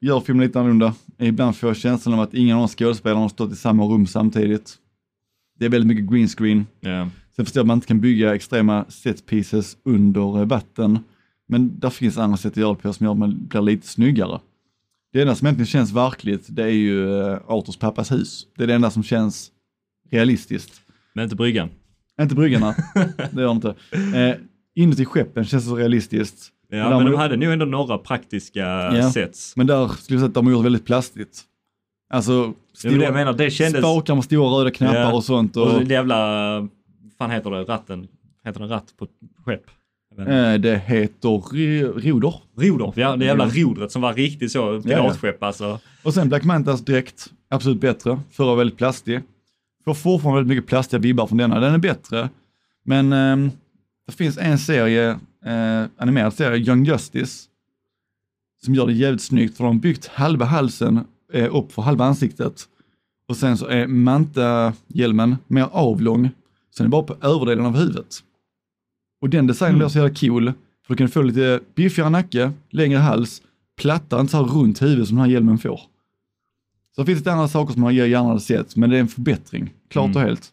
gör 0.00 0.20
filmen 0.20 0.46
lite 0.46 0.58
annorlunda. 0.60 0.94
Ibland 1.18 1.56
får 1.56 1.68
jag 1.68 1.76
känslan 1.76 2.14
av 2.14 2.20
att 2.20 2.34
ingen 2.34 2.56
av 2.56 2.62
de 2.62 2.68
skådespelarna 2.68 3.20
har 3.20 3.28
stått 3.28 3.52
i 3.52 3.56
samma 3.56 3.84
rum 3.84 4.06
samtidigt. 4.06 4.76
Det 5.60 5.66
är 5.66 5.68
väldigt 5.70 5.88
mycket 5.88 6.10
green 6.12 6.28
screen. 6.28 6.66
Ja. 6.80 7.08
Sen 7.36 7.44
förstår 7.44 7.60
jag 7.60 7.64
att 7.64 7.66
man 7.66 7.76
inte 7.76 7.86
kan 7.86 8.00
bygga 8.00 8.34
extrema 8.34 8.84
set 8.88 9.26
pieces 9.26 9.76
under 9.84 10.44
vatten. 10.44 10.98
Men 11.48 11.78
där 11.80 11.90
finns 11.90 12.18
andra 12.18 12.36
sätt 12.36 12.52
att 12.52 12.56
göra 12.56 12.74
det 12.74 12.80
på 12.80 12.92
som 12.92 13.04
gör 13.04 13.12
att 13.12 13.18
man 13.18 13.46
blir 13.48 13.62
lite 13.62 13.86
snyggare. 13.86 14.40
Det 15.12 15.20
enda 15.20 15.34
som 15.34 15.46
egentligen 15.46 15.66
känns 15.66 15.92
verkligt, 15.92 16.46
det 16.48 16.62
är 16.62 16.68
ju 16.68 17.20
eh, 17.20 17.38
Arthurs 17.46 17.76
pappas 17.76 18.12
hus. 18.12 18.46
Det 18.56 18.62
är 18.62 18.66
det 18.66 18.74
enda 18.74 18.90
som 18.90 19.02
känns 19.02 19.50
realistiskt. 20.10 20.80
Men 21.14 21.24
inte 21.24 21.36
bryggan. 21.36 21.68
Inte 22.20 22.34
bryggarna, 22.34 22.74
det 23.32 23.40
gör 23.42 23.50
inte. 23.50 23.68
Eh, 23.92 24.36
inuti 24.74 25.04
skeppen 25.04 25.44
känns 25.44 25.64
det 25.64 25.68
så 25.70 25.76
realistiskt. 25.76 26.48
Ja, 26.68 26.76
men 26.88 26.90
man- 26.90 27.04
de 27.12 27.14
hade 27.18 27.36
nog 27.36 27.52
ändå 27.52 27.64
några 27.64 27.98
praktiska 27.98 28.60
Ja. 28.94 29.10
sets. 29.12 29.56
Men 29.56 29.66
där 29.66 29.88
skulle 29.88 30.14
jag 30.16 30.20
säga 30.20 30.28
att 30.28 30.34
de 30.34 30.46
har 30.46 30.52
gjort 30.52 30.64
väldigt 30.64 30.86
plastigt. 30.86 31.42
Alltså, 32.12 32.54
Det 32.82 32.90
var 32.90 32.98
det 32.98 33.04
jag 33.04 33.14
menar, 33.14 33.32
det 33.32 33.50
kändes... 33.50 33.80
spakar 33.80 34.14
med 34.14 34.24
stora 34.24 34.60
röda 34.60 34.70
knappar 34.70 35.00
Ja. 35.00 35.12
och 35.12 35.24
sånt. 35.24 35.56
Och, 35.56 35.74
Och 35.74 35.84
det 35.84 35.94
jävla, 35.94 36.16
fan 37.18 37.30
heter 37.30 37.50
det, 37.50 37.62
ratten? 37.62 38.08
Heter 38.44 38.60
den 38.60 38.68
ratt 38.68 38.94
på 38.98 39.06
skepp? 39.44 39.62
Eh, 40.18 40.54
det 40.54 40.82
heter 40.86 41.28
roder. 42.00 42.34
Roder, 42.56 42.92
ja 43.00 43.16
det 43.16 43.24
jävla 43.24 43.46
rodret 43.48 43.92
som 43.92 44.02
var 44.02 44.14
riktigt 44.14 44.52
så 44.52 44.82
piratskepp 44.82 45.42
alltså. 45.42 45.78
Och 46.02 46.14
sen 46.14 46.28
Black 46.28 46.44
Mantas 46.44 46.80
dräkt, 46.84 47.26
absolut 47.50 47.80
bättre. 47.80 48.20
Förra 48.30 48.46
var 48.46 48.56
väldigt 48.56 48.78
plastig. 48.78 49.20
Får 49.84 49.94
fortfarande 49.94 50.40
väldigt 50.40 50.56
mycket 50.56 50.68
plastiga 50.68 51.00
vibbar 51.00 51.26
från 51.26 51.38
denna. 51.38 51.60
Den 51.60 51.74
är 51.74 51.78
bättre. 51.78 52.28
Men 52.84 53.12
ehm, 53.12 53.50
det 54.06 54.12
finns 54.12 54.38
en 54.38 54.58
serie, 54.58 55.10
eh, 55.46 55.84
animerad 55.98 56.34
serie, 56.34 56.58
Young 56.66 56.84
Justice, 56.84 57.42
som 58.64 58.74
gör 58.74 58.86
det 58.86 58.92
jävligt 58.92 59.22
snyggt 59.22 59.56
för 59.56 59.64
de 59.64 59.76
har 59.76 59.80
byggt 59.80 60.06
halva 60.06 60.44
halsen 60.44 61.04
eh, 61.32 61.56
upp 61.56 61.72
för 61.72 61.82
halva 61.82 62.04
ansiktet. 62.04 62.68
Och 63.28 63.36
sen 63.36 63.56
så 63.58 63.66
är 63.66 63.86
manta-hjälmen 63.86 65.36
mer 65.46 65.68
avlång, 65.72 66.30
sen 66.76 66.84
är 66.84 66.88
det 66.88 66.90
bara 66.90 67.02
på 67.02 67.16
överdelen 67.26 67.66
av 67.66 67.76
huvudet. 67.76 68.18
Och 69.20 69.30
den 69.30 69.46
designen 69.46 69.78
blir 69.78 69.88
så 69.88 69.98
jävla 69.98 70.14
cool, 70.14 70.52
för 70.86 70.94
du 70.94 70.96
kan 70.96 71.08
få 71.08 71.22
lite 71.22 71.60
biffigare 71.74 72.10
nacke, 72.10 72.52
längre 72.70 72.98
hals, 72.98 73.42
plattare, 73.80 74.20
inte 74.20 74.30
så 74.30 74.36
här 74.36 74.44
runt 74.44 74.82
huvud 74.82 75.08
som 75.08 75.16
den 75.16 75.24
här 75.24 75.32
hjälmen 75.32 75.58
får. 75.58 75.80
Så 76.96 77.04
finns 77.04 77.24
det 77.24 77.32
andra 77.32 77.48
saker 77.48 77.72
som 77.72 77.82
man 77.82 77.94
gärna 77.94 78.28
hade 78.28 78.40
sett, 78.40 78.76
men 78.76 78.90
det 78.90 78.96
är 78.96 79.00
en 79.00 79.08
förbättring, 79.08 79.74
klart 79.88 80.10
och 80.10 80.16
Mm. 80.16 80.26
helt. 80.28 80.52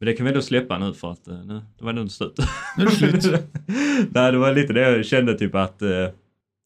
Men 0.00 0.06
det 0.06 0.12
kan 0.12 0.26
vi 0.26 0.32
då 0.32 0.42
släppa 0.42 0.78
nu 0.78 0.92
för 0.94 1.12
att 1.12 1.28
eh, 1.28 1.44
nu, 1.44 1.60
det 1.78 1.84
var 1.84 1.92
nog 1.92 2.10
slut. 2.10 2.36
Nu 2.76 2.82
är 2.84 2.86
det 3.12 3.20
slut. 3.22 3.42
Nej, 4.10 4.32
det 4.32 4.38
var 4.38 4.54
lite 4.54 4.72
det 4.72 4.80
jag 4.80 5.06
kände 5.06 5.38
typ 5.38 5.54
att 5.54 5.82
eh, 5.82 5.88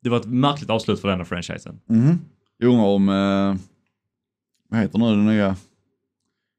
det 0.03 0.11
var 0.11 0.17
ett 0.21 0.27
märkligt 0.27 0.71
avslut 0.71 1.01
för 1.01 1.09
den 1.09 1.19
här 1.19 1.25
franchisen. 1.25 1.81
Mhm. 1.87 2.19
Jag 2.59 2.69
undrar 2.69 2.87
om, 2.87 3.09
eh, 3.09 3.61
vad 4.69 4.81
heter 4.81 4.99
nu 4.99 5.07
den 5.07 5.27
nya 5.27 5.57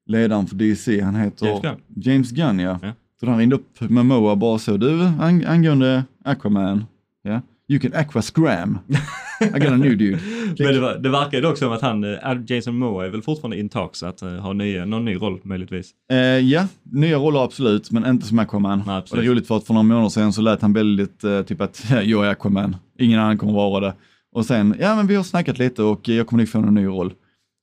ledaren 0.06 0.47
för 0.47 0.56
DC? 0.56 1.01
Han 1.01 1.15
heter 1.15 1.45
James 1.45 1.62
Gunn. 1.62 2.03
James 2.03 2.32
Gunn 2.32 2.60
ja. 2.60 2.79
Ja. 2.82 2.91
Så 3.19 3.29
han 3.29 3.38
ringde 3.38 3.56
upp 3.56 3.82
Momoa 3.82 4.36
bara 4.36 4.60
så, 4.60 4.77
du 4.77 5.01
ang 5.19 5.43
angående 5.43 6.03
Aquaman, 6.25 6.86
ja, 7.21 7.41
you 7.67 7.79
can 7.79 7.93
aqua 7.93 8.21
scram. 8.21 8.79
I 9.41 9.60
got 9.60 9.71
a 9.71 9.77
new 9.77 9.97
dude. 9.97 10.19
Men 10.60 10.73
det, 10.73 10.79
var, 10.79 10.97
det 10.97 11.10
verkar 11.10 11.38
ju 11.38 11.41
dock 11.41 11.58
som 11.58 11.71
att 11.71 11.82
han, 11.82 12.03
eh, 12.03 12.38
Jason 12.47 12.77
Momoa 12.77 13.06
är 13.06 13.10
väl 13.10 13.21
fortfarande 13.21 13.60
in 13.60 13.69
talks 13.69 14.03
att 14.03 14.23
uh, 14.23 14.29
ha 14.29 14.53
nya, 14.53 14.86
någon 14.86 15.06
ny 15.06 15.15
roll 15.15 15.39
möjligtvis. 15.43 15.91
Eh, 16.12 16.17
ja, 16.17 16.67
nya 16.84 17.17
roller 17.17 17.43
absolut, 17.43 17.91
men 17.91 18.06
inte 18.06 18.25
som 18.25 18.39
Aquaman. 18.39 18.84
Nej, 18.88 18.97
och 19.12 19.17
det 19.17 19.23
är 19.23 19.29
roligt 19.29 19.47
för 19.47 19.58
att 19.58 19.67
för 19.67 19.73
några 19.73 19.84
månader 19.84 20.10
sedan 20.10 20.34
så 20.34 20.41
lät 20.41 20.62
han 20.62 20.73
väldigt 20.73 21.23
eh, 21.23 21.41
typ 21.41 21.62
att 21.62 21.86
ja, 21.91 22.01
jag 22.01 22.25
är 22.25 22.29
Aquaman, 22.29 22.75
ingen 22.99 23.19
annan 23.19 23.38
kommer 23.38 23.53
vara 23.53 23.79
det. 23.79 23.93
Och 24.34 24.46
sen, 24.46 24.76
ja 24.80 24.96
men 24.96 25.08
vi 25.08 25.15
har 25.15 25.24
snackat 25.24 25.58
lite 25.58 25.84
och 25.84 26.08
jag 26.10 26.28
kommer 26.28 26.43
nog 26.43 26.50
få 26.50 26.60
en 26.60 26.74
ny 26.74 26.86
roll. 26.86 27.13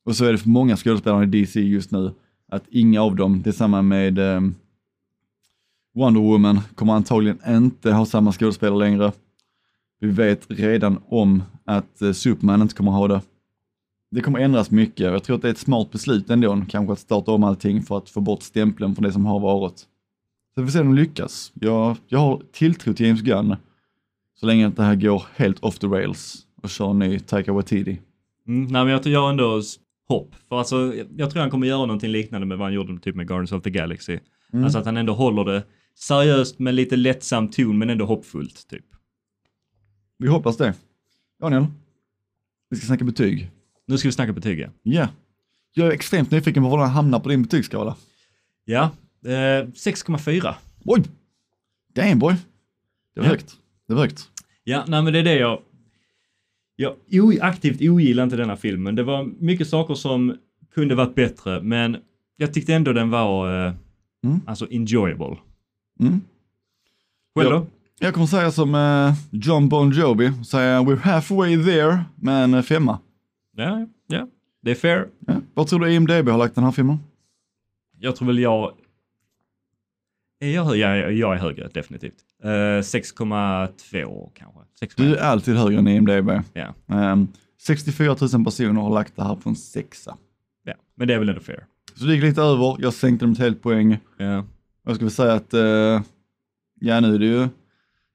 Och 0.05 0.15
så 0.15 0.25
är 0.25 0.31
det 0.31 0.37
för 0.37 0.49
många 0.49 0.77
skådespelare 0.77 1.23
i 1.23 1.27
DC 1.27 1.59
just 1.61 1.91
nu, 1.91 2.11
att 2.51 2.63
inga 2.69 3.01
av 3.01 3.15
dem, 3.15 3.41
det 3.41 3.49
är 3.49 3.51
samma 3.51 3.81
med 3.81 4.19
eh, 4.19 4.41
Wonder 5.95 6.21
Woman, 6.21 6.59
kommer 6.75 6.93
antagligen 6.93 7.39
inte 7.47 7.91
ha 7.91 8.05
samma 8.05 8.31
skådespelare 8.31 8.79
längre. 8.79 9.11
Vi 9.99 10.07
vet 10.07 10.45
redan 10.47 10.99
om 11.07 11.43
att 11.65 12.01
eh, 12.01 12.11
Superman 12.11 12.61
inte 12.61 12.75
kommer 12.75 12.91
ha 12.91 13.07
det. 13.07 13.21
Det 14.11 14.21
kommer 14.21 14.39
ändras 14.39 14.71
mycket. 14.71 14.99
Jag 14.99 15.23
tror 15.23 15.35
att 15.35 15.41
det 15.41 15.47
är 15.47 15.51
ett 15.51 15.57
smart 15.57 15.91
beslut 15.91 16.29
ändå, 16.29 16.65
kanske 16.69 16.93
att 16.93 16.99
starta 16.99 17.31
om 17.31 17.43
allting 17.43 17.81
för 17.81 17.97
att 17.97 18.09
få 18.09 18.21
bort 18.21 18.43
stämpeln 18.43 18.95
från 18.95 19.03
det 19.03 19.11
som 19.11 19.25
har 19.25 19.39
varit. 19.39 19.77
Så 20.55 20.61
vi 20.61 20.63
får 20.63 20.71
se 20.71 20.79
om 20.79 20.95
de 20.95 21.01
lyckas. 21.01 21.51
Jag, 21.53 21.97
jag 22.07 22.19
har 22.19 22.41
tilltro 22.51 22.93
till 22.93 23.05
James 23.05 23.21
Gunn, 23.21 23.55
så 24.39 24.45
länge 24.45 24.69
det 24.69 24.83
här 24.83 24.95
går 24.95 25.23
helt 25.35 25.63
off 25.63 25.79
the 25.79 25.87
rails 25.87 26.45
och 26.61 26.69
kör 26.69 26.89
en 26.89 26.99
ny 26.99 27.19
Taika 27.19 27.53
Waititi. 27.53 27.99
Mm, 28.47 28.63
nej 28.63 28.83
men 28.83 28.87
jag, 28.87 29.05
jag 29.05 29.21
har 29.21 29.29
ändå 29.29 29.61
hopp. 30.07 30.35
För 30.49 30.59
alltså, 30.59 30.95
jag, 30.95 31.07
jag 31.17 31.31
tror 31.31 31.41
han 31.41 31.51
kommer 31.51 31.67
göra 31.67 31.85
någonting 31.85 32.11
liknande 32.11 32.47
med 32.47 32.57
vad 32.57 32.65
han 32.65 32.73
gjorde 32.73 32.99
typ 32.99 33.15
med 33.15 33.27
Guardians 33.27 33.51
of 33.51 33.63
the 33.63 33.69
Galaxy. 33.69 34.19
Mm. 34.53 34.63
Alltså 34.65 34.79
att 34.79 34.85
han 34.85 34.97
ändå 34.97 35.13
håller 35.13 35.45
det 35.45 35.63
seriöst 35.95 36.59
med 36.59 36.73
lite 36.73 36.95
lättsam 36.95 37.47
ton 37.47 37.77
men 37.77 37.89
ändå 37.89 38.05
hoppfullt 38.05 38.67
typ. 38.69 38.85
Vi 40.17 40.27
hoppas 40.27 40.57
det. 40.57 40.73
Daniel, 41.41 41.65
vi 42.69 42.77
ska 42.77 42.85
snacka 42.87 43.03
betyg. 43.05 43.51
Nu 43.87 43.97
ska 43.97 44.07
vi 44.07 44.11
snacka 44.11 44.33
betyg 44.33 44.59
ja. 44.59 44.67
Ja. 44.83 45.07
Jag 45.73 45.87
är 45.87 45.91
extremt 45.91 46.31
nyfiken 46.31 46.63
på 46.63 46.69
var 46.69 46.79
den 46.79 46.89
hamnar 46.89 47.19
på 47.19 47.29
din 47.29 47.41
betygsskala. 47.43 47.95
Ja, 48.65 48.83
eh, 49.25 49.29
6,4. 49.29 50.53
Oj! 50.85 51.03
Damn 51.95 52.19
boy! 52.19 52.35
Det 53.13 53.19
var 53.19 53.27
Ja. 53.27 53.31
högt. 53.31 53.57
Det 53.87 53.93
var 53.93 54.01
högt. 54.01 54.29
Ja, 54.63 54.83
nej 54.87 55.01
men 55.03 55.13
det 55.13 55.19
är 55.19 55.23
det 55.23 55.35
jag... 55.35 55.61
Jag 57.07 57.37
aktivt 57.41 57.81
ogillar 57.81 58.23
inte 58.23 58.35
denna 58.35 58.55
filmen. 58.57 58.95
Det 58.95 59.03
var 59.03 59.23
mycket 59.39 59.67
saker 59.67 59.93
som 59.93 60.37
kunde 60.73 60.95
varit 60.95 61.15
bättre, 61.15 61.61
men 61.61 61.97
jag 62.37 62.53
tyckte 62.53 62.73
ändå 62.73 62.93
den 62.93 63.09
var 63.09 63.65
eh, 63.67 63.73
Mm. 64.23 64.39
alltså 64.45 64.67
enjoyable. 64.71 65.37
Mm. 65.99 66.21
Själv 67.35 67.49
då? 67.49 67.65
Jag 67.99 68.13
kommer 68.13 68.27
säga 68.27 68.51
som 68.51 68.75
eh, 68.75 69.13
John 69.31 69.69
Bon 69.69 69.91
Jovi, 69.91 70.31
säga 70.45 70.81
we're 70.81 70.95
halfway 70.97 71.63
there 71.63 72.03
med 72.15 72.43
en 72.43 72.53
eh, 72.53 72.61
femma. 72.61 72.99
Ja, 73.55 73.87
ja. 74.07 74.27
Det 74.61 74.71
är 74.71 74.75
fair. 74.75 75.07
Ja. 75.27 75.33
Vad 75.53 75.67
tror 75.67 75.79
du 75.79 75.93
IMDB 75.93 76.29
har 76.29 76.37
lagt 76.37 76.55
den 76.55 76.63
här 76.63 76.71
filmen? 76.71 76.97
Jag 77.99 78.15
tror 78.15 78.27
väl 78.27 78.39
jag... 78.39 78.71
Är 80.43 80.49
jag, 80.49 80.63
hö- 80.65 80.75
ja, 80.75 80.95
jag 80.97 81.33
är 81.35 81.37
högre, 81.39 81.67
definitivt. 81.73 82.15
Eh, 82.43 82.47
6,2 82.47 84.31
kanske. 84.35 84.59
6,1. 84.85 84.93
Du 84.95 85.15
är 85.15 85.21
alltid 85.23 85.55
högre 85.55 85.77
än 85.79 85.87
IMDB. 85.87 86.29
Ja. 86.53 86.73
Um, 86.87 87.27
64 87.61 88.15
000 88.33 88.43
personer 88.45 88.81
har 88.81 88.93
lagt 88.93 89.15
det 89.15 89.23
här 89.23 89.35
på 89.35 89.49
en 89.49 89.55
sexa. 89.55 90.17
ja, 90.63 90.73
men 90.95 91.07
det 91.07 91.13
är 91.13 91.19
väl 91.19 91.29
ändå 91.29 91.41
fair. 91.41 91.65
Så 91.95 92.05
det 92.05 92.13
gick 92.15 92.23
lite 92.23 92.41
över, 92.41 92.77
jag 92.79 92.93
sänkte 92.93 93.25
dem 93.25 93.35
till 93.35 93.43
helt 93.43 93.61
poäng. 93.61 93.97
Ja. 94.17 94.45
Jag 94.85 94.95
skulle 94.95 95.11
säga 95.11 95.33
att, 95.33 95.53
eh, 95.53 96.01
ja 96.79 96.99
nu 96.99 97.15
är 97.15 97.19
det 97.19 97.25
ju 97.25 97.47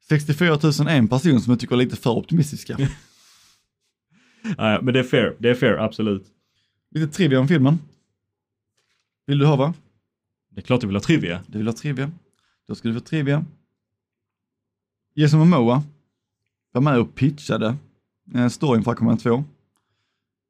64 0.09 0.59
000 0.79 0.89
en 0.89 1.09
person 1.09 1.41
som 1.41 1.51
jag 1.51 1.61
tycker 1.61 1.75
är 1.75 1.79
lite 1.79 1.97
för 1.97 2.11
optimistiska. 2.11 2.79
Ja, 4.59 4.79
men 4.83 4.95
det 4.95 5.01
är 5.01 5.05
fair. 5.05 5.35
Det 5.39 5.51
är 5.51 5.55
fair, 5.55 5.73
absolut. 5.79 6.27
lite 6.91 7.13
trivia 7.13 7.41
om 7.41 7.49
filmen. 7.49 7.79
Vill 9.27 9.39
du 9.39 9.47
ha 9.47 9.57
va? 9.57 9.75
Det 10.57 10.61
är 10.61 10.65
klart 10.65 10.81
du 10.81 10.87
vill 10.87 10.97
ha 10.97 11.01
trivia. 11.01 11.41
Du 11.47 11.59
vill 11.59 11.67
ha 11.67 11.75
trivia? 11.75 12.11
Då 12.69 12.75
ska 12.75 12.89
du 12.89 12.95
få 12.95 13.01
trivia. 13.01 13.45
Jason 15.15 15.39
Momoa 15.39 15.83
var 16.73 16.81
med 16.81 16.99
och 16.99 17.15
pitchade 17.15 17.77
eh, 18.35 18.49
storyn 18.49 18.85
för 18.85 18.91
Aquaman 18.91 19.19
2. 19.19 19.45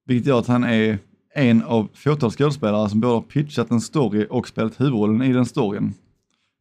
Vilket 0.05 0.27
gör 0.27 0.39
att 0.39 0.47
han 0.47 0.65
är 0.65 0.99
en 1.35 1.63
av 1.63 1.89
fåtal 1.95 2.31
skådespelare 2.31 2.91
som 2.91 3.01
både 3.01 3.15
har 3.15 3.21
pitchat 3.21 3.71
en 3.71 3.81
story 3.81 4.27
och 4.31 4.49
spelat 4.49 4.81
huvudrollen 4.81 5.23
i 5.23 5.33
den 5.33 5.47
storyn. 5.47 5.95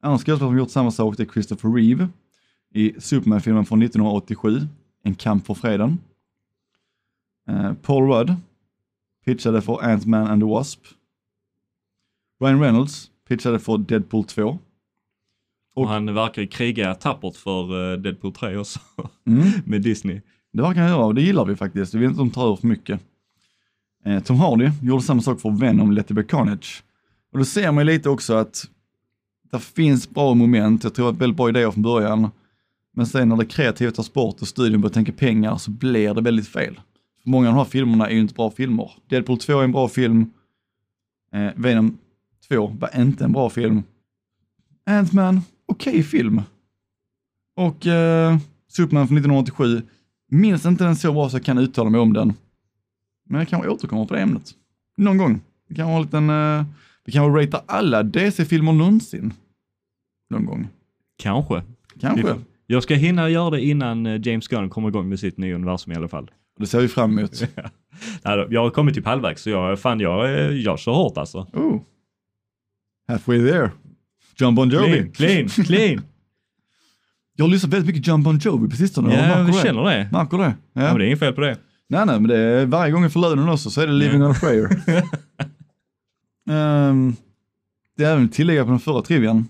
Andra 0.01 0.17
skådespelare 0.17 0.49
som 0.49 0.57
gjort 0.57 0.71
samma 0.71 0.91
sak 0.91 1.19
är 1.19 1.25
Christopher 1.25 1.73
Reeve 1.73 2.09
i 2.73 2.93
Superman-filmen 2.99 3.65
från 3.65 3.81
1987, 3.81 4.67
En 5.03 5.15
kamp 5.15 5.45
för 5.45 5.53
freden. 5.53 5.99
Eh, 7.47 7.73
Paul 7.73 8.11
Rudd 8.11 8.35
pitchade 9.25 9.61
för 9.61 9.83
Ant-Man 9.83 10.27
and 10.27 10.41
the 10.41 10.47
Wasp. 10.47 10.79
Ryan 12.39 12.61
Reynolds 12.61 13.11
pitchade 13.27 13.59
för 13.59 13.77
Deadpool 13.77 14.23
2. 14.23 14.59
Och 15.75 15.89
han 15.89 16.13
verkar 16.13 16.41
ju 16.41 16.47
kriga 16.47 16.95
tappert 16.95 17.35
för 17.35 17.93
eh, 17.93 17.97
Deadpool 17.97 18.33
3 18.33 18.57
också, 18.57 18.79
Mm. 19.27 19.43
med 19.65 19.81
Disney. 19.81 20.21
Det 20.53 20.61
verkar 20.61 20.81
han 20.81 20.89
göra 20.89 21.05
och 21.05 21.15
det 21.15 21.21
gillar 21.21 21.45
vi 21.45 21.55
faktiskt. 21.55 21.93
Vi 21.93 21.99
vill 21.99 22.09
inte 22.09 22.21
att 22.21 22.27
de 22.27 22.33
tar 22.33 22.45
över 22.45 22.55
för 22.55 22.67
mycket. 22.67 22.99
Eh, 24.05 24.23
Tom 24.23 24.37
Hardy 24.39 24.69
gjorde 24.81 25.03
samma 25.03 25.21
sak 25.21 25.41
för 25.41 25.49
Venom, 25.49 25.91
Let 25.91 26.11
It 26.11 26.15
Be 26.15 26.23
Carnage. 26.23 26.83
Och 27.31 27.37
då 27.39 27.45
ser 27.45 27.71
man 27.71 27.87
ju 27.87 27.93
lite 27.93 28.09
också 28.09 28.33
att 28.33 28.65
det 29.51 29.59
finns 29.59 30.09
bra 30.09 30.33
moment, 30.33 30.83
jag 30.83 30.93
tror 30.95 31.09
att 31.09 31.17
väldigt 31.17 31.37
bra 31.37 31.49
idéer 31.49 31.71
från 31.71 31.83
början. 31.83 32.29
Men 32.93 33.07
sen 33.07 33.29
när 33.29 33.35
det 33.37 33.45
kreativa 33.45 33.91
tar 33.91 34.13
bort 34.13 34.41
och 34.41 34.47
studion 34.47 34.81
börjar 34.81 34.93
tänka 34.93 35.11
pengar 35.11 35.57
så 35.57 35.71
blir 35.71 36.13
det 36.13 36.21
väldigt 36.21 36.47
fel. 36.47 36.75
För 37.23 37.29
många 37.29 37.47
av 37.49 37.53
de 37.55 37.57
här 37.57 37.65
filmerna 37.65 38.09
är 38.09 38.13
ju 38.13 38.19
inte 38.19 38.33
bra 38.33 38.51
filmer. 38.51 38.91
Deadpool 39.09 39.37
2 39.37 39.59
är 39.59 39.63
en 39.63 39.71
bra 39.71 39.87
film. 39.87 40.31
Eh, 41.33 41.49
Venom 41.55 41.97
2 42.47 42.67
var 42.67 42.99
inte 43.01 43.23
en 43.23 43.31
bra 43.31 43.49
film. 43.49 43.83
Ant-Man, 44.85 45.41
okej 45.65 46.03
film. 46.03 46.41
Och 47.55 47.87
eh, 47.87 48.37
Superman 48.67 49.07
från 49.07 49.17
1987, 49.17 49.81
minns 50.31 50.65
inte 50.65 50.83
den 50.83 50.95
så 50.95 51.13
bra 51.13 51.29
så 51.29 51.37
jag 51.37 51.45
kan 51.45 51.57
uttala 51.57 51.89
mig 51.89 52.01
om 52.01 52.13
den. 52.13 52.33
Men 53.29 53.39
jag 53.39 53.47
kanske 53.47 53.69
återkommer 53.69 54.05
på 54.05 54.13
det 54.13 54.21
ämnet. 54.21 54.51
Någon 54.97 55.17
gång. 55.17 55.41
Vi 55.67 55.75
kan 55.75 55.87
ha 55.87 55.95
en 55.95 56.01
liten, 56.01 56.29
eh, 56.29 56.65
vi 57.05 57.11
kan 57.11 57.33
väl 57.33 57.41
ratea 57.41 57.61
alla 57.65 58.03
DC-filmer 58.03 58.73
någonsin. 58.73 59.33
Någon 60.29 60.45
gång. 60.45 60.67
Kanske. 61.17 61.63
Kanske. 61.99 62.35
Jag 62.67 62.83
ska 62.83 62.95
hinna 62.95 63.29
göra 63.29 63.49
det 63.49 63.65
innan 63.65 64.05
eh, 64.05 64.27
James 64.27 64.47
Gunn 64.47 64.69
kommer 64.69 64.87
igång 64.87 65.09
med 65.09 65.19
sitt 65.19 65.37
nya 65.37 65.55
universum 65.55 65.93
i 65.93 65.95
alla 65.95 66.07
fall. 66.07 66.31
Det 66.59 66.67
ser 66.67 66.81
vi 66.81 66.87
fram 66.87 67.19
emot. 67.19 67.31
Jag 68.49 68.61
har 68.63 68.69
kommit 68.69 68.95
typ 68.95 69.05
halvvägs 69.05 69.41
så 69.41 69.49
jag, 69.49 69.79
fan 69.79 69.99
jag, 69.99 70.25
eh, 70.25 70.51
jag 70.51 70.79
kör 70.79 70.91
hårt 70.91 71.17
alltså. 71.17 71.47
Oh. 71.53 71.81
Halfway 73.07 73.51
there. 73.51 73.71
John 74.35 74.55
Bon 74.55 74.69
Jovi. 74.69 75.11
Clean, 75.11 75.49
clean, 75.49 75.65
clean. 75.65 76.01
Jag 77.37 77.45
har 77.45 77.49
lyssnat 77.49 77.73
väldigt 77.73 77.87
mycket 77.87 78.07
John 78.07 78.23
Bon 78.23 78.37
Jovi 78.37 78.69
på 78.69 78.75
sistone. 78.75 79.29
ja, 79.29 79.43
vi 79.43 79.53
känner 79.53 79.83
det. 79.83 80.09
Märker 80.11 80.37
det. 80.37 80.43
Ja. 80.73 80.81
Ja. 80.81 80.87
men 80.87 80.97
det 80.97 81.03
är 81.03 81.07
inget 81.07 81.19
fel 81.19 81.33
på 81.33 81.41
det. 81.41 81.57
Nej, 81.87 82.05
nej, 82.05 82.19
men 82.19 82.27
det 82.27 82.37
är 82.37 82.65
varje 82.65 82.91
gång 82.91 83.03
jag 83.03 83.13
får 83.13 83.19
lönen 83.19 83.49
också 83.49 83.69
så 83.69 83.81
är 83.81 83.87
det 83.87 83.93
living 83.93 84.23
on 84.23 84.31
a 84.31 84.35
prayer. 84.39 84.81
Ehm, 86.49 87.15
det 87.97 88.03
är 88.03 88.11
även 88.11 88.29
tillägga 88.29 88.63
på 88.63 88.69
den 88.69 88.79
förra 88.79 89.01
trivian. 89.01 89.47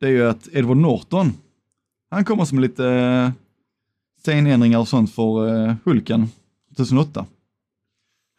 Det 0.00 0.06
är 0.06 0.10
ju 0.10 0.28
att 0.28 0.48
Edward 0.52 0.76
Norton, 0.76 1.32
han 2.10 2.24
kommer 2.24 2.44
som 2.44 2.58
lite 2.58 2.82
uh, 2.82 3.30
scenändringar 4.22 4.78
och 4.78 4.88
sånt 4.88 5.14
för 5.14 5.48
uh, 5.48 5.74
Hulken 5.84 6.28
2008. 6.76 7.26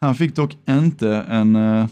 Han 0.00 0.14
fick 0.14 0.36
dock 0.36 0.56
inte 0.68 1.24
en 1.28 1.56
uh, 1.56 1.86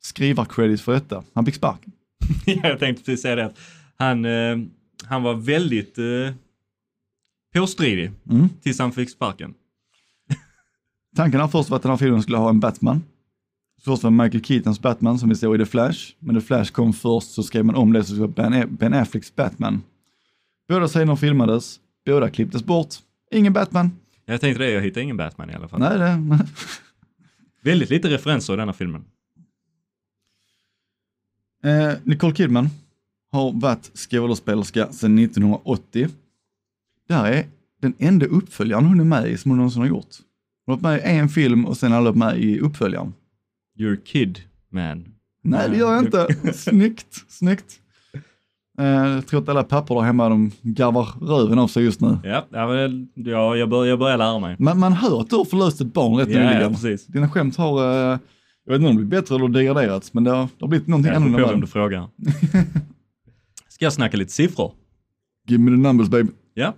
skrivarcredit 0.00 0.80
för 0.80 0.92
detta. 0.92 1.24
Han 1.34 1.44
fick 1.44 1.54
sparken. 1.54 1.92
jag 2.62 2.78
tänkte 2.78 3.04
precis 3.04 3.22
säga 3.22 3.36
det. 3.36 3.52
Han, 3.96 4.24
eh, 4.24 4.56
han 5.04 5.22
var 5.22 5.34
väldigt 5.34 5.98
eh, 5.98 6.04
påstridig 7.54 8.12
Mm. 8.30 8.48
tills 8.62 8.78
han 8.78 8.92
fick 8.92 9.10
sparken. 9.10 9.54
Tanken 11.16 11.40
har 11.40 11.48
först 11.48 11.70
varit 11.70 11.76
att 11.78 11.82
den 11.82 11.90
här 11.90 11.96
filmen 11.96 12.22
skulle 12.22 12.36
ha 12.38 12.48
en 12.50 12.60
Batman. 12.60 13.02
Först 13.84 14.02
var 14.02 14.10
Michael 14.10 14.44
Keatons 14.44 14.80
Batman 14.82 15.18
som 15.18 15.28
vi 15.28 15.34
såg 15.34 15.54
i 15.54 15.58
The 15.58 15.66
Flash, 15.66 16.14
men 16.18 16.34
The 16.34 16.40
Flash 16.46 16.72
kom 16.72 16.92
först 16.92 17.30
så 17.30 17.42
skrev 17.42 17.64
man 17.64 17.74
om 17.74 17.92
det 17.92 18.04
så 18.04 18.14
det 18.14 18.20
var 18.20 18.28
Ben, 18.28 18.76
ben 18.76 18.94
Afflecks 18.94 19.34
Batman. 19.36 19.82
Båda 20.68 20.88
scener 20.88 21.16
filmades, 21.16 21.80
båda 22.06 22.30
klipptes 22.30 22.64
bort. 22.64 22.94
Ingen 23.30 23.52
Batman. 23.52 23.90
Jag 24.24 24.40
tänkte 24.40 24.62
det, 24.64 24.70
jag 24.70 24.82
hittade 24.82 25.02
ingen 25.02 25.16
Batman 25.16 25.50
i 25.50 25.54
alla 25.54 25.68
fall. 25.68 25.80
Nej, 25.80 25.98
det, 25.98 26.38
Väldigt 27.62 27.90
lite 27.90 28.08
referenser 28.10 28.54
i 28.54 28.56
denna 28.56 28.72
filmen. 28.72 29.04
Eh, 31.64 31.92
Nicole 32.04 32.34
Kidman 32.34 32.68
har 33.32 33.52
varit 33.52 33.90
skådespelerska 33.94 34.92
sedan 34.92 35.18
1980. 35.18 36.08
Det 37.08 37.14
här 37.14 37.32
är 37.32 37.44
den 37.82 37.94
enda 37.98 38.26
uppföljaren 38.26 38.84
hon 38.84 39.00
är 39.00 39.04
med 39.04 39.26
i 39.28 39.36
som 39.36 39.50
hon 39.50 39.58
någonsin 39.58 39.80
har 39.82 39.88
gjort. 39.88 40.06
Hon 40.66 40.74
har 40.74 40.82
varit 40.82 41.02
med 41.04 41.14
i 41.14 41.18
en 41.18 41.28
film 41.28 41.64
och 41.66 41.76
sen 41.76 41.92
har 41.92 42.02
hon 42.02 42.18
med 42.18 42.38
i 42.38 42.60
uppföljaren. 42.60 43.14
You're 43.78 43.94
a 43.96 44.00
kid, 44.04 44.38
man. 44.72 45.04
Nej, 45.42 45.70
det 45.70 45.76
gör 45.76 45.94
jag 45.94 46.04
inte. 46.04 46.52
Snyggt, 46.54 47.24
snyggt. 47.28 47.80
Eh, 48.78 48.86
jag 48.86 49.26
tror 49.26 49.42
att 49.42 49.48
alla 49.48 49.64
pappor 49.64 49.94
där 50.00 50.02
hemma, 50.06 50.28
de 50.28 50.50
garvar 50.62 51.08
röven 51.20 51.58
av 51.58 51.68
sig 51.68 51.84
just 51.84 52.00
nu. 52.00 52.18
Ja, 52.24 52.46
ja, 52.50 52.88
ja 53.14 53.56
jag, 53.56 53.68
bör, 53.68 53.84
jag 53.86 53.98
börjar 53.98 54.16
lära 54.18 54.38
mig. 54.38 54.56
Man, 54.58 54.78
man 54.78 54.92
hör 54.92 55.20
att 55.20 55.30
du 55.30 55.36
har 55.36 55.44
förlöst 55.44 55.80
ett 55.80 55.92
barn 55.92 56.16
rätt 56.16 56.28
Ja, 56.28 56.40
ja, 56.40 56.50
nyligen. 56.50 56.72
precis. 56.74 57.06
Dina 57.06 57.30
skämt 57.30 57.56
har, 57.56 58.12
eh, 58.12 58.18
jag 58.68 58.72
vet 58.72 58.80
inte 58.80 58.90
om 58.90 58.96
det 58.96 59.04
blivit 59.04 59.24
bättre 59.24 59.34
eller 59.34 59.48
degraderats, 59.48 60.14
men 60.14 60.24
det 60.24 60.30
har, 60.30 60.42
det 60.42 60.48
har 60.60 60.68
blivit 60.68 60.88
någonting 60.88 61.12
Jag 61.12 61.22
får 61.22 61.28
på 61.28 61.34
annorlunda. 61.34 61.54
om 61.54 61.60
du 61.60 61.66
frågar. 61.66 62.08
Ska 63.68 63.84
jag 63.84 63.92
snacka 63.92 64.16
lite 64.16 64.32
siffror? 64.32 64.72
Give 65.48 65.62
me 65.62 65.70
the 65.70 65.76
numbers 65.76 66.08
baby. 66.08 66.30
Ja, 66.54 66.74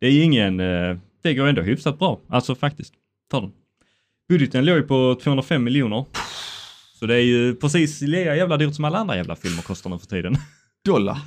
det 0.00 0.06
är 0.06 0.24
ingen, 0.24 0.60
eh, 0.60 0.96
det 1.22 1.34
går 1.34 1.46
ändå 1.46 1.62
hyfsat 1.62 1.98
bra. 1.98 2.20
Alltså 2.28 2.54
faktiskt, 2.54 2.94
ta 3.30 3.40
den. 3.40 3.52
Budgeten 4.28 4.64
låg 4.64 4.76
ju 4.76 4.82
på 4.82 5.18
205 5.22 5.64
miljoner. 5.64 6.04
Så 6.98 7.06
det 7.06 7.14
är 7.14 7.24
ju 7.24 7.54
precis 7.54 8.00
lika 8.00 8.36
jävla 8.36 8.56
dyrt 8.56 8.74
som 8.74 8.84
alla 8.84 8.98
andra 8.98 9.16
jävla 9.16 9.36
filmer 9.36 9.62
kostar 9.62 9.90
nu 9.90 9.98
för 9.98 10.06
tiden. 10.06 10.34
Dollar. 10.84 11.18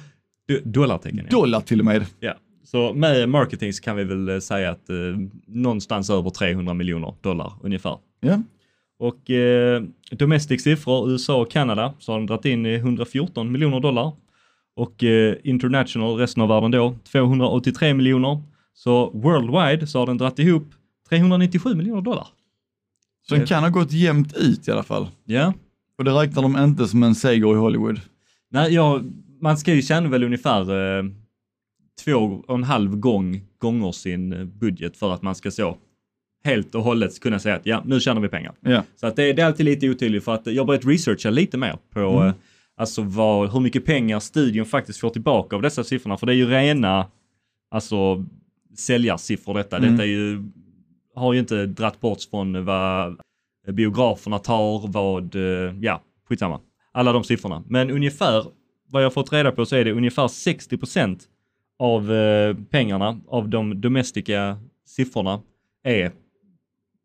Do- 0.49 0.61
Dollartecken 0.63 1.17
ja. 1.29 1.37
Dollar 1.37 1.61
till 1.61 1.79
och 1.79 1.85
med. 1.85 2.05
ja. 2.19 2.33
Så 2.65 2.93
med 2.93 3.29
marketing 3.29 3.73
så 3.73 3.83
kan 3.83 3.95
vi 3.95 4.03
väl 4.03 4.29
eh, 4.29 4.39
säga 4.39 4.71
att 4.71 4.89
eh, 4.89 4.95
någonstans 5.47 6.09
över 6.09 6.29
300 6.29 6.73
miljoner 6.73 7.13
dollar 7.21 7.53
ungefär. 7.63 7.97
Ja. 8.19 8.41
Och 9.03 9.29
eh, 9.29 9.83
domestic 10.11 10.63
siffror, 10.63 11.11
USA 11.11 11.41
och 11.41 11.51
Kanada, 11.51 11.93
så 11.99 12.11
har 12.11 12.19
de 12.19 12.25
dragit 12.25 12.45
in 12.45 12.65
eh, 12.65 12.71
114 12.71 13.51
miljoner 13.51 13.79
dollar. 13.79 14.11
Och 14.75 15.03
eh, 15.03 15.35
international, 15.43 16.17
resten 16.17 16.43
av 16.43 16.49
världen 16.49 16.71
då, 16.71 16.95
283 17.11 17.93
miljoner. 17.93 18.41
Så 18.73 19.09
worldwide 19.09 19.87
så 19.87 19.99
har 19.99 20.05
den 20.05 20.17
dragit 20.17 20.39
ihop 20.39 20.63
397 21.09 21.75
miljoner 21.75 22.01
dollar. 22.01 22.27
Så 23.27 23.35
den 23.35 23.45
kan 23.45 23.63
ha 23.63 23.69
gått 23.69 23.91
jämnt 23.91 24.37
ut 24.37 24.67
i 24.67 24.71
alla 24.71 24.83
fall. 24.83 25.07
Ja. 25.25 25.53
Och 25.97 26.03
det 26.03 26.11
räknar 26.11 26.41
de 26.41 26.57
inte 26.57 26.87
som 26.87 27.03
en 27.03 27.15
seger 27.15 27.53
i 27.53 27.57
Hollywood. 27.57 28.01
Nej, 28.51 28.73
ja, 28.73 29.01
man 29.41 29.57
ska 29.57 29.73
ju 29.73 29.81
tjäna 29.81 30.09
väl 30.09 30.23
ungefär 30.23 30.61
eh, 30.97 31.03
två 32.05 32.43
och 32.47 32.55
en 32.55 32.63
halv 32.63 32.95
gång 32.95 33.41
gånger 33.57 33.91
sin 33.91 34.33
eh, 34.33 34.45
budget 34.45 34.97
för 34.97 35.13
att 35.13 35.21
man 35.21 35.35
ska 35.35 35.51
så 35.51 35.77
helt 36.43 36.75
och 36.75 36.83
hållet 36.83 37.19
kunna 37.19 37.39
säga 37.39 37.55
att 37.55 37.65
ja, 37.65 37.81
nu 37.85 37.99
tjänar 37.99 38.21
vi 38.21 38.27
pengar. 38.27 38.53
Ja. 38.61 38.83
Så 38.95 39.07
att 39.07 39.15
det, 39.15 39.33
det 39.33 39.41
är 39.41 39.45
alltid 39.45 39.65
lite 39.65 39.89
otydligt 39.89 40.23
för 40.23 40.33
att 40.33 40.47
jag 40.47 40.61
har 40.61 40.65
börjat 40.65 40.85
researcha 40.85 41.29
lite 41.29 41.57
mer 41.57 41.77
på 41.93 41.99
Mm. 41.99 42.27
eh, 42.27 42.33
alltså 42.77 43.01
vad, 43.01 43.51
hur 43.53 43.59
mycket 43.59 43.85
pengar 43.85 44.19
studion 44.19 44.65
faktiskt 44.65 44.99
får 44.99 45.09
tillbaka 45.09 45.55
av 45.55 45.61
dessa 45.61 45.83
siffrorna. 45.83 46.17
För 46.17 46.25
det 46.25 46.33
är 46.33 46.37
ju 46.37 46.49
rena 46.49 47.07
alltså 47.71 48.25
säljarsiffror 48.77 49.53
detta. 49.53 49.77
Mm. 49.77 49.91
Detta 49.91 50.03
är 50.03 50.07
ju, 50.07 50.43
har 51.15 51.33
ju 51.33 51.39
inte 51.39 51.65
dratt 51.65 52.01
bort 52.01 52.21
från 52.29 52.65
vad 52.65 53.19
biograferna 53.71 54.39
tar, 54.39 54.87
vad, 54.91 55.35
eh, 55.35 55.75
ja, 55.81 56.01
skitsamma. 56.29 56.59
Alla 56.91 57.11
de 57.11 57.23
siffrorna. 57.23 57.63
Men 57.67 57.91
ungefär, 57.91 58.45
vad 58.89 59.03
jag 59.03 59.13
fått 59.13 59.33
reda 59.33 59.51
på 59.51 59.65
så 59.65 59.75
är 59.75 59.85
det 59.85 59.91
ungefär 59.91 60.27
60% 60.27 61.19
av 61.79 62.13
eh, 62.13 62.55
pengarna, 62.69 63.19
av 63.27 63.49
de 63.49 63.81
domestika 63.81 64.57
siffrorna, 64.87 65.41
är 65.83 66.11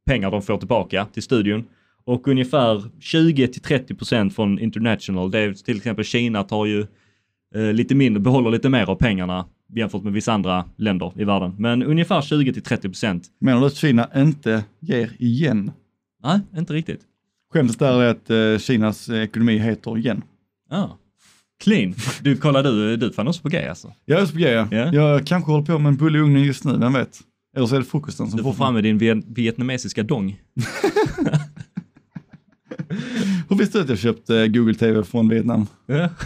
pengar 0.09 0.31
de 0.31 0.43
får 0.43 0.59
tillbaka 0.59 1.07
till 1.13 1.23
studion. 1.23 1.65
Och 2.05 2.29
ungefär 2.29 2.83
20 3.01 3.49
till 3.49 3.63
30% 3.63 4.31
från 4.31 4.59
international. 4.59 5.31
Det 5.31 5.39
är 5.39 5.53
till 5.53 5.77
exempel 5.77 6.05
Kina 6.05 6.43
tar 6.43 6.67
ju 6.67 6.87
eh, 7.55 7.73
lite 7.73 7.95
mindre, 7.95 8.21
behåller 8.21 8.51
lite 8.51 8.69
mer 8.69 8.91
av 8.91 8.95
pengarna 8.95 9.47
jämfört 9.75 10.03
med 10.03 10.13
vissa 10.13 10.33
andra 10.33 10.65
länder 10.77 11.13
i 11.17 11.25
världen. 11.25 11.55
Men 11.59 11.83
ungefär 11.83 12.23
20 12.23 12.53
till 12.53 12.63
30 12.63 13.21
Menar 13.39 13.61
du 13.61 13.67
att 13.67 13.75
Kina 13.75 14.09
inte 14.17 14.65
ger 14.81 15.11
igen? 15.19 15.71
Nej, 16.25 16.41
inte 16.57 16.73
riktigt. 16.73 17.01
Skämtet 17.53 17.79
där 17.79 18.03
är 18.03 18.11
att 18.11 18.31
eh, 18.31 18.59
Kinas 18.59 19.09
ekonomi 19.09 19.59
heter 19.59 19.99
igen. 19.99 20.23
Ah. 20.71 20.89
Clean. 21.61 21.95
Du, 22.21 22.37
kolla 22.37 22.63
du, 22.63 22.97
du 22.97 23.13
fan 23.13 23.29
också 23.29 23.43
på 23.43 23.49
G 23.49 23.69
alltså. 23.69 23.93
Jag 24.05 24.21
är 24.21 24.27
så 24.27 24.33
på 24.33 24.39
G, 24.39 24.49
ja. 24.51 24.69
Ja. 24.71 24.93
Jag 24.93 25.27
kanske 25.27 25.53
håller 25.53 25.67
på 25.67 25.79
med 25.79 26.03
en 26.03 26.17
ugnen 26.17 26.43
just 26.43 26.65
nu, 26.65 26.79
vem 26.79 26.93
vet? 26.93 27.21
Eller 27.59 27.67
så 27.67 27.75
är 27.75 27.79
det 27.81 27.85
frukosten 27.87 28.29
som 28.29 28.37
Du 28.37 28.43
får 28.43 28.53
fram 28.53 28.75
med 28.75 28.83
din 28.85 28.99
viet- 28.99 29.25
vietnamesiska 29.29 30.03
dong. 30.03 30.41
Hur 33.49 33.57
visste 33.57 33.79
du 33.79 33.83
att 33.83 33.89
jag 33.89 33.99
köpte 33.99 34.49
Google 34.49 34.75
TV 34.75 35.05
från 35.05 35.29
Vietnam? 35.29 35.67
Ja. 35.87 36.09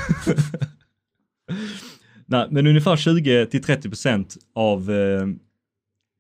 Nej, 2.26 2.48
men 2.50 2.66
ungefär 2.66 2.96
20 2.96 3.46
till 3.46 3.62
30 3.62 3.88
procent 3.88 4.36
av 4.54 4.90
eh, 4.90 5.26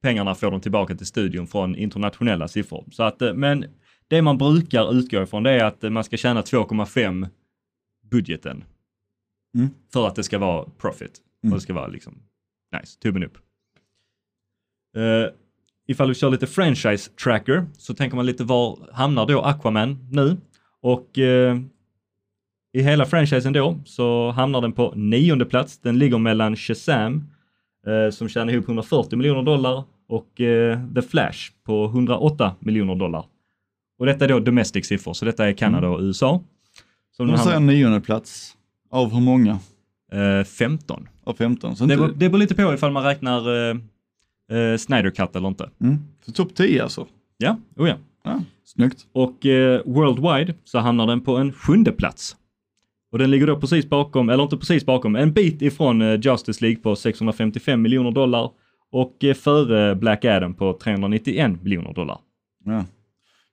pengarna 0.02 0.34
får 0.34 0.50
de 0.50 0.60
tillbaka 0.60 0.94
till 0.94 1.06
studion 1.06 1.46
från 1.46 1.76
internationella 1.76 2.48
siffror. 2.48 2.84
Så 2.92 3.02
att, 3.02 3.22
eh, 3.22 3.34
men 3.34 3.64
det 4.08 4.22
man 4.22 4.38
brukar 4.38 4.94
utgå 4.94 5.22
ifrån 5.22 5.42
det 5.42 5.50
är 5.50 5.64
att 5.64 5.84
eh, 5.84 5.90
man 5.90 6.04
ska 6.04 6.16
tjäna 6.16 6.42
2,5 6.42 7.28
budgeten. 8.10 8.64
Mm. 9.56 9.68
För 9.92 10.06
att 10.06 10.14
det 10.16 10.22
ska 10.22 10.38
vara 10.38 10.64
profit. 10.78 11.20
Mm. 11.44 11.52
Och 11.52 11.58
det 11.58 11.62
ska 11.62 11.74
vara 11.74 11.86
liksom 11.86 12.14
nice, 12.80 12.98
tummen 13.00 13.24
upp. 13.24 13.38
Uh, 14.96 15.26
ifall 15.86 16.08
vi 16.08 16.14
kör 16.14 16.30
lite 16.30 16.46
franchise 16.46 17.10
tracker 17.10 17.66
så 17.78 17.94
tänker 17.94 18.16
man 18.16 18.26
lite 18.26 18.44
var 18.44 18.78
hamnar 18.92 19.26
då 19.26 19.40
Aquaman 19.40 20.08
nu? 20.10 20.36
Och 20.82 21.18
eh, 21.18 21.58
i 22.72 22.82
hela 22.82 23.06
franchisen 23.06 23.52
då 23.52 23.80
så 23.84 24.30
hamnar 24.30 24.60
den 24.60 24.72
på 24.72 24.92
nionde 24.96 25.44
plats. 25.44 25.78
Den 25.78 25.98
ligger 25.98 26.18
mellan 26.18 26.56
Shazam 26.56 27.24
eh, 27.86 28.10
som 28.10 28.28
tjänar 28.28 28.52
ihop 28.52 28.64
140 28.68 29.16
miljoner 29.16 29.42
dollar 29.42 29.84
och 30.08 30.40
eh, 30.40 30.78
The 30.94 31.02
Flash 31.02 31.38
på 31.66 31.84
108 31.84 32.54
miljoner 32.60 32.94
dollar. 32.94 33.24
Och 33.98 34.06
detta 34.06 34.24
är 34.24 34.28
då 34.28 34.40
domestic 34.40 34.86
siffror, 34.86 35.12
så 35.12 35.24
detta 35.24 35.48
är 35.48 35.52
Kanada 35.52 35.88
och 35.88 36.00
USA. 36.00 36.42
Som 37.16 37.28
De 37.28 37.38
säger 37.38 37.60
nionde 37.60 38.00
plats 38.00 38.56
Av 38.90 39.12
hur 39.12 39.20
många? 39.20 39.58
eh, 40.12 40.44
15. 40.44 41.08
Av 41.24 41.34
15? 41.34 41.76
Så, 41.76 41.84
Det 41.84 41.94
inte, 41.94 42.04
beror, 42.04 42.14
det 42.16 42.28
beror 42.28 42.38
lite 42.38 42.54
på 42.54 42.74
ifall 42.74 42.92
man 42.92 43.04
räknar 43.04 43.70
eh, 44.56 44.76
Snyder 44.76 45.10
Cut 45.10 45.36
eller 45.36 45.48
inte. 45.48 45.70
mm, 45.80 45.98
topp 46.34 46.54
10 46.54 46.82
alltså? 46.82 47.06
Ja, 47.36 47.56
oh 47.76 47.88
ja. 47.88 47.94
Ja, 48.24 48.40
snyggt. 48.64 49.06
Och 49.12 49.46
eh, 49.46 49.80
worldwide 49.84 50.54
så 50.64 50.78
hamnar 50.78 51.06
den 51.06 51.20
på 51.20 51.36
en 51.36 51.52
sjunde 51.52 51.92
plats. 51.92 52.36
Och 53.12 53.18
den 53.18 53.30
ligger 53.30 53.46
då 53.46 53.60
precis 53.60 53.88
bakom, 53.88 54.28
eller 54.28 54.42
inte 54.42 54.56
precis 54.56 54.86
bakom, 54.86 55.16
en 55.16 55.32
bit 55.32 55.62
ifrån 55.62 56.02
eh, 56.02 56.20
Justice 56.20 56.64
League 56.64 56.82
på 56.82 56.96
655 56.96 57.82
miljoner 57.82 58.10
dollar 58.10 58.50
och 58.92 59.24
eh, 59.24 59.34
före 59.34 59.94
Black 59.94 60.24
Adam 60.24 60.54
på 60.54 60.78
391 60.82 61.62
miljoner 61.62 61.92
dollar. 61.94 62.18
Ja. 62.64 62.84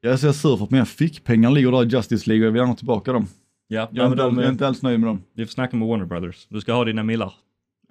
Jag 0.01 0.13
är 0.13 0.17
så 0.17 0.33
sur 0.33 0.57
för 0.57 0.63
att 0.63 0.71
mina 0.71 0.85
fickpengar 0.85 1.51
ligger 1.51 1.71
där 1.71 1.83
i 1.83 1.87
Justice 1.87 2.29
League 2.29 2.43
och 2.43 2.47
jag 2.47 2.51
vill 2.51 2.59
gärna 2.59 2.75
tillbaka 2.75 3.13
dem. 3.13 3.27
Ja, 3.67 3.87
Jag 3.91 4.05
är, 4.05 4.11
inte, 4.11 4.23
alls- 4.23 4.35
jag 4.37 4.45
är 4.45 4.51
inte 4.51 4.67
alls 4.67 4.81
nöjd 4.81 4.99
med 4.99 5.09
dem. 5.09 5.21
vi 5.35 5.45
får 5.45 5.51
snacka 5.51 5.77
med 5.77 5.87
Warner 5.87 6.05
Brothers. 6.05 6.47
Du 6.49 6.61
ska 6.61 6.73
ha 6.73 6.85
dina 6.85 7.03
millar. 7.03 7.33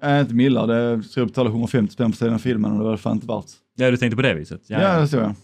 Äh, 0.03 0.21
inte 0.21 0.35
millar, 0.35 0.67
det 0.67 0.75
är, 0.75 1.03
så 1.03 1.21
jag 1.21 1.29
betalar 1.29 1.51
150 1.51 1.93
spänn 1.93 2.13
för 2.13 2.31
den 2.31 2.39
filmen 2.39 2.73
och 2.73 2.79
det 2.79 2.85
var 2.85 2.97
fan 2.97 3.17
inte 3.17 3.27
värt. 3.27 3.47
Ja, 3.77 3.91
du 3.91 3.97
tänkte 3.97 4.17
på 4.17 4.23
det 4.23 4.35
viset? 4.35 4.63
Ja, 4.67 5.01
det 5.01 5.09
så 5.09 5.17
jag. 5.17 5.35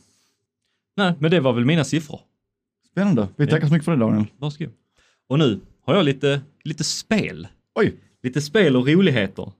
Nej, 0.96 1.14
men 1.18 1.30
det 1.30 1.40
var 1.40 1.52
väl 1.52 1.64
mina 1.64 1.84
siffror. 1.84 2.20
Spännande. 2.90 3.28
Vi 3.36 3.46
tackar 3.46 3.66
så 3.66 3.72
mycket 3.72 3.84
för 3.84 3.92
det 3.92 3.98
Daniel. 3.98 4.26
Varsågod. 4.38 4.72
Och 5.28 5.38
nu 5.38 5.60
har 5.84 5.94
jag 5.94 6.04
lite, 6.04 6.40
lite 6.64 6.84
spel. 6.84 7.48
Oj, 7.74 7.94
Lite 8.22 8.40
spel 8.40 8.76
och 8.76 8.86
roligheter. 8.86 9.52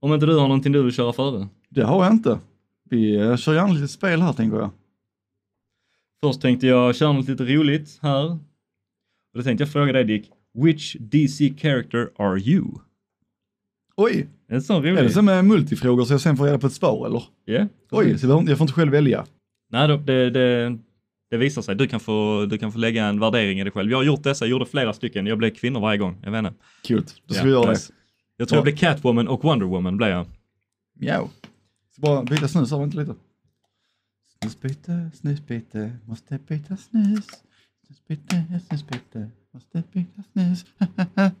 Om 0.00 0.14
inte 0.14 0.26
du 0.26 0.34
har 0.34 0.48
någonting 0.48 0.72
du 0.72 0.82
vill 0.82 0.92
köra 0.92 1.12
före? 1.12 1.48
det 1.68 1.82
har 1.84 2.04
jag 2.04 2.12
inte. 2.12 2.38
Vi 2.90 3.16
eh, 3.16 3.36
kör 3.36 3.54
gärna 3.54 3.72
lite 3.72 3.88
spel 3.88 4.22
här 4.22 4.32
tänker 4.32 4.56
jag. 4.56 4.70
Först 6.20 6.40
tänkte 6.40 6.66
jag 6.66 6.96
köra 6.96 7.12
något 7.12 7.28
lite 7.28 7.44
roligt 7.44 7.98
här. 8.02 8.30
Och 8.30 8.38
då 9.34 9.42
tänkte 9.42 9.62
jag 9.62 9.72
fråga 9.72 9.92
dig 9.92 10.04
Dick, 10.04 10.30
which 10.54 10.96
DC 11.00 11.54
character 11.58 12.10
are 12.16 12.38
you? 12.38 12.64
Oj, 14.00 14.28
En 14.48 14.62
sån 14.62 14.82
rolig. 14.82 14.98
är 14.98 15.02
det 15.02 15.10
som 15.10 15.24
med 15.24 15.44
multifrågor 15.44 16.04
så 16.04 16.12
jag 16.12 16.20
sen 16.20 16.36
får 16.36 16.44
reda 16.44 16.58
på 16.58 16.66
ett 16.66 16.72
svar 16.72 17.06
eller? 17.06 17.22
Ja. 17.44 17.66
Oj, 17.90 18.18
så 18.18 18.26
jag 18.26 18.58
får- 18.58 18.62
inte 18.64 18.72
själv 18.72 18.92
välja. 18.92 19.26
Nej, 19.70 19.88
då, 19.88 19.96
det, 19.96 20.30
det, 20.30 20.78
det 21.30 21.36
visar 21.36 21.62
sig. 21.62 21.74
Du 21.76 21.86
kan, 21.88 22.00
få, 22.00 22.46
du 22.50 22.58
kan 22.58 22.72
få 22.72 22.78
lägga 22.78 23.04
en 23.06 23.20
värdering 23.20 23.60
i 23.60 23.64
det 23.64 23.70
själv. 23.70 23.90
Jag 23.90 23.98
har 23.98 24.04
gjort 24.04 24.22
dessa, 24.22 24.44
jag 24.44 24.50
gjorde 24.50 24.66
flera 24.66 24.92
stycken. 24.92 25.26
Jag 25.26 25.38
blev 25.38 25.50
kvinnor 25.50 25.80
varje 25.80 25.98
gång. 25.98 26.20
Jag 26.24 26.30
vet 26.30 26.38
inte. 26.38 26.54
Kul, 26.82 27.04
då 27.26 27.34
ska 27.34 27.44
vi 27.44 27.50
göra 27.50 27.70
nice. 27.70 27.92
det. 27.92 27.94
Jag 28.36 28.48
tror 28.48 28.56
Ja. 28.56 28.58
jag 28.58 28.64
blev 28.64 28.76
Catwoman 28.76 29.28
och 29.28 29.44
Wonder 29.44 29.66
Woman 29.66 29.96
blev 29.96 30.08
jag. 30.10 30.26
Mjau. 30.96 31.28
Ska 31.92 32.02
bara 32.02 32.22
byta 32.22 32.48
snus 32.48 32.70
här, 32.70 32.78
vänta 32.78 32.98
lite. 32.98 33.14
Snusbyte, 34.42 35.10
snusbyte, 35.14 35.92
måste 36.06 36.38
byta 36.48 36.76
snus. 36.76 37.26
Snusbyte, 37.86 38.60
snusbyte, 38.68 39.30
måste 39.54 39.82
byta 39.92 40.22
snus. 40.32 40.64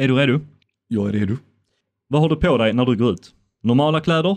Är 0.00 0.08
du 0.08 0.14
redo? 0.14 0.40
jag 0.88 1.08
är 1.08 1.12
redo. 1.12 1.36
Vad 2.08 2.20
har 2.22 2.28
du 2.28 2.36
på 2.36 2.58
dig 2.58 2.72
när 2.72 2.84
du 2.86 2.96
går 2.96 3.12
ut? 3.12 3.34
Normala 3.62 4.00
kläder? 4.00 4.36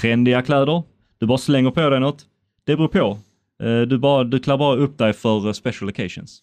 Trendiga 0.00 0.42
kläder? 0.42 0.82
Du 1.18 1.26
bara 1.26 1.38
slänger 1.38 1.70
på 1.70 1.90
dig 1.90 2.00
något? 2.00 2.26
Det 2.64 2.76
beror 2.76 2.88
på. 2.88 3.18
Eh, 3.64 3.80
Du, 3.80 3.98
bara, 3.98 4.24
du 4.24 4.38
klär 4.38 4.58
bara 4.58 4.76
upp 4.76 4.98
dig 4.98 5.12
för 5.12 5.46
eh, 5.46 5.52
special 5.52 5.88
occasions. 5.90 6.42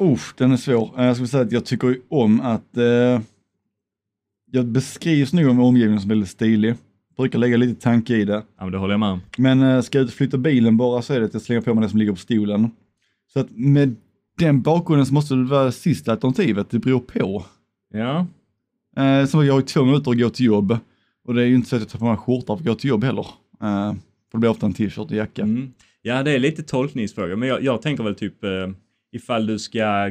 Uff, 0.00 0.34
den 0.38 0.52
är 0.52 0.56
svår. 0.56 0.90
Eh, 1.00 1.04
Jag 1.06 1.16
skulle 1.16 1.28
säga 1.28 1.42
att 1.42 1.52
jag 1.52 1.64
tycker 1.64 1.96
om 2.08 2.40
att 2.40 2.76
eh, 2.76 3.20
jag 4.50 4.66
beskrivs 4.66 5.32
nog 5.32 5.48
om 5.50 5.60
omgivningen 5.60 6.00
som 6.00 6.08
väldigt 6.08 6.28
stilig. 6.30 6.74
Brukar 7.16 7.38
lägga 7.38 7.56
lite 7.56 7.80
tanke 7.82 8.16
i 8.16 8.24
det. 8.24 8.32
Ja, 8.58 8.64
men 8.64 8.72
det 8.72 8.78
håller 8.78 8.92
jag 8.94 9.00
med 9.00 9.08
om. 9.10 9.20
Men 9.38 9.62
eh, 9.62 9.80
ska 9.80 9.98
jag 9.98 10.04
ut 10.04 10.10
och 10.10 10.16
flytta 10.16 10.38
bilen 10.38 10.76
bara 10.76 11.02
så 11.02 11.14
är 11.14 11.20
det 11.20 11.26
att 11.26 11.32
jag 11.34 11.42
slänger 11.42 11.62
på 11.62 11.74
mig 11.74 11.82
det 11.82 11.88
som 11.90 11.98
ligger 11.98 12.12
på 12.12 12.18
stolen. 12.18 12.70
Så 13.32 13.40
att 13.40 13.50
med 13.50 13.96
den 14.38 14.62
bakgrunden 14.62 15.06
så 15.06 15.14
måste 15.14 15.34
det 15.34 15.44
vara 15.44 15.72
sista 15.72 16.12
alternativet, 16.12 16.70
det 16.70 16.78
beror 16.78 17.00
på. 17.00 17.44
Ja, 17.92 18.26
Eh, 18.96 19.24
så 19.26 19.44
jag 19.44 19.52
har 19.54 19.60
ju 19.60 19.66
två 19.66 19.84
minuter 19.84 20.10
att 20.10 20.18
gå 20.18 20.30
till 20.30 20.46
jobb 20.46 20.78
och 21.24 21.34
det 21.34 21.42
är 21.42 21.46
ju 21.46 21.54
inte 21.54 21.68
så 21.68 21.76
att 21.76 21.82
jag 21.82 21.88
tar 21.90 21.98
på 21.98 22.04
mig 22.04 22.16
skjorta 22.16 22.46
för 22.46 22.54
att 22.54 22.64
gå 22.66 22.74
till 22.74 22.90
jobb 22.90 23.04
heller. 23.04 23.26
Eh, 23.62 23.92
för 23.92 24.32
det 24.32 24.38
blir 24.38 24.50
ofta 24.50 24.66
en 24.66 24.72
t-shirt 24.72 24.98
och 24.98 25.12
jacka. 25.12 25.42
mm. 25.42 25.72
ja 26.02 26.22
det 26.22 26.30
är 26.30 26.38
lite 26.38 26.62
tolkningsfråga, 26.62 27.36
men 27.36 27.48
jag, 27.48 27.62
jag 27.62 27.82
tänker 27.82 28.04
väl 28.04 28.14
typ 28.14 28.44
eh, 28.44 28.50
ifall 29.12 29.46
du 29.46 29.58
ska 29.58 30.08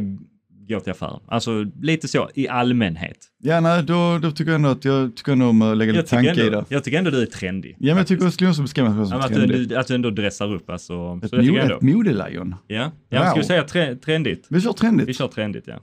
gå 0.70 0.80
till 0.80 0.92
affären. 0.92 1.20
Alltså 1.28 1.66
lite 1.82 2.08
så 2.08 2.30
i 2.36 2.48
allmänhet. 2.48 3.18
Ja, 3.38 3.60
nej, 3.60 3.84
då, 3.84 4.20
då 4.22 4.32
tycker 4.32 4.52
jag 4.52 4.56
ändå 4.56 4.70
att 4.70 4.86
jag 4.86 5.16
tycker 5.16 5.32
ändå 5.32 5.46
om 5.46 5.62
att 5.62 5.78
lägga 5.78 5.90
Jag 5.92 5.98
lite 5.98 6.10
tanke 6.10 6.42
i 6.44 6.46
ändå, 6.48 6.60
det. 6.60 6.66
jag 6.70 6.84
tycker 6.84 6.98
ändå 6.98 7.12
du 7.12 7.22
är 7.22 7.26
trendig. 7.26 7.76
Ja, 7.80 7.86
men 7.88 7.98
jag 7.98 8.08
tycker 8.08 8.24
jag 8.24 8.34
skulle 8.34 8.50
också 8.50 8.62
beskriva 8.62 8.90
mig 8.90 9.00
Ja, 9.00 9.06
som 9.06 9.20
att, 9.20 9.28
trendig. 9.28 9.70
du, 9.70 9.76
att 9.76 9.88
du 9.88 9.96
ändå 9.96 10.10
dressar 10.10 10.54
upp 10.54 10.70
alltså. 10.70 10.94
Ett, 11.24 11.30
Så 11.30 11.36
det 11.36 11.42
tycker 11.42 11.54
mo- 11.54 11.58
jag 11.58 11.64
ändå. 11.64 11.76
ett 11.76 11.82
modelejon. 11.82 12.56
Ja, 12.68 12.92
ja 13.10 13.20
Wow. 13.24 13.30
ska 13.30 13.40
vi 13.40 13.44
säga 13.46 13.64
tre, 13.64 13.96
trendigt? 13.96 14.46
Vi 14.50 14.62
kör 14.62 14.74
trendigt. 14.74 15.08
Vi 15.10 15.14
kör 15.14 15.28
trendigt 15.28 15.68
ja. 15.68 15.80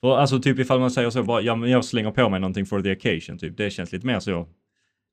För 0.00 0.16
alltså 0.18 0.40
typ 0.40 0.58
ifall 0.58 0.80
man 0.80 0.90
säger 0.90 1.10
så 1.10 1.22
bara, 1.22 1.40
ja 1.40 1.56
men 1.56 1.70
jag 1.70 1.84
slänger 1.84 2.10
på 2.10 2.28
mig 2.28 2.40
någonting 2.40 2.66
for 2.66 2.80
the 2.82 2.92
occasion 2.92 3.38
typ. 3.38 3.56
Det 3.56 3.70
känns 3.70 3.92
lite 3.92 4.06
mer 4.06 4.20
så, 4.20 4.46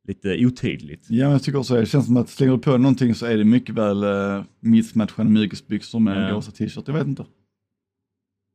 lite 0.07 0.45
otydligt. 0.45 1.05
Ja, 1.09 1.23
men 1.25 1.31
jag 1.31 1.43
tycker 1.43 1.59
också 1.59 1.73
det. 1.73 1.79
Det 1.79 1.85
känns 1.85 2.05
som 2.05 2.17
att 2.17 2.29
slänger 2.29 2.53
du 2.53 2.59
på 2.59 2.77
någonting 2.77 3.15
så 3.15 3.25
är 3.25 3.37
det 3.37 3.43
mycket 3.43 3.75
väl 3.75 4.03
uh, 4.03 4.43
missmatchande 4.59 5.31
mjukisbyxor 5.31 5.99
med 5.99 6.17
en 6.17 6.23
Ja. 6.23 6.29
rosa 6.35 6.51
t-shirt. 6.51 6.83
Jag 6.87 6.93
vet 6.93 7.07
inte. 7.07 7.25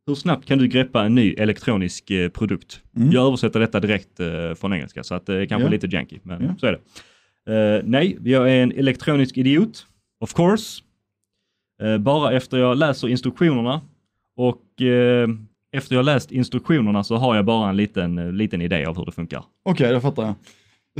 Hur 0.06 0.14
snabbt 0.14 0.46
kan 0.46 0.58
du 0.58 0.68
greppa 0.68 1.04
en 1.04 1.14
ny 1.14 1.32
elektronisk 1.34 2.10
eh, 2.10 2.28
produkt? 2.28 2.82
Mm. 2.96 3.10
Jag 3.10 3.26
översätter 3.26 3.60
detta 3.60 3.80
direkt 3.80 4.20
eh, 4.20 4.54
från 4.54 4.72
engelska 4.72 5.02
så 5.02 5.14
att 5.14 5.26
det 5.26 5.34
är 5.34 5.46
kanske 5.46 5.66
Ja. 5.66 5.70
lite 5.70 5.86
janky, 5.86 6.18
men 6.22 6.42
Ja. 6.44 6.54
så 6.60 6.66
är 6.66 6.72
det. 6.72 6.78
Eh, 7.54 7.82
nej, 7.86 8.18
jag 8.24 8.50
är 8.52 8.62
en 8.62 8.72
elektronisk 8.72 9.36
idiot, 9.38 9.86
of 10.20 10.34
course. 10.34 10.82
Eh, 11.82 11.98
bara 11.98 12.32
efter 12.32 12.58
jag 12.58 12.76
läser 12.78 13.08
instruktionerna 13.08 13.80
och 14.36 14.82
eh, 14.82 15.28
efter 15.72 15.96
jag 15.96 16.04
läst 16.04 16.32
instruktionerna 16.32 17.04
så 17.04 17.16
har 17.16 17.36
jag 17.36 17.44
bara 17.44 17.70
en 17.70 17.76
liten, 17.76 18.18
eh, 18.18 18.32
liten 18.32 18.60
idé 18.62 18.84
av 18.84 18.96
hur 18.96 19.04
det 19.04 19.12
funkar. 19.12 19.44
Okej, 19.62 19.92
det 19.92 20.00
fattar 20.00 20.22
jag. 20.22 20.34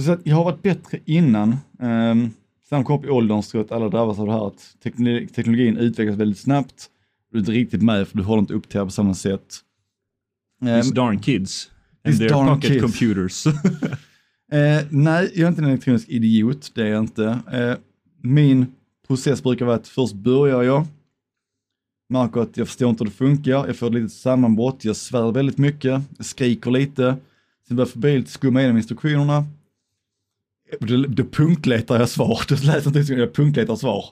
Så 0.04 0.16
jag 0.24 0.36
har 0.36 0.44
varit 0.44 0.62
bättre 0.62 0.98
innan. 1.04 1.56
Um, 1.78 2.30
sen 2.68 2.84
kom 2.84 2.98
upp 2.98 3.04
i 3.04 3.08
åldern 3.08 3.42
så 3.42 3.56
jag 3.56 3.64
att 3.64 3.72
alla 3.72 3.88
drabbas 3.88 4.18
av 4.18 4.26
det 4.26 4.32
här 4.32 4.46
att 4.46 4.76
teknologi, 4.82 5.26
teknologin 5.26 5.76
utvecklas 5.76 6.16
väldigt 6.16 6.38
snabbt. 6.38 6.86
Du 7.30 7.38
är 7.38 7.40
inte 7.40 7.52
riktigt 7.52 7.82
med 7.82 8.08
för 8.08 8.16
du 8.16 8.22
håller 8.24 8.40
inte 8.40 8.54
upp 8.54 8.68
till 8.68 8.78
det 8.78 8.84
på 8.84 8.90
samma 8.90 9.14
sätt. 9.14 9.56
These 10.64 10.88
Ehm, 10.88 10.94
darn 10.94 11.18
kids. 11.18 11.70
And 12.04 12.14
these 12.14 12.28
their 12.28 12.46
pocket 12.54 12.70
kids. 12.70 12.82
computers. 12.82 13.44
Eh, 14.52 14.84
nej, 14.90 15.30
jag 15.34 15.44
är 15.44 15.48
inte 15.48 15.62
en 15.62 15.68
elektronisk 15.68 16.08
idiot, 16.08 16.72
det 16.74 16.82
är 16.82 16.86
jag 16.86 17.02
inte. 17.02 17.38
Eh, 17.52 17.74
min 18.22 18.66
process 19.06 19.42
brukar 19.42 19.66
vara 19.66 19.76
att 19.76 19.88
först 19.88 20.14
börjar 20.14 20.62
jag, 20.62 20.86
märker 22.12 22.40
att 22.40 22.56
jag 22.56 22.66
förstår 22.66 22.90
inte 22.90 23.04
hur 23.04 23.10
det 23.10 23.16
funkar, 23.16 23.66
jag 23.66 23.76
får 23.76 23.86
ett 23.86 23.94
litet 23.94 24.12
sammanbrott, 24.12 24.84
jag 24.84 24.96
svär 24.96 25.32
väldigt 25.32 25.58
mycket, 25.58 26.02
jag 26.16 26.26
skriker 26.26 26.70
lite, 26.70 27.16
sen 27.68 27.76
börjar 27.76 27.88
förbi 27.88 28.18
lite 28.18 28.30
skumma 28.30 28.60
igenom 28.60 28.76
instruktionerna. 28.76 29.44
Då, 30.80 30.96
då 31.08 31.24
punktletar 31.24 31.98
jag 31.98 32.08
svar, 32.08 32.40
då 32.48 32.54
läser 32.54 32.90
jag 32.94 32.96
inte 32.96 33.14
jag 33.14 33.34
punktletar 33.34 33.76
svar. 33.76 34.04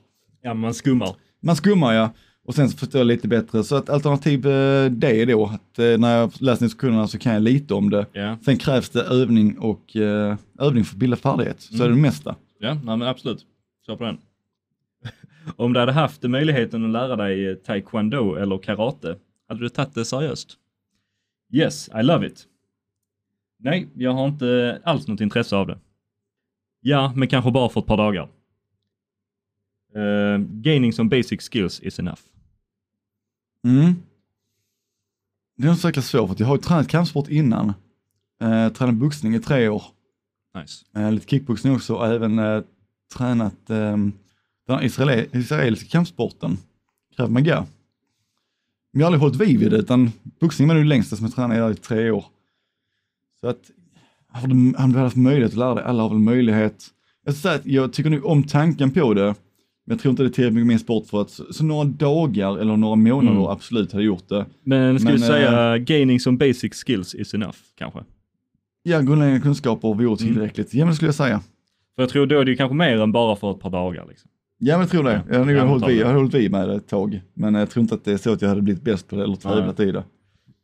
ja, 0.43 0.55
man 0.55 0.75
skummar. 0.75 1.17
Man 1.43 1.57
skummar 1.57 1.93
ja, 1.95 2.11
och 2.47 2.55
sen 2.55 2.69
så 2.71 2.79
förstår 2.79 2.99
jag 2.99 3.07
lite 3.07 3.29
bättre. 3.29 3.65
Så 3.65 3.77
att 3.77 3.91
alternativ 3.91 4.47
eh, 4.47 4.91
det 4.91 5.23
är 5.23 5.27
då, 5.27 5.47
att 5.47 5.79
eh, 5.79 5.99
när 5.99 6.17
jag 6.19 6.33
läser 6.39 6.65
instruktionerna 6.65 7.09
så 7.09 7.19
kan 7.19 7.33
jag 7.33 7.43
lite 7.43 7.75
om 7.75 7.91
det. 7.91 8.07
Ja, 8.13 8.37
Sen 8.45 8.57
krävs 8.57 8.91
det 8.91 9.03
övning 9.03 9.59
och 9.59 9.97
eh, 9.97 10.37
övning 10.59 10.85
för 10.85 10.95
att 10.95 10.99
bilda 10.99 11.17
färdighet. 11.17 11.61
Så 11.61 11.85
är 11.85 11.89
det 11.89 11.95
det 11.95 12.01
mesta. 12.01 12.37
ja 12.61 12.75
nej, 12.75 12.97
men 12.97 13.03
absolut. 13.03 13.47
Kör 13.87 13.97
på 13.97 14.05
den. 14.05 14.19
Om 15.57 15.73
du 15.73 15.81
hade 15.81 15.93
haft 15.93 16.23
möjligheten 16.23 16.85
att 16.85 16.91
lära 16.91 17.17
dig 17.17 17.49
eh, 17.49 17.55
taekwondo 17.55 18.35
eller 18.35 18.59
karate, 18.59 19.17
hade 19.49 19.61
du 19.61 19.69
tagit 19.69 19.95
det 19.95 20.05
seriöst? 20.05 20.57
Yes, 21.53 21.89
I 21.89 22.03
love 22.03 22.27
it. 22.27 22.47
Nej, 23.59 23.89
jag 23.95 24.13
har 24.13 24.29
inte 24.29 24.81
alls 24.85 25.09
något 25.09 25.21
intresse 25.21 25.57
av 25.57 25.67
det. 25.67 25.79
Ja, 26.81 27.13
men 27.17 27.29
kanske 27.29 27.51
bara 27.51 27.69
för 27.69 27.81
ett 27.81 27.87
par 27.87 27.97
dagar. 27.97 28.29
Eh, 29.95 30.39
gaining 30.39 30.93
some 30.93 31.11
basic 31.11 31.49
skills 31.51 31.81
is 31.81 31.99
enough. 31.99 32.21
Mm. 33.65 33.95
Det 35.57 35.67
är 35.67 35.69
nog 35.69 35.79
säkert 35.79 36.05
svårt 36.05 36.29
för 36.29 36.37
jag 36.39 36.47
har 36.47 36.57
ju 36.57 36.63
tränat 36.63 36.89
kampsport 36.89 37.29
innan. 37.29 37.73
Eh, 38.41 38.69
tränat 38.69 38.95
boxning 38.95 39.35
i 39.35 39.41
tre 39.41 39.69
år. 39.69 39.83
Nice. 40.55 40.85
Eh, 40.97 41.13
lite 41.13 41.27
kickboxning 41.27 41.75
också 41.75 41.95
och 41.95 42.07
även 42.07 42.39
eh, 42.39 42.63
tränat 43.17 43.71
eh, 43.71 43.97
den 44.77 44.85
israel 44.85 45.27
israeliska 45.33 45.89
kampsporten, 45.89 46.59
krav 47.17 47.31
maga. 47.31 47.67
Men 48.93 49.01
jag 49.01 49.07
har 49.07 49.07
aldrig 49.07 49.21
hållit 49.21 49.41
vid 49.41 49.61
vid 49.61 49.71
det, 49.71 49.77
utan 49.77 50.13
boxning 50.41 50.69
var 50.69 50.75
det 50.75 50.85
längsta 50.85 51.17
som 51.17 51.27
jag 51.27 51.35
tränade 51.35 51.73
i 51.73 51.75
tre 51.75 52.11
år. 52.11 52.25
Så 53.41 53.49
att, 53.49 53.71
har 54.29 54.49
du, 54.49 54.75
har 54.79 54.89
du 54.89 54.99
haft 54.99 55.17
möjlighet 55.17 55.53
att 55.53 55.59
lära 55.59 55.75
dig, 55.75 55.85
alla 55.85 56.03
har 56.03 56.11
väl 56.11 56.19
möjlighet. 56.19 56.87
Jag, 57.25 57.35
säga 57.35 57.55
att 57.55 57.67
jag 57.67 57.93
tycker 57.93 58.11
nog 58.11 58.27
om 58.27 58.43
tanken 58.45 58.91
på 58.91 59.15
det, 59.15 59.25
men 59.25 59.35
jag 59.97 60.01
tror 60.01 60.11
inte 60.11 60.23
det 60.23 60.27
är 60.29 60.31
tillräckligt 60.31 60.55
mycket 60.55 60.67
min 60.67 60.79
sport 60.79 61.07
för 61.07 61.21
att, 61.21 61.31
så, 61.31 61.53
så 61.53 61.65
några 61.65 61.85
dagar 61.85 62.59
eller 62.59 62.77
några 62.77 62.97
månader 62.97 63.37
Mm. 63.39 63.47
absolut 63.51 63.93
hade 63.93 64.05
gjort 64.05 64.29
det. 64.29 64.47
Men 64.63 64.95
Men, 64.95 65.13
vi 65.13 65.19
säga 65.19 65.79
gaining 65.79 66.21
some 66.21 66.39
basic 66.39 66.85
skills 66.87 67.15
is 67.15 67.35
enough 67.35 67.57
kanske? 67.79 68.01
Ja, 68.83 69.01
grundläggande 69.01 69.41
kunskaper 69.41 69.89
vore 69.89 70.07
Mm. 70.07 70.17
tillräckligt, 70.17 70.75
ja 70.75 70.85
men 70.85 70.89
det 70.89 70.97
skulle 70.97 71.09
jag 71.09 71.15
säga. 71.15 71.41
För 71.95 72.03
jag 72.03 72.09
tror 72.11 72.27
då 72.27 72.41
är 72.41 72.45
det 72.45 72.51
ju 72.51 72.57
kanske 72.57 72.75
mer 72.75 73.01
än 73.01 73.13
bara 73.13 73.37
för 73.37 73.51
ett 73.51 73.61
par 73.61 73.71
dagar. 73.71 74.07
Liksom. 74.09 74.31
Ja, 74.63 74.75
men 74.75 74.81
jag 74.81 74.91
tror 74.91 75.05
det. 75.05 75.13
Ja, 75.13 75.23
Jag 75.29 75.39
hade, 75.39 75.53
nog 75.53 75.57
jag 75.57 75.67
hållit 75.67 75.89
vid, 75.89 75.97
jag 76.01 76.15
hållit 76.15 76.35
vid 76.35 76.51
med 76.51 76.69
det 76.69 76.75
ett 76.75 76.89
tag. 76.89 77.21
Men 77.35 77.55
jag 77.55 77.71
tror 77.71 77.83
inte 77.83 77.95
att 77.95 78.05
det 78.05 78.13
är 78.13 78.17
så 78.17 78.33
att 78.33 78.43
jag 78.43 78.49
hade 78.49 78.63
blivit 78.63 78.83
bäst 78.83 79.09
på 79.09 79.17
det 79.17 79.23
eller 79.23 79.37
tävlat 79.37 79.81
i 79.81 79.93
det. 79.93 80.05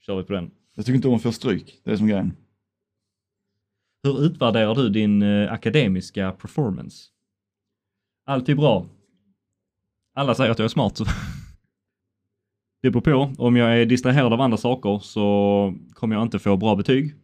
Kör 0.00 0.16
vi 0.16 0.22
på 0.22 0.32
den. 0.32 0.50
Jag 0.74 0.86
tycker 0.86 0.96
inte 0.96 1.08
om 1.08 1.14
att 1.14 1.22
få 1.22 1.32
stryk, 1.32 1.80
det 1.84 1.90
är 1.90 1.96
som 1.96 2.06
är 2.06 2.10
grejen. 2.10 2.32
Hur 4.02 4.24
utvärderar 4.24 4.74
du 4.74 4.88
din 4.88 5.22
eh, 5.22 5.52
akademiska 5.52 6.32
performance? 6.32 7.04
Alltid 8.26 8.56
bra. 8.56 8.86
Alla 10.14 10.34
säger 10.34 10.50
att 10.50 10.58
jag 10.58 10.64
är 10.64 10.68
smart. 10.68 10.98
Det 12.82 12.90
beror 12.90 13.00
på. 13.02 13.42
Om 13.42 13.56
jag 13.56 13.80
är 13.80 13.86
distraherad 13.86 14.32
av 14.32 14.40
andra 14.40 14.56
saker 14.56 14.98
så 14.98 15.74
kommer 15.92 16.16
jag 16.16 16.22
inte 16.22 16.38
få 16.38 16.56
bra 16.56 16.76
betyg. 16.76 17.14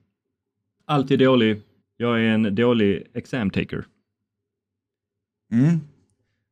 Alltid 0.84 1.18
dålig. 1.18 1.62
Jag 1.96 2.20
är 2.20 2.28
en 2.28 2.54
dålig 2.54 3.06
exam 3.14 3.50
taker. 3.50 3.84
Mm. 5.52 5.80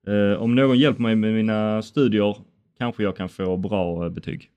Eh, 0.07 0.43
om 0.43 0.55
någon 0.55 0.79
hjälper 0.79 1.03
mig 1.03 1.17
med 1.17 1.35
mina 1.35 1.83
studier 1.83 2.37
kanske 2.79 3.03
jag 3.03 3.17
kan 3.17 3.29
få 3.29 3.57
bra 3.57 4.05
eh, 4.05 4.11
betyg. 4.11 4.51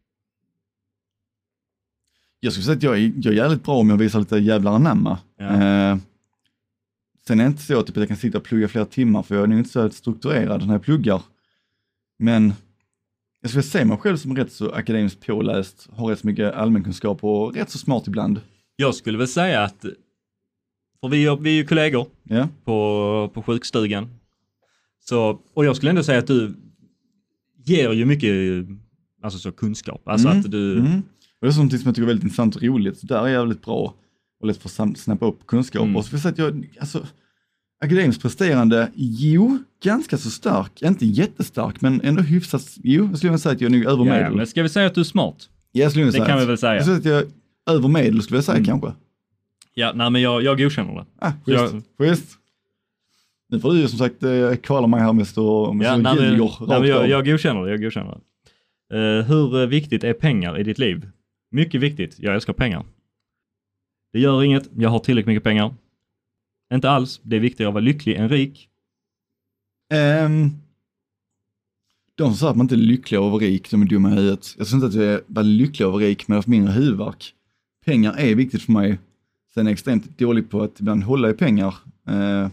Jag 2.40 2.54
skulle 2.54 2.64
säga 2.66 2.78
att 2.78 2.84
jag 2.84 2.98
är, 2.98 3.12
jag 3.16 3.34
är 3.34 3.38
jävligt 3.38 3.64
bra 3.64 3.76
om 3.76 3.90
jag 3.90 3.98
visar 3.98 4.20
lite 4.20 4.38
jävlar 4.38 4.72
anamma. 4.76 5.18
Ja. 5.38 5.46
Eh, 5.46 5.98
sen 7.28 7.40
är 7.40 7.44
det 7.44 7.48
inte 7.50 7.62
så 7.64 7.82
typ, 7.82 7.90
att 7.90 8.02
jag 8.02 8.08
kan 8.08 8.18
sitta 8.18 8.38
och 8.38 8.44
plugga 8.44 8.68
flera 8.68 8.86
timmar, 8.86 9.24
för 9.24 9.36
jag 9.36 9.44
är 9.44 9.48
nog 9.48 9.58
inte 9.60 9.70
så 9.70 9.90
strukturerad 9.90 10.68
när 10.68 10.74
jag 10.74 10.84
pluggar. 10.84 11.22
Men 12.20 12.54
jag 13.42 13.50
skulle 13.50 13.64
se 13.64 13.86
mig 13.86 13.98
själv 13.98 14.18
som 14.18 14.36
rätt 14.36 14.52
så 14.52 14.72
akademiskt 14.72 15.26
påläst, 15.26 15.90
har 15.92 16.08
rätt 16.08 16.20
så 16.20 16.28
mycket 16.28 16.54
allmänkunskap 16.54 17.24
och 17.24 17.56
rätt 17.56 17.70
så 17.70 17.78
smart 17.78 18.08
ibland. 18.08 18.42
Jag 18.76 18.96
skulle 18.96 19.18
väl 19.18 19.28
säga 19.28 19.64
att, 19.64 19.86
för 21.02 21.08
vi, 21.08 21.26
är- 21.26 21.36
vi 21.36 21.50
är 21.50 21.54
ju 21.56 21.66
kollegor 21.66 22.08
Ja, 22.24 22.48
på, 22.64 23.32
på 23.34 23.42
sjukstugan. 23.44 24.10
Så, 25.10 25.40
och 25.54 25.66
jag 25.66 25.76
skulle 25.76 25.90
ändå 25.90 26.04
säga 26.04 26.20
att 26.20 26.28
du 26.28 26.56
ger 27.66 27.92
ju 27.92 28.06
mycket 28.06 28.32
alltså 29.24 29.40
så 29.40 29.52
kunskap. 29.52 30.02
Alltså 30.08 30.28
Mm, 30.28 30.40
att 30.40 30.52
du, 30.52 30.80
mm. 30.80 30.98
Och 31.42 31.48
det 31.48 31.48
är 31.48 31.52
sånt 31.52 31.72
som 31.72 31.82
jag 31.86 31.96
tycker 31.96 32.04
är 32.04 32.08
väldigt 32.08 32.24
intressant 32.24 32.56
och 32.56 32.64
roligt. 32.64 32.98
Så 33.00 33.08
där 33.08 33.24
är 33.24 33.28
jag 33.28 33.40
väldigt 33.40 33.62
bra 33.66 33.96
och 34.40 34.48
lätt 34.48 34.58
för 34.58 34.84
att 34.84 34.98
snappa 34.98 35.26
upp 35.26 35.48
kunskap. 35.48 35.82
Mm. 35.82 35.96
Och 35.96 36.06
så 36.06 36.12
vill 36.12 36.22
jag 36.24 36.36
säga 36.36 36.48
att 36.48 36.54
jag, 36.56 36.70
alltså, 36.80 37.08
akademiskt 37.84 38.22
presterande, 38.22 38.92
jo, 38.96 39.58
ganska 39.84 40.18
så 40.18 40.30
stark. 40.30 40.82
Inte 40.82 41.06
jättestark, 41.06 41.82
men 41.82 42.02
ändå 42.02 42.22
hyfsat, 42.22 42.64
jo, 42.84 43.06
jag 43.10 43.18
skulle 43.18 43.30
vilja 43.30 43.38
säga 43.40 43.56
att 43.56 43.62
jag 43.62 43.72
är 43.72 43.78
nog 43.78 43.86
över 43.86 44.06
ja, 44.06 44.14
medel. 44.14 44.36
men 44.36 44.48
ska 44.48 44.64
vi 44.64 44.70
säga 44.70 44.88
att 44.88 44.96
du 44.96 45.02
är 45.02 45.06
smart? 45.06 45.50
Ja, 45.72 45.82
jag 45.84 45.92
skulle 45.92 46.06
Det 46.12 46.18
kan 46.18 46.32
att- 46.38 46.42
vi 46.42 46.46
väl 46.46 46.58
säga. 46.58 46.76
Jag 46.76 46.84
skulle 46.84 47.02
säga 47.02 47.18
att 47.18 47.24
jag 47.26 47.74
är 47.76 47.78
över 47.78 47.88
medel, 47.90 48.22
skulle 48.22 48.38
jag 48.38 48.44
säga 48.46 48.56
Mm. 48.58 48.66
kanske. 48.66 48.92
Ja, 49.74 49.92
nej 49.96 50.10
men 50.10 50.22
jag, 50.22 50.44
jag 50.44 50.58
godkänner 50.58 50.94
det. 50.96 51.06
Ah, 51.20 51.32
schysst, 51.46 51.88
schysst. 51.98 52.38
Nu 53.54 53.60
får 53.60 53.74
du 53.74 53.80
ju 53.80 53.88
som 53.88 54.00
sagt 54.00 54.24
eh, 54.24 54.56
kvala 54.56 54.88
mig 54.88 55.00
här 55.00 55.14
med 55.14 55.28
så, 55.28 55.74
med 55.74 55.88
Ja, 55.88 55.98
nej, 55.98 56.16
ljuger 56.16 56.80
nej, 56.80 57.10
jag, 57.10 57.26
godkänner 57.26 57.64
det, 57.64 57.70
jag 57.70 57.82
godkänner 57.82 58.18
det. 58.90 58.98
Eh, 58.98 59.26
hur 59.26 59.62
eh, 59.62 59.68
viktigt 59.68 60.04
är 60.04 60.14
pengar 60.14 60.60
i 60.60 60.64
ditt 60.64 60.78
liv? 60.80 61.10
Mycket 61.52 61.82
viktigt, 61.82 62.16
jag 62.20 62.36
älskar 62.36 62.54
pengar. 62.54 62.86
Det 64.14 64.20
gör 64.20 64.44
inget, 64.44 64.70
jag 64.78 64.90
har 64.90 65.00
tillräckligt 65.00 65.28
mycket 65.28 65.44
pengar. 65.44 65.74
Inte 66.74 66.90
alls, 66.90 67.22
det 67.24 67.36
är 67.36 67.40
viktigare 67.40 67.70
att 67.70 67.74
vara 67.74 67.84
lycklig 67.84 68.16
än 68.16 68.30
rik. 68.30 68.70
Ehm, 69.94 70.50
de 72.16 72.30
som 72.30 72.36
säger 72.36 72.52
att 72.52 72.58
man 72.58 72.64
inte 72.64 72.76
är 72.76 72.78
lycklig 72.78 73.18
av 73.18 73.26
att 73.26 73.32
vara 73.32 73.44
rik, 73.44 73.72
de 73.72 73.82
är 73.82 73.86
dumma 73.86 74.10
i 74.12 74.16
huvudet. 74.16 74.56
Jag 74.58 74.68
tror 74.68 74.84
inte 74.84 75.00
att 75.00 75.06
jag 75.06 75.22
var 75.28 75.44
lycklig 75.44 75.86
av 75.86 75.90
att 75.90 76.02
vara 76.02 76.10
rik, 76.10 76.28
men 76.28 76.34
jag 76.34 76.38
har 76.38 76.40
haft 76.40 76.48
mindre 76.48 76.74
huvudvärk. 76.74 77.34
Pengar 77.86 78.16
är 78.18 78.36
viktigt 78.36 78.62
för 78.62 78.72
mig. 78.72 79.00
Sen 79.54 79.68
är 79.68 79.72
jag 79.72 79.74
extremt 79.74 80.18
dålig 80.18 80.50
på 80.50 80.62
att 80.62 80.80
ibland 80.80 81.04
hålla 81.04 81.30
i 81.30 81.34
pengar. 81.34 81.76
Eh, 82.08 82.48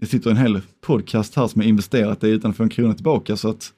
det 0.00 0.06
sitter 0.06 0.30
en 0.30 0.36
hel 0.36 0.60
podcast 0.80 1.34
här 1.34 1.46
som 1.46 1.60
jag 1.62 1.68
investerat 1.68 2.24
i 2.24 2.28
utan 2.28 2.50
att 2.50 2.56
få 2.56 2.62
en 2.62 2.68
krona 2.68 2.94
tillbaka, 2.94 3.36
så 3.36 3.48
att 3.48 3.72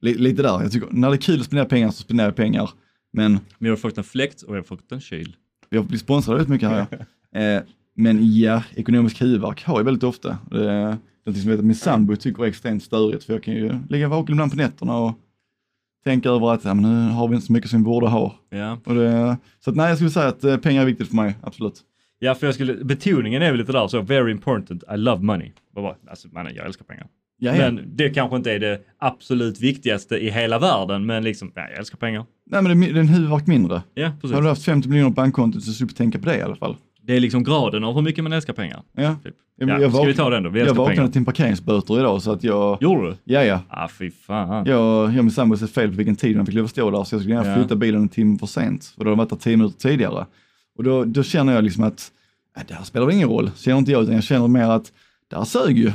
li, 0.00 0.14
lite 0.14 0.42
där. 0.42 0.62
Jag 0.62 0.72
tycker, 0.72 0.88
när 0.90 1.10
det 1.10 1.16
är 1.16 1.18
kul 1.18 1.40
att 1.40 1.46
spendera 1.46 1.66
pengar 1.66 1.90
så 1.90 2.02
spenderar 2.02 2.28
jag 2.28 2.36
pengar. 2.36 2.70
Men 3.12 3.32
Men 3.32 3.40
jag 3.58 3.72
har 3.72 3.76
fått 3.76 3.98
en 3.98 4.04
fläkt 4.04 4.42
och 4.42 4.54
jag 4.54 4.58
har 4.58 4.64
fått 4.64 4.92
en 4.92 5.00
kyl. 5.00 5.36
vi 5.70 5.76
har 5.76 5.84
blivit 5.84 6.00
sponsrade 6.00 6.36
väldigt 6.36 6.50
mycket 6.50 6.68
här. 6.68 6.86
ja. 6.90 6.98
Eh, 7.40 7.62
men 7.96 8.36
ja, 8.36 8.62
ekonomisk 8.74 9.22
huvudvärk 9.22 9.64
har 9.64 9.78
jag 9.78 9.84
väldigt 9.84 10.02
ofta. 10.02 10.38
Det 10.50 10.70
är 10.70 10.98
någonting 11.26 11.42
som 11.42 11.50
vet 11.50 11.64
min 11.64 11.74
sambo 11.74 12.16
tycker 12.16 12.42
är 12.42 12.46
extremt 12.46 12.82
störigt, 12.82 13.24
för 13.24 13.32
jag 13.32 13.42
kan 13.42 13.54
ju 13.54 13.72
ligga 13.88 14.08
vaken 14.08 14.34
ibland 14.34 14.50
på 14.50 14.56
nätterna 14.56 14.96
och 14.98 15.18
tänka 16.04 16.28
över 16.28 16.52
att 16.52 16.64
ja, 16.64 16.74
men 16.74 16.82
nu 16.82 17.12
har 17.12 17.28
vi 17.28 17.34
inte 17.34 17.46
så 17.46 17.52
mycket 17.52 17.70
som 17.70 17.78
vi 17.78 17.84
borde 17.84 18.08
ha. 18.08 18.34
Ja. 18.50 18.78
Det, 18.84 19.36
så 19.60 19.70
att, 19.70 19.76
nej, 19.76 19.88
jag 19.88 19.96
skulle 19.96 20.10
säga 20.10 20.28
att 20.28 20.44
eh, 20.44 20.56
pengar 20.56 20.82
är 20.82 20.86
viktigt 20.86 21.08
för 21.08 21.16
mig, 21.16 21.38
absolut. 21.42 21.82
Ja, 22.24 22.34
för 22.34 22.46
jag 22.46 22.54
skulle, 22.54 22.74
betoningen 22.84 23.42
är 23.42 23.50
väl 23.50 23.60
lite 23.60 23.72
där 23.72 23.88
så, 23.88 24.00
very 24.00 24.30
important, 24.30 24.82
I 24.94 24.96
love 24.96 25.22
money. 25.22 25.52
Alltså 26.10 26.28
mannen, 26.32 26.52
jag 26.56 26.66
älskar 26.66 26.84
pengar. 26.84 27.06
Ja, 27.38 27.56
ja. 27.56 27.58
Men 27.72 27.80
det 27.96 28.08
kanske 28.10 28.36
inte 28.36 28.52
är 28.52 28.58
det 28.58 28.80
absolut 28.98 29.60
viktigaste 29.60 30.16
i 30.16 30.30
hela 30.30 30.58
världen, 30.58 31.06
men 31.06 31.24
liksom, 31.24 31.52
ja, 31.54 31.62
jag 31.70 31.78
älskar 31.78 31.96
pengar. 31.98 32.24
Nej, 32.50 32.62
men 32.62 32.80
det 32.80 32.86
är, 32.86 32.96
en 32.96 33.08
huvudvärk 33.08 33.46
mindre. 33.46 33.82
Ja, 33.94 34.12
precis. 34.20 34.34
Har 34.34 34.42
du 34.42 34.48
haft 34.48 34.64
50 34.64 34.88
miljoner 34.88 35.10
på 35.10 35.14
bankkontot 35.14 35.62
så 35.64 35.72
slipper 35.72 35.92
du 35.92 35.96
tänka 35.96 36.18
på 36.18 36.24
det 36.24 36.36
i 36.38 36.42
alla 36.42 36.56
fall. 36.56 36.76
Det 37.02 37.16
är 37.16 37.20
liksom 37.20 37.44
graden 37.44 37.84
av 37.84 37.94
hur 37.94 38.02
mycket 38.02 38.24
man 38.24 38.32
älskar 38.32 38.52
pengar. 38.52 38.82
Ja. 38.92 39.16
Typ. 39.24 39.34
Ja, 39.56 39.66
Ja, 39.68 39.80
jag 39.80 39.92
ska 39.94 40.02
vi 40.02 40.14
ta 40.14 40.30
den 40.30 40.42
då? 40.42 40.50
Vi 40.50 40.58
Jag 40.58 40.66
älskar 40.68 40.78
vaknade 40.78 40.96
pengar. 40.96 41.12
till 41.12 41.18
en 41.18 41.24
parkeringsböter 41.24 41.98
idag 42.00 42.22
så 42.22 42.32
att 42.32 42.44
jag, 42.44 42.78
Gjorde 42.82 43.06
du? 43.10 43.16
ja 43.24 43.44
ja, 43.44 43.60
Ah, 43.68 43.88
fy 43.88 44.10
fan. 44.10 44.66
jag, 44.66 44.68
jag 44.68 45.04
och 45.18 45.24
min 45.24 45.30
sambo 45.30 45.56
sett 45.56 45.70
fel 45.70 45.90
på 45.90 45.96
vilken 45.96 46.16
tid 46.16 46.36
man 46.36 46.46
fick 46.46 46.54
lov 46.54 46.64
att 46.64 46.70
stå 46.70 46.90
där 46.90 47.04
så 47.04 47.14
jag 47.14 47.20
skulle 47.22 47.34
gärna 47.34 47.48
Ja. 47.48 47.54
flytta 47.56 47.76
bilen 47.76 48.02
en 48.02 48.08
timme 48.08 48.38
för 48.38 48.46
sent. 48.46 48.94
Och 48.96 49.04
då 49.04 49.10
har 49.10 49.16
de 49.16 49.18
varit 49.18 49.30
där 49.30 49.36
tio 49.36 49.56
minuter 49.56 49.78
tidigare. 49.88 50.26
Och 50.76 50.84
då, 50.84 51.04
då 51.04 51.22
känner 51.22 51.52
jag 51.54 51.64
liksom 51.64 51.84
att, 51.84 52.12
äh, 52.56 52.62
det 52.68 52.74
här 52.74 52.84
spelar 52.84 53.10
ingen 53.10 53.28
roll, 53.28 53.50
känner 53.56 53.78
inte 53.78 53.92
jag, 53.92 54.02
utan 54.02 54.14
jag 54.14 54.24
känner 54.24 54.48
mer 54.48 54.68
att 54.68 54.92
det 55.28 55.36
här 55.36 55.44
sög 55.44 55.78
ju. 55.78 55.92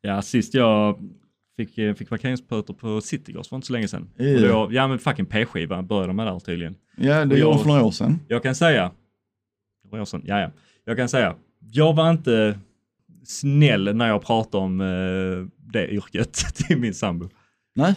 Ja, 0.00 0.22
sist 0.22 0.54
jag 0.54 0.98
fick, 1.56 1.78
eh, 1.78 1.94
fick 1.94 2.08
parkeringsböter 2.08 2.74
på 2.74 3.00
Citygross 3.00 3.48
för 3.48 3.56
inte 3.56 3.66
så 3.66 3.72
länge 3.72 3.88
sedan. 3.88 4.10
Ja. 4.16 4.34
Och 4.34 4.68
då, 4.68 4.74
ja 4.74 4.88
men 4.88 4.98
fucking 4.98 5.26
P-skiva 5.26 5.82
började 5.82 6.06
de 6.06 6.16
med 6.16 6.26
där 6.26 6.38
tydligen. 6.38 6.74
Ja, 6.96 7.24
det 7.24 7.38
gjorde 7.38 7.52
de 7.52 7.58
för 7.58 7.68
några 7.68 7.84
år 7.84 7.90
sedan. 7.90 8.20
Jag 8.28 8.42
kan 8.42 8.54
säga, 8.54 8.90
några 9.84 10.02
år 10.02 10.06
sedan, 10.06 10.22
ja, 10.26 10.40
ja. 10.40 10.50
Jag 10.84 10.96
kan 10.96 11.08
säga, 11.08 11.36
jag 11.72 11.94
var 11.94 12.10
inte 12.10 12.58
snäll 13.24 13.96
när 13.96 14.08
jag 14.08 14.22
pratade 14.22 14.64
om 14.64 14.80
eh, 14.80 15.66
det 15.72 15.88
yrket 15.88 16.32
till 16.54 16.78
min 16.78 16.94
sambo. 16.94 17.28
Nej. 17.74 17.94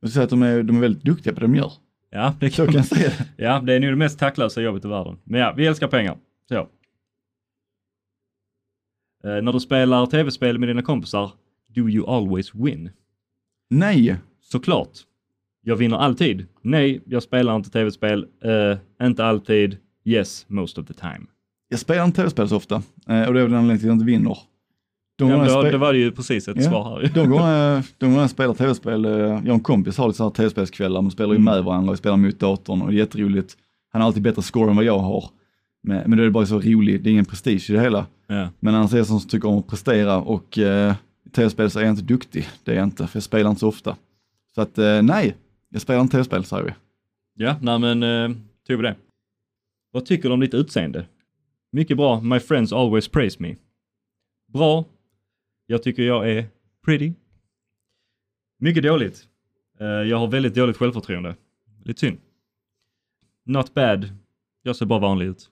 Jag 0.00 0.10
säger 0.10 0.24
att 0.24 0.30
de 0.30 0.42
är, 0.42 0.62
de 0.62 0.76
är 0.76 0.80
väldigt 0.80 1.04
duktiga 1.04 1.32
på 1.32 1.40
det 1.40 1.46
de 1.46 1.54
gör. 1.54 1.72
Ja, 2.10 2.34
det 2.40 2.50
Så 2.50 2.64
kan 2.64 2.74
kan 2.74 2.84
säga. 2.84 3.10
Ja, 3.36 3.60
det 3.60 3.74
är 3.74 3.80
nog 3.80 3.90
det 3.90 3.96
mest 3.96 4.18
tacklösa 4.18 4.60
jobbet 4.60 4.84
i 4.84 4.88
världen. 4.88 5.18
Men 5.24 5.40
ja, 5.40 5.54
vi 5.56 5.66
älskar 5.66 5.88
pengar. 5.88 6.16
Så. 6.48 6.54
Eh, 9.24 9.42
när 9.42 9.52
du 9.52 9.60
spelar 9.60 10.06
tv-spel 10.06 10.58
med 10.58 10.68
dina 10.68 10.82
kompisar, 10.82 11.32
do 11.68 11.88
you 11.88 12.10
always 12.10 12.54
win? 12.54 12.90
Nej, 13.70 14.16
Såklart. 14.40 14.98
Jag 15.60 15.76
vinner 15.76 15.96
alltid. 15.96 16.46
Nej, 16.62 17.02
jag 17.06 17.22
spelar 17.22 17.56
inte 17.56 17.70
tv-spel. 17.70 18.26
Eh, 18.44 19.06
inte 19.06 19.24
alltid. 19.24 19.76
Yes, 20.04 20.44
most 20.48 20.78
of 20.78 20.86
the 20.86 20.94
time. 20.94 21.26
jag 21.68 21.80
spelar 21.80 22.04
inte 22.04 22.16
tv-spel 22.16 22.48
så 22.48 22.56
ofta. 22.56 22.82
Eh, 23.08 23.28
och 23.28 23.34
det 23.34 23.40
är 23.40 23.44
väl 23.44 23.54
anledningen 23.54 23.78
till 23.78 23.86
att 23.86 23.88
jag 23.88 23.94
inte 23.94 24.04
vinner. 24.04 24.38
De 25.18 25.28
Ja, 25.28 25.34
gånger 25.34 25.44
men 25.46 25.54
jag 25.54 25.64
då, 25.64 25.68
spe- 25.68 25.72
det 25.72 25.78
var 25.78 25.92
ju 25.92 26.12
precis 26.12 26.48
ett 26.48 26.56
Ja. 26.56 26.62
svar 26.62 27.00
här. 27.00 27.10
De 27.14 27.30
gånger, 27.30 27.82
de 27.98 28.12
jag 28.12 28.30
spelar 28.30 28.54
tv-spel, 28.54 29.04
eh, 29.04 29.10
jag 29.12 29.38
och 29.48 29.48
en 29.48 29.60
kompis 29.60 29.98
har 29.98 30.06
lite 30.06 30.16
så 30.16 30.24
här 30.24 30.30
tv-spelskvällar, 30.30 31.02
man 31.02 31.10
spelar 31.10 31.30
ju 31.34 31.40
Mm. 31.40 31.54
med 31.54 31.64
varandra 31.64 31.92
och 31.92 31.98
spelar 31.98 32.16
mot 32.16 32.38
datorn 32.38 32.82
och 32.82 32.88
det 32.88 32.94
är 32.94 32.98
jätteroligt. 32.98 33.56
Han 33.92 34.02
har 34.02 34.06
alltid 34.06 34.22
bättre 34.22 34.42
score 34.42 34.70
än 34.70 34.76
vad 34.76 34.84
jag 34.84 34.98
har. 34.98 35.24
Men, 35.82 36.02
men 36.10 36.18
då 36.18 36.22
är 36.22 36.24
det 36.24 36.30
bara 36.30 36.46
så 36.46 36.60
roligt, 36.60 37.04
det 37.04 37.10
är 37.10 37.12
ingen 37.12 37.24
prestige 37.24 37.70
i 37.70 37.72
det 37.72 37.80
hela. 37.80 38.06
Ja. 38.26 38.48
Men 38.60 38.74
annars 38.74 38.92
är 38.92 38.96
jag 38.96 39.06
som 39.06 39.20
tycker 39.20 39.48
om 39.48 39.58
att 39.58 39.66
prestera 39.66 40.16
och 40.20 40.58
eh, 40.58 40.94
tv-spel 41.32 41.70
så 41.70 41.78
är 41.78 41.82
jag 41.82 41.92
inte 41.92 42.02
duktig. 42.02 42.48
Det 42.64 42.72
är 42.72 42.76
jag 42.76 42.84
inte, 42.84 43.06
för 43.06 43.16
jag 43.16 43.22
spelar 43.22 43.50
inte 43.50 43.60
så 43.60 43.68
ofta. 43.68 43.96
Så 44.54 44.60
att 44.60 44.78
eh, 44.78 45.02
nej, 45.02 45.34
jag 45.70 45.80
spelar 45.82 46.00
inte 46.00 46.12
tv-spel 46.12 46.44
säger 46.44 46.64
vi. 46.64 46.70
Ja, 47.44 47.56
nej 47.62 47.78
men 47.78 48.02
eh, 48.02 48.36
tog 48.68 48.76
vi 48.76 48.82
det. 48.82 48.94
Vad 49.92 50.04
tycker 50.06 50.28
du 50.28 50.32
om 50.32 50.40
ditt 50.40 50.54
utseende? 50.54 51.06
Mycket 51.72 51.96
bra. 51.96 52.20
My 52.20 52.40
friends 52.40 52.72
always 52.72 53.08
praise 53.08 53.36
me. 53.42 53.54
Bra. 54.52 54.84
Jag 55.70 55.82
tycker 55.82 56.02
jag 56.02 56.30
är 56.30 56.46
pretty. 56.84 57.12
Mycket 58.58 58.82
dåligt. 58.82 59.28
Eh, 59.80 59.86
jag 59.86 60.18
har 60.18 60.28
väldigt 60.28 60.54
dåligt 60.54 60.76
självförtroende. 60.76 61.36
Lite 61.84 62.00
synd. 62.00 62.18
Not 63.44 63.74
bad. 63.74 64.12
Jag 64.62 64.76
ser 64.76 64.86
bara 64.86 64.98
vanlig 64.98 65.26
ut. 65.26 65.50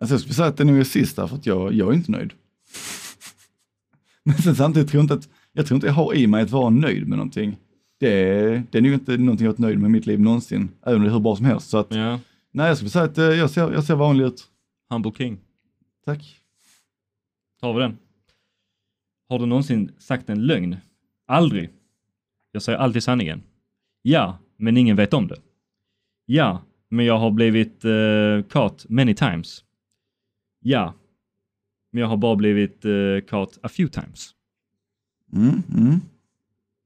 Alltså 0.00 0.14
jag 0.14 0.20
skulle 0.20 0.34
säga 0.34 0.48
att 0.48 0.56
det 0.56 0.64
nog 0.64 0.78
är 0.78 0.84
sista 0.84 1.28
för 1.28 1.36
att 1.36 1.46
jag, 1.46 1.72
jag 1.72 1.88
är 1.88 1.94
inte 1.94 2.10
nöjd. 2.12 2.32
Men 4.22 4.34
sen 4.34 4.54
samtidigt 4.56 4.90
tror 4.90 4.98
jag 4.98 5.04
inte 5.04 5.14
att, 5.14 5.28
jag 5.52 5.66
tror 5.66 5.76
inte 5.76 5.86
jag 5.86 5.94
har 5.94 6.14
i 6.14 6.26
mig 6.26 6.42
att 6.42 6.50
vara 6.50 6.70
nöjd 6.70 7.08
med 7.08 7.18
någonting. 7.18 7.56
Det, 7.98 8.10
det 8.70 8.78
är 8.78 8.82
nog 8.82 8.92
inte 8.92 9.16
någonting 9.16 9.44
jag 9.44 9.52
varit 9.52 9.58
nöjd 9.58 9.78
med 9.78 9.88
i 9.88 9.92
mitt 9.92 10.06
liv 10.06 10.20
någonsin, 10.20 10.68
även 10.82 10.96
om 10.96 11.02
det 11.02 11.08
är 11.08 11.12
hur 11.12 11.20
bra 11.20 11.36
som 11.36 11.46
helst. 11.46 11.70
Så 11.70 11.78
att, 11.78 11.94
Ja, 11.94 12.20
nej, 12.50 12.66
jag 12.68 12.76
skulle 12.76 12.90
säga 12.90 13.04
att 13.04 13.18
eh, 13.18 13.24
jag 13.24 13.50
ser, 13.50 13.72
jag 13.72 13.84
ser 13.84 13.94
vanlig 13.94 14.24
ut. 14.24 14.44
Humble 14.90 15.12
King. 15.12 15.38
Tack. 16.04 16.40
Tar 17.60 17.74
vi 17.74 17.80
den. 17.80 17.98
Har 19.28 19.38
du 19.38 19.46
någonsin 19.46 19.92
sagt 19.98 20.30
en 20.30 20.46
lögn? 20.46 20.76
Aldrig. 21.26 21.70
Jag 22.52 22.62
säger 22.62 22.78
alltid 22.78 23.02
sanningen. 23.02 23.42
Ja, 24.02 24.38
men 24.56 24.76
ingen 24.76 24.96
vet 24.96 25.14
om 25.14 25.28
det. 25.28 25.36
Ja, 26.26 26.62
men 26.88 27.06
jag 27.06 27.18
har 27.18 27.30
blivit 27.30 27.84
uh, 27.84 28.42
caught 28.42 28.88
many 28.88 29.14
times. 29.14 29.64
Ja, 30.60 30.94
men 31.92 32.00
jag 32.00 32.08
har 32.08 32.16
bara 32.16 32.36
blivit 32.36 32.84
uh, 32.84 33.20
caught 33.20 33.58
a 33.62 33.68
few 33.68 34.02
times. 34.02 34.30
Mm, 35.32 35.62
mm. 35.76 36.00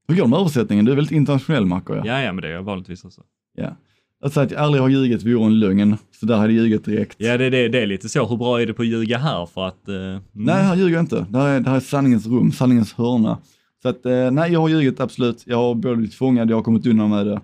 Hur 0.07 0.15
går 0.15 0.23
det 0.23 0.29
med 0.29 0.39
översättningen? 0.39 0.85
Du 0.85 0.91
är 0.91 0.95
väldigt 0.95 1.15
internationell 1.15 1.65
Marco. 1.65 1.95
Ja. 1.95 2.01
Ja, 2.05 2.21
ja, 2.21 2.33
men 2.33 2.41
det 2.41 2.47
är 2.47 2.51
jag 2.51 2.63
vanligtvis 2.63 3.05
också. 3.05 3.23
ja. 3.55 3.75
Att 4.21 4.33
säga 4.33 4.45
att 4.45 4.51
jag 4.51 4.61
aldrig 4.61 4.81
har 4.81 4.89
ljugit 4.89 5.23
vore 5.25 5.45
en 5.45 5.59
lögn, 5.59 5.97
så 6.19 6.25
där 6.25 6.37
hade 6.37 6.53
jag 6.53 6.63
ljugit 6.65 6.85
direkt. 6.85 7.15
Ja, 7.19 7.37
det, 7.37 7.49
det, 7.49 7.67
det 7.69 7.81
är 7.81 7.85
lite 7.87 8.09
så. 8.09 8.25
Hur 8.27 8.37
bra 8.37 8.61
är 8.61 8.65
det 8.65 8.73
på 8.73 8.81
att 8.81 8.87
ljuga 8.87 9.17
här? 9.17 9.45
För 9.45 9.67
att... 9.67 9.79
Uh, 9.89 9.95
mm. 9.95 10.21
Nej, 10.31 10.63
här 10.63 10.75
ljuger 10.75 10.93
jag 10.93 11.01
inte. 11.03 11.25
Det 11.29 11.37
här, 11.37 11.47
är, 11.55 11.59
det 11.59 11.69
här 11.69 11.75
är 11.77 11.79
sanningens 11.79 12.27
rum, 12.27 12.51
sanningens 12.51 12.93
hörna. 12.93 13.37
Så 13.81 13.89
att, 13.89 14.05
eh, 14.05 14.31
nej, 14.31 14.51
jag 14.53 14.59
har 14.59 14.69
ljugit 14.69 14.99
absolut. 14.99 15.43
Jag 15.45 15.57
har 15.57 15.75
både 15.75 15.95
blivit 15.95 16.15
fångad, 16.15 16.49
jag 16.51 16.55
har 16.55 16.63
kommit 16.63 16.85
undan 16.87 17.09
med 17.09 17.25
det. 17.25 17.41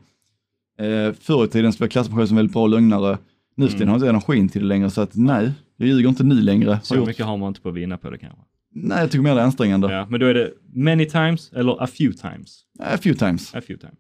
Eh, 0.80 1.14
förr 1.22 1.46
i 1.46 1.48
tiden 1.48 1.74
skulle 1.74 1.86
jag 1.86 1.92
klassa 1.92 2.10
mig 2.10 2.18
själv 2.18 2.28
som 2.28 2.38
väldigt 2.38 2.54
bra 2.54 2.68
lögnare. 2.68 3.18
Nu 3.58 3.66
Mm. 3.68 3.80
har 3.80 3.86
jag 3.88 3.96
inte 3.98 4.10
energin 4.10 4.50
till 4.50 4.62
det 4.62 4.68
längre, 4.68 4.90
så 4.90 5.02
att 5.02 5.16
nej, 5.16 5.52
jag 5.78 5.88
ljuger 5.90 6.10
inte 6.10 6.24
nu 6.24 6.36
längre. 6.42 6.80
Så 6.84 6.96
gjort- 6.96 7.08
mycket 7.08 7.26
har 7.26 7.38
man 7.38 7.48
inte 7.48 7.62
på 7.62 7.70
att 7.70 7.76
vinna 7.76 7.98
på 7.98 8.10
det 8.10 8.18
kanske. 8.18 8.40
Nej, 8.74 9.00
jag 9.00 9.12
tycker 9.12 9.24
mer 9.24 9.36
det 9.36 9.42
är 9.42 9.46
ansträngande. 9.46 9.92
Ja, 9.94 10.08
men 10.10 10.20
då 10.20 10.26
är 10.26 10.34
det 10.34 10.52
many 10.74 11.06
times 11.06 11.52
eller 11.54 11.84
a 11.84 11.88
few 11.88 12.18
times? 12.30 12.60
A 12.80 12.98
few 13.02 13.20
times. 13.20 13.56
A 13.56 13.62
few 13.68 13.78
times. 13.88 14.00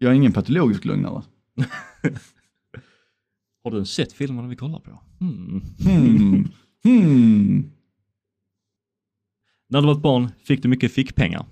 Jag 0.00 0.10
är 0.12 0.16
ingen 0.16 0.32
patologisk 0.32 0.84
lögnare. 0.84 1.22
Har 3.64 3.70
du 3.70 3.84
sett 3.84 4.12
filmerna 4.12 4.48
vi 4.48 4.56
kollar 4.56 4.80
på? 4.80 5.00
Hmm. 5.20 5.60
Hmm. 5.84 6.48
Hmm. 6.84 7.70
När 9.68 9.80
du 9.80 9.86
var 9.86 9.94
ett 9.94 10.02
barn 10.02 10.28
fick 10.44 10.62
du 10.62 10.68
mycket 10.68 10.92
fickpengar. 10.92 11.46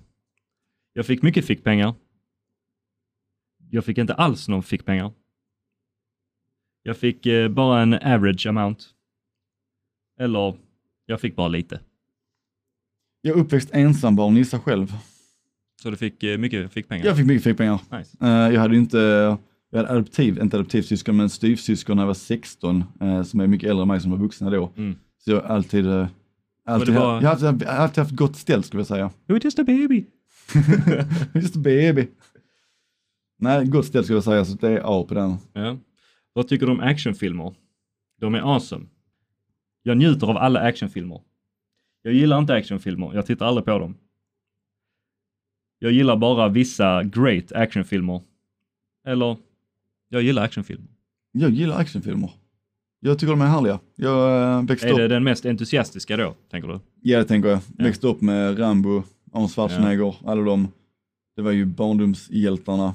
Jag 0.92 1.06
fick 1.06 1.22
mycket 1.22 1.46
fickpengar. 1.46 1.94
Jag 3.70 3.84
fick 3.84 3.98
inte 3.98 4.14
alls 4.14 4.48
någon 4.48 4.62
fickpengar. 4.62 5.12
Jag 6.82 6.96
fick 6.96 7.26
eh, 7.26 7.48
bara 7.48 7.82
en 7.82 7.94
average 7.94 8.46
amount. 8.46 8.84
Eller, 10.18 10.58
jag 11.06 11.20
fick 11.20 11.36
bara 11.36 11.48
lite. 11.48 11.80
Jag 13.20 13.36
är 13.36 13.40
uppväxt 13.40 13.70
ensambarn, 13.72 14.36
gissa 14.36 14.60
själv. 14.60 14.92
Så 15.82 15.90
du 15.90 15.96
fick 15.96 16.22
eh, 16.22 16.38
mycket 16.38 16.72
fickpengar? 16.72 17.06
Jag 17.06 17.16
fick 17.16 17.26
mycket 17.26 17.44
fickpengar. 17.44 17.80
Nice. 17.98 18.16
Eh, 18.20 18.28
jag 18.54 18.60
hade 18.60 18.76
inte, 18.76 18.98
jag 19.70 19.78
hade 19.78 19.90
adoptiv, 19.90 20.38
inte 20.42 20.56
adoptivsyskon, 20.56 21.16
men 21.16 21.30
styvsyskon 21.30 21.96
när 21.96 22.02
jag 22.02 22.06
var 22.06 22.14
16, 22.14 22.84
eh, 23.00 23.22
som 23.22 23.40
är 23.40 23.46
mycket 23.46 23.70
äldre 23.70 23.82
än 23.82 23.88
mig 23.88 24.00
som 24.00 24.10
var 24.10 24.18
vuxna 24.18 24.50
då. 24.50 24.72
Mm. 24.76 24.94
Så 25.18 25.30
jag 25.30 25.44
alltid, 25.44 25.86
alltid, 26.66 26.94
var- 26.94 27.22
jag 27.22 27.28
har 27.28 27.46
alltid, 27.48 27.68
alltid 27.68 27.98
haft 27.98 28.16
gott 28.16 28.36
ställt 28.36 28.66
skulle 28.66 28.80
jag 28.80 28.86
säga. 28.86 29.10
You're 29.28 29.44
just 29.44 29.58
a 29.58 29.64
baby. 29.64 30.04
Just 31.34 31.56
a 31.56 31.60
baby. 31.60 32.06
Nej, 33.38 33.64
gott 33.66 33.86
ställt 33.86 34.06
skulle 34.06 34.16
jag 34.16 34.24
säga, 34.24 34.44
så 34.44 34.54
det 34.56 34.68
är 34.68 34.80
A 34.84 35.04
på 35.08 35.14
den. 35.14 35.36
Ja. 35.52 35.76
Vad 36.32 36.48
tycker 36.48 36.66
du 36.66 36.72
om 36.72 36.80
actionfilmer? 36.80 37.54
De 38.20 38.34
är 38.34 38.54
awesome. 38.54 38.84
Jag 39.82 39.96
njuter 39.96 40.26
av 40.26 40.36
alla 40.36 40.60
actionfilmer. 40.60 41.20
Jag 42.02 42.14
gillar 42.14 42.38
inte 42.38 42.54
actionfilmer, 42.54 43.10
jag 43.14 43.26
tittar 43.26 43.46
aldrig 43.46 43.64
på 43.64 43.78
dem. 43.78 43.94
Jag 45.78 45.92
gillar 45.92 46.16
bara 46.16 46.48
vissa 46.48 47.02
great 47.02 47.52
actionfilmer. 47.52 48.20
Eller, 49.06 49.36
jag 50.08 50.22
gillar 50.22 50.42
actionfilmer. 50.42 50.88
Jag 51.32 51.50
gillar 51.50 51.78
actionfilmer. 51.78 52.30
Jag 53.00 53.18
tycker 53.18 53.30
de 53.30 53.40
är 53.40 53.46
härliga. 53.46 53.78
Jag 53.96 54.52
äh, 54.58 54.62
växte 54.66 54.88
Är 54.88 54.92
upp, 54.92 54.98
det 54.98 55.08
den 55.08 55.24
mest 55.24 55.46
entusiastiska 55.46 56.16
då, 56.16 56.34
tänker 56.50 56.68
du? 56.68 56.80
ja 57.02 57.18
det 57.18 57.24
tänker 57.24 57.48
jag, 57.48 57.58
Ja. 57.78 57.84
växte 57.84 58.06
upp 58.06 58.20
med 58.20 58.58
Rambo, 58.58 59.02
Arnold 59.32 59.50
Schwarzenegger, 59.50 60.14
alla 60.24 60.42
de. 60.42 60.68
Det 61.36 61.42
var 61.42 61.52
ju 61.52 61.64
barndomshjältarna. 61.64 62.94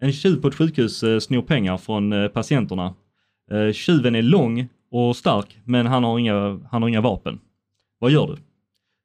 En 0.00 0.12
tjuv 0.12 0.40
på 0.40 0.48
ett 0.48 0.54
sjukhus 0.54 1.02
eh, 1.02 1.18
snor 1.18 1.42
pengar 1.42 1.76
från 1.76 2.12
eh, 2.12 2.28
patienterna. 2.28 2.94
Eh, 3.50 3.72
tjuven 3.72 4.14
är 4.14 4.22
lång 4.22 4.68
och 4.90 5.16
stark, 5.16 5.58
men 5.64 5.86
han 5.86 6.04
har, 6.04 6.18
inga, 6.18 6.60
han 6.70 6.82
har 6.82 6.88
inga 6.88 7.00
vapen. 7.00 7.38
Vad 7.98 8.10
gör 8.10 8.26
du? 8.26 8.36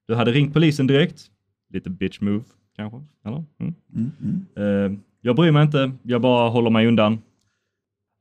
Du 0.08 0.16
hade 0.16 0.32
ringt 0.32 0.54
polisen 0.54 0.88
direkt. 0.88 1.30
Lite 1.74 1.90
bitch 1.90 2.22
move, 2.22 2.44
kanske? 2.76 3.02
Eller? 3.26 3.44
Mm. 3.60 3.74
Mm, 3.96 4.12
mm. 4.22 4.94
Eh, 4.96 5.00
jag 5.22 5.36
bryr 5.36 5.52
mig 5.52 5.64
inte, 5.64 5.92
jag 6.04 6.22
bara 6.22 6.50
håller 6.50 6.70
mig 6.70 6.88
undan. 6.88 7.14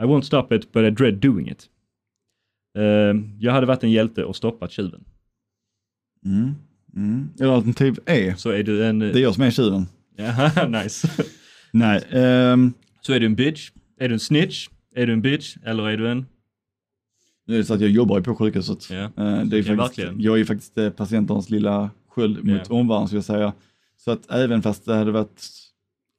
I 0.03 0.05
won't 0.05 0.23
stop 0.23 0.53
it, 0.55 0.73
but 0.73 0.83
I 0.85 0.91
dread 0.91 1.15
doing 1.15 1.49
it. 1.51 1.69
Eh, 2.79 3.15
jag 3.39 3.53
hade 3.53 3.67
varit 3.67 3.85
en 3.85 3.91
hjälte 3.91 4.25
och 4.25 4.37
stoppat 4.37 4.73
tjuven. 4.73 5.05
Mm. 6.25 6.55
Mm. 6.97 7.29
Eller 7.41 7.53
alternativ 7.53 7.99
E, 8.07 8.35
Så 8.37 8.51
är 8.51 8.63
du 8.63 8.87
en... 8.87 8.99
det 8.99 9.19
är 9.19 9.23
jag 9.23 9.35
som 9.35 9.43
är 9.45 9.51
tjuven. 9.51 9.87
Nice. 10.83 11.09
Nej, 11.73 12.03
ehm, 12.11 12.73
Så 13.01 13.13
är 13.13 13.21
du 13.21 13.27
en 13.27 13.35
bitch? 13.35 13.71
Är 13.99 14.09
du 14.09 14.15
en 14.15 14.21
snitch? 14.21 14.69
Är 14.95 15.07
du 15.07 15.13
en 15.13 15.23
bitch? 15.23 15.57
Eller 15.65 15.89
är 15.89 15.97
du 15.97 16.09
en... 16.11 16.27
nu 17.47 17.55
är 17.55 17.59
det 17.59 17.65
så 17.65 17.75
att 17.75 17.81
jag 17.81 17.91
jobbar 17.91 18.19
ju 18.19 18.25
på 18.25 18.35
sjukhuset. 18.35 18.91
Ja. 18.91 18.97
Eh, 18.97 19.11
det 19.15 19.23
är 19.25 19.27
Ja, 19.27 19.45
faktiskt, 19.45 19.69
verkligen. 19.69 20.21
jag 20.21 20.35
är 20.35 20.39
ju 20.39 20.45
faktiskt 20.45 20.79
eh, 20.79 20.91
patienternas 20.91 21.51
lilla 21.51 21.91
sköld 22.15 22.45
mot 22.45 22.61
Ja. 22.69 22.75
omvärlden 22.77 23.07
skulle 23.07 23.19
jag 23.19 23.25
säga. 23.25 23.53
Så 23.97 24.11
att 24.11 24.31
även 24.31 24.63
fast 24.63 24.85
det 24.87 24.95
hade 24.95 25.13
varit 25.13 25.43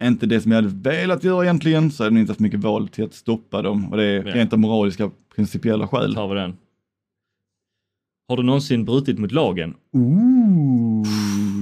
inte 0.03 0.25
det 0.25 0.41
som 0.41 0.51
jag 0.51 0.61
hade 0.61 0.89
velat 0.89 1.23
göra 1.23 1.43
egentligen 1.43 1.91
så 1.91 2.03
hade 2.03 2.15
jag 2.15 2.21
inte 2.21 2.31
haft 2.31 2.39
mycket 2.39 2.59
val 2.59 2.87
till 2.87 3.03
att 3.03 3.13
stoppa 3.13 3.61
dem 3.61 3.91
och 3.91 3.97
det 3.97 4.03
är 4.03 4.25
Ja. 4.27 4.35
rent 4.35 4.53
av 4.53 4.59
moraliska 4.59 5.11
principiella 5.35 5.87
skäl. 5.87 6.15
tar 6.15 6.27
vi 6.27 6.35
den. 6.35 6.57
Har 8.27 8.37
du 8.37 8.43
någonsin 8.43 8.85
brutit 8.85 9.19
mot 9.19 9.31
lagen? 9.31 9.73
Ooh, 9.93 11.07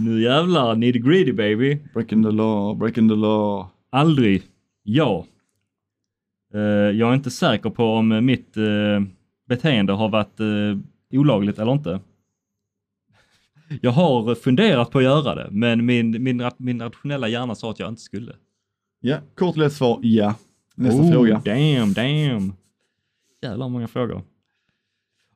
nu 0.05 0.21
jävlar, 0.21 0.75
nitty 0.75 0.99
gritty 0.99 1.31
baby. 1.33 1.79
Breaking 1.93 2.23
the 2.23 2.31
law, 2.31 2.77
breaking 2.77 3.09
the 3.09 3.15
law. 3.15 3.67
Aldrig. 3.89 4.43
Ja. 4.83 5.25
Eh, 6.53 6.59
jag 6.61 7.09
är 7.09 7.13
inte 7.13 7.31
säker 7.31 7.69
på 7.69 7.83
om 7.85 8.25
mitt 8.25 8.57
eh, 8.57 8.63
beteende 9.49 9.93
har 9.93 10.09
varit 10.09 10.39
uh, 10.39 10.77
olagligt 11.13 11.59
eller 11.59 11.71
inte. 11.71 11.99
Jag 13.81 13.91
har 13.91 14.35
funderat 14.35 14.91
på 14.91 14.97
att 14.97 15.03
göra 15.03 15.35
det, 15.35 15.47
men 15.51 15.85
min, 15.85 16.23
min, 16.23 16.51
min 16.57 16.81
rationella 16.81 17.27
hjärna 17.27 17.55
sa 17.55 17.71
att 17.71 17.79
jag 17.79 17.89
inte 17.89 18.01
skulle. 18.01 18.35
Ja, 18.99 19.17
kort 19.35 19.49
och 19.49 19.57
lätt 19.57 19.73
svar, 19.73 19.99
ja. 20.01 20.35
Nästa 20.75 21.01
Oh, 21.01 21.11
fråga. 21.11 21.41
Damn, 21.45 21.93
damn. 21.93 22.53
Jävlar 23.41 23.69
många 23.69 23.87
frågor. 23.87 24.21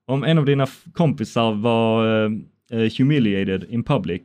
Om 0.05 0.23
en 0.23 0.37
av 0.37 0.45
dina 0.45 0.67
kompisar 0.93 1.53
var 1.53 2.25
eh, 2.71 2.91
humiliated 2.97 3.63
in 3.69 3.83
public 3.83 4.21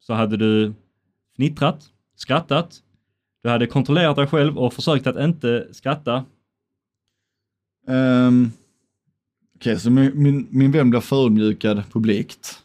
så 0.00 0.14
hade 0.14 0.36
du 0.36 0.72
fnittrat, 1.36 1.90
skrattat, 2.16 2.82
du 3.42 3.48
hade 3.48 3.66
kontrollerat 3.66 4.16
dig 4.16 4.26
själv 4.26 4.58
och 4.58 4.72
försökt 4.72 5.06
att 5.06 5.16
inte 5.24 5.68
skratta. 5.72 6.24
Um, 7.86 8.52
Okej, 9.56 9.80
så 9.80 9.90
min, 9.90 10.22
min, 10.22 10.46
min 10.50 10.72
vän 10.72 10.90
blir 10.90 11.00
förödmjukad 11.00 11.82
publikt. 11.92 12.62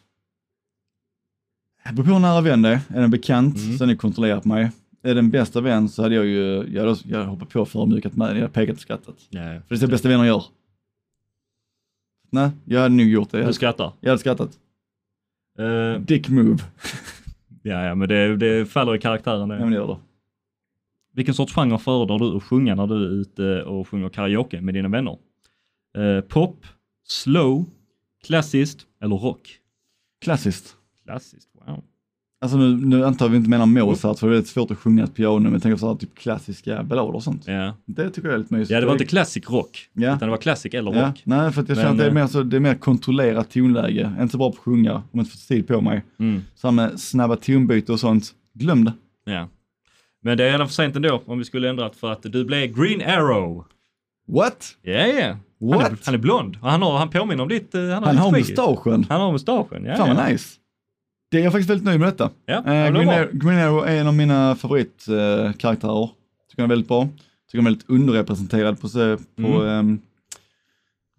Det 1.88 1.92
beror 1.94 2.04
på 2.06 2.12
hur 2.12 2.18
nära 2.20 2.40
vän 2.40 2.62
det 2.62 2.68
är. 2.68 2.80
Är 2.88 3.00
den 3.00 3.10
bekant 3.10 3.56
Mm. 3.56 3.78
så 3.78 3.84
har 3.84 3.86
ni 3.86 3.96
kontrollerat 3.96 4.44
mig. 4.44 4.70
Är 5.02 5.14
den 5.14 5.30
bästa 5.30 5.60
vän 5.60 5.88
så 5.88 6.02
hade 6.02 6.14
jag 6.14 6.26
ju, 6.26 6.68
jag 6.74 6.86
hade, 6.86 6.98
jag 7.04 7.18
hade 7.18 7.30
hoppat 7.30 7.48
på 7.48 7.66
förödmjukat 7.66 8.12
den. 8.16 8.20
Jag 8.28 8.34
hade 8.34 8.48
pekat 8.48 8.74
och 8.76 8.80
skrattat. 8.80 9.14
Ja, 9.30 9.40
För 9.40 9.64
det 9.68 9.74
är 9.74 9.80
det 9.80 9.86
bästa 9.86 10.08
vänner 10.08 10.24
gör. 10.24 10.44
Nej, 12.30 12.50
jag 12.64 12.80
hade 12.80 12.94
nog 12.94 13.06
gjort 13.06 13.30
det. 13.30 13.46
Du 13.46 13.52
skrattar. 13.52 13.92
jag 14.00 14.08
hade 14.10 14.18
skrattat. 14.18 14.58
Eh, 15.58 16.00
Dick 16.00 16.28
move. 16.28 16.58
ja, 17.62 17.84
ja, 17.84 17.94
men 17.94 18.08
det, 18.08 18.36
det 18.36 18.66
faller 18.66 18.94
i 18.96 18.98
karaktären 18.98 19.40
Ja, 19.50 19.54
det. 19.56 19.60
men 19.60 19.70
det 19.70 19.76
gör 19.76 19.86
det. 19.86 19.96
Vilken 21.12 21.34
sorts 21.34 21.54
genre 21.54 21.78
föredrar 21.78 22.18
du 22.18 22.36
att 22.36 22.42
sjunga 22.42 22.74
när 22.74 22.86
du 22.86 22.94
är 23.04 23.08
ute 23.20 23.62
och 23.62 23.88
sjunger 23.88 24.08
karaoke 24.08 24.60
med 24.60 24.74
dina 24.74 24.88
vänner? 24.88 25.18
Eh, 25.98 26.20
pop, 26.20 26.66
slow, 27.04 27.64
klassiskt 28.24 28.86
eller 29.00 29.16
rock? 29.16 29.58
Klassiskt. 30.20 30.76
Klassiskt. 31.04 31.48
Alltså 32.46 32.58
nu, 32.58 32.76
nu 32.86 33.04
antar 33.04 33.28
vi 33.28 33.36
inte 33.36 33.50
menar 33.50 33.66
Mozart 33.66 34.18
för 34.18 34.26
det 34.26 34.30
är 34.30 34.34
väldigt 34.34 34.50
svårt 34.50 34.70
att 34.70 34.78
sjunga 34.78 35.04
ett 35.04 35.14
piano 35.14 35.40
men 35.40 35.52
jag 35.52 35.62
tänker 35.62 35.76
så 35.76 35.88
här 35.88 35.94
typ 35.94 36.14
klassiska 36.18 36.82
ballader 36.82 37.14
och 37.14 37.22
sånt. 37.22 37.42
Ja. 37.46 37.74
Det 37.86 38.10
tycker 38.10 38.28
jag 38.28 38.34
är 38.34 38.38
lite 38.38 38.54
mysigt. 38.54 38.70
ja, 38.70 38.80
det 38.80 38.86
var 38.86 38.92
inte 38.92 39.04
classic 39.04 39.50
rock, 39.50 39.88
Ja. 39.92 40.08
utan 40.16 40.18
det 40.18 40.30
var 40.30 40.36
classic 40.36 40.74
eller 40.74 40.94
Ja, 40.94 41.08
rock. 41.08 41.22
nej 41.24 41.52
för 41.52 41.62
att 41.62 41.68
jag 41.68 41.76
Men, 41.76 41.84
känner 41.84 41.90
att 41.92 41.98
det 41.98 42.04
är 42.04 42.08
eh, 42.08 42.14
mer, 42.14 42.26
så, 42.26 42.42
det 42.42 42.56
är 42.56 42.60
mer 42.60 42.74
kontrollerat 42.74 43.50
tonläge. 43.50 44.12
Inte 44.20 44.32
så 44.32 44.38
bra 44.38 44.50
på 44.50 44.54
att 44.56 44.62
sjunga 44.62 44.94
om 44.94 45.02
jag 45.12 45.20
inte 45.20 45.30
får 45.30 45.48
tid 45.54 45.68
på 45.68 45.80
mig. 45.80 46.04
Mm. 46.18 46.42
Med 46.76 47.00
snabba 47.00 47.36
tonbyte 47.36 47.92
och 47.92 48.00
sånt, 48.00 48.30
glöm 48.54 48.84
det. 48.84 48.92
Ja. 49.24 49.48
Men 50.22 50.36
det 50.38 50.44
är 50.44 50.50
redan 50.52 50.66
för 50.66 50.74
sent 50.74 50.96
ändå 50.96 51.22
om 51.26 51.38
vi 51.38 51.44
skulle 51.44 51.68
ändrat 51.70 51.96
för 51.96 52.12
att 52.12 52.22
du 52.22 52.44
blev 52.44 52.66
Green 52.74 53.02
Arrow. 53.02 53.64
What? 54.28 54.66
Ja, 54.82 54.92
ja. 54.92 55.36
Han 55.60 55.70
är, 55.72 55.76
What? 55.76 55.92
han 56.06 56.14
är 56.14 56.18
blond 56.18 56.56
han, 56.62 56.82
har, 56.82 56.98
han 56.98 57.10
påminner 57.10 57.42
om 57.42 57.48
ditt... 57.48 57.74
eh, 57.74 57.80
Han 57.80 57.90
har, 57.90 58.00
Han 58.06 58.16
har 58.16 58.32
skägg. 58.32 58.40
mustaschen. 58.40 59.06
Han 59.08 59.20
har 59.20 59.32
mustaschen, 59.32 59.84
ja. 59.84 59.96
Fan 59.96 60.08
ja. 60.08 60.14
vad 60.14 60.30
nice. 60.32 60.54
Det 61.30 61.38
är 61.38 61.42
jag 61.44 61.52
faktiskt 61.52 61.70
väldigt 61.70 61.84
nöjd 61.84 62.00
med 62.00 62.08
detta. 62.08 62.30
Ja, 62.46 62.54
Eh, 62.56 62.62
Green. 62.92 63.08
Arrow, 63.08 63.28
Green 63.32 63.58
Arrow 63.58 63.86
är 63.86 64.00
en 64.00 64.06
av 64.06 64.14
mina 64.14 64.54
favoritkaraktärer. 64.56 66.06
Tycker 66.50 66.62
han 66.62 66.64
är 66.70 66.74
väldigt 66.74 66.88
bra. 66.88 67.08
Tycker 67.50 67.58
han 67.58 67.66
är 67.66 67.70
väldigt 67.70 67.90
underrepresenterad 67.90 68.80
på, 68.80 68.88
på 68.88 69.62
Mm. 69.62 69.66
ehm, 69.68 69.98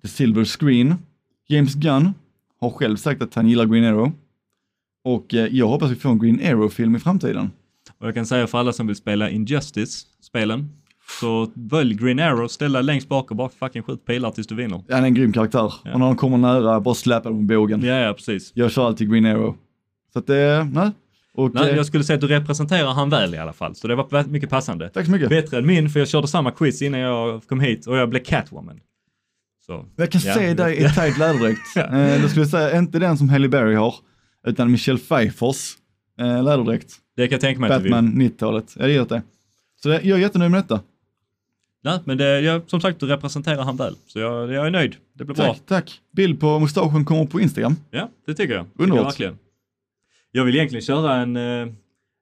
the 0.02 0.08
silver 0.08 0.46
screen. 0.46 0.96
James 1.48 1.74
Gunn 1.76 2.14
har 2.62 2.70
själv 2.70 2.98
sagt 2.98 3.22
att 3.22 3.34
han 3.36 3.48
gillar 3.50 3.66
Green 3.66 3.84
Arrow. 3.86 4.12
Och 5.04 5.34
eh, 5.34 5.46
jag 5.56 5.68
hoppas 5.68 5.92
vi 5.92 5.96
får 5.96 6.10
en 6.10 6.20
Green 6.20 6.40
Arrow-film 6.46 6.96
i 6.96 7.00
framtiden. 7.00 7.52
Och 7.98 8.08
jag 8.08 8.14
kan 8.16 8.26
säga 8.26 8.48
för 8.48 8.58
alla 8.58 8.74
som 8.74 8.88
vill 8.88 8.96
spela 8.96 9.30
Injustice-spelen, 9.30 10.70
så 11.20 11.52
välj 11.54 11.94
Green 11.94 12.20
Arrow, 12.20 12.48
ställa 12.48 12.82
längst 12.82 13.10
bak 13.10 13.32
och 13.32 13.38
bara 13.38 13.50
fucking 13.50 13.84
skjut 13.84 14.06
pilar 14.06 14.32
tills 14.32 14.48
du 14.48 14.56
vinner. 14.56 14.84
Han 14.90 15.04
är 15.04 15.08
en 15.08 15.14
grym 15.14 15.34
karaktär. 15.34 15.74
Ja. 15.84 15.94
Och 15.94 16.00
när 16.00 16.06
de 16.06 16.16
kommer 16.16 16.38
nära, 16.38 16.80
bara 16.80 16.96
släppa 16.96 17.30
dem 17.30 17.38
med 17.38 17.46
bågen. 17.48 17.82
Ja, 17.84 17.96
ja, 17.96 18.14
precis. 18.14 18.52
Jag 18.56 18.72
kör 18.72 18.86
alltid 18.88 19.10
Green 19.12 19.26
Arrow. 19.26 19.56
Så 20.18 20.20
att 20.20 20.28
det, 20.28 20.68
nej. 20.74 20.92
Och, 21.34 21.54
Nej, 21.54 21.70
eh, 21.70 21.76
jag 21.76 21.86
skulle 21.86 22.04
säga 22.04 22.16
att 22.16 22.22
du 22.22 22.28
representerar 22.28 22.94
han 22.94 23.10
väl 23.10 23.36
i 23.36 23.38
alla 23.38 23.54
fall, 23.54 23.76
så 23.76 23.88
det 23.88 23.96
var 23.96 24.28
mycket 24.28 24.50
passande. 24.50 24.90
Tack 24.90 25.06
så 25.06 25.12
mycket. 25.12 25.30
Bättre 25.30 25.58
än 25.58 25.66
min, 25.66 25.90
för 25.90 26.00
jag 26.00 26.08
körde 26.10 26.28
samma 26.28 26.52
quiz 26.52 26.82
innan 26.82 27.00
jag 27.00 27.44
kom 27.48 27.60
hit 27.60 27.88
och 27.88 27.98
jag 27.98 28.10
blev 28.10 28.24
Catwoman. 28.24 28.80
Så, 29.66 29.86
Jag 29.96 30.12
kan 30.12 30.22
Ja. 30.26 30.34
se 30.34 30.54
dig 30.54 30.78
i 30.78 30.90
tight 30.90 31.18
läderdräkt. 31.18 31.60
Eh, 31.78 32.22
då 32.22 32.28
skulle 32.30 32.42
jag 32.42 32.50
säga 32.50 32.78
inte 32.78 33.00
den 33.00 33.18
som 33.18 33.30
Halle 33.30 33.50
Berry 33.50 33.76
har, 33.76 33.96
utan 34.48 34.72
Michelle 34.72 35.00
Pfeiffers 35.00 35.76
eh, 36.20 36.44
läderdräkt. 36.44 36.94
det 37.16 37.28
kan 37.28 37.32
jag 37.36 37.42
tänka 37.42 37.62
mig 37.62 37.72
att 37.72 37.78
du 37.78 37.84
vill. 37.84 37.92
Batman 37.92 38.22
90-talet. 38.22 38.74
Jag 38.80 38.90
gillar 38.90 39.06
det. 39.06 39.22
Så 39.84 39.90
det, 39.90 40.02
jag 40.04 40.18
är 40.18 40.22
jättenöjd 40.22 40.52
med 40.52 40.60
detta. 40.64 40.80
Nej, 41.84 42.00
men 42.06 42.18
det, 42.18 42.40
jag, 42.42 42.62
som 42.68 42.82
sagt, 42.82 43.00
du 43.00 43.06
representerar 43.06 43.64
han 43.64 43.78
väl. 43.78 43.96
Så 44.08 44.20
jag, 44.20 44.52
jag 44.54 44.68
är 44.68 44.72
nöjd. 44.72 44.96
Det 45.14 45.26
blir 45.26 45.36
bra. 45.36 45.46
Tack, 45.46 45.62
tack. 45.66 46.02
Bild 46.16 46.40
på 46.40 46.60
mustaschen 46.60 47.06
kommer 47.06 47.26
på 47.26 47.40
Instagram. 47.42 47.76
Ja, 47.92 48.10
det 48.26 48.34
tycker 48.34 48.54
jag. 48.56 48.66
Tycker 48.66 48.84
Underbart. 48.84 49.00
jag 49.00 49.06
verkligen. 49.06 49.38
Jag 50.32 50.46
vill 50.46 50.56
egentligen 50.56 50.82
köra 50.82 51.16
en, 51.16 51.36
eh, 51.38 51.68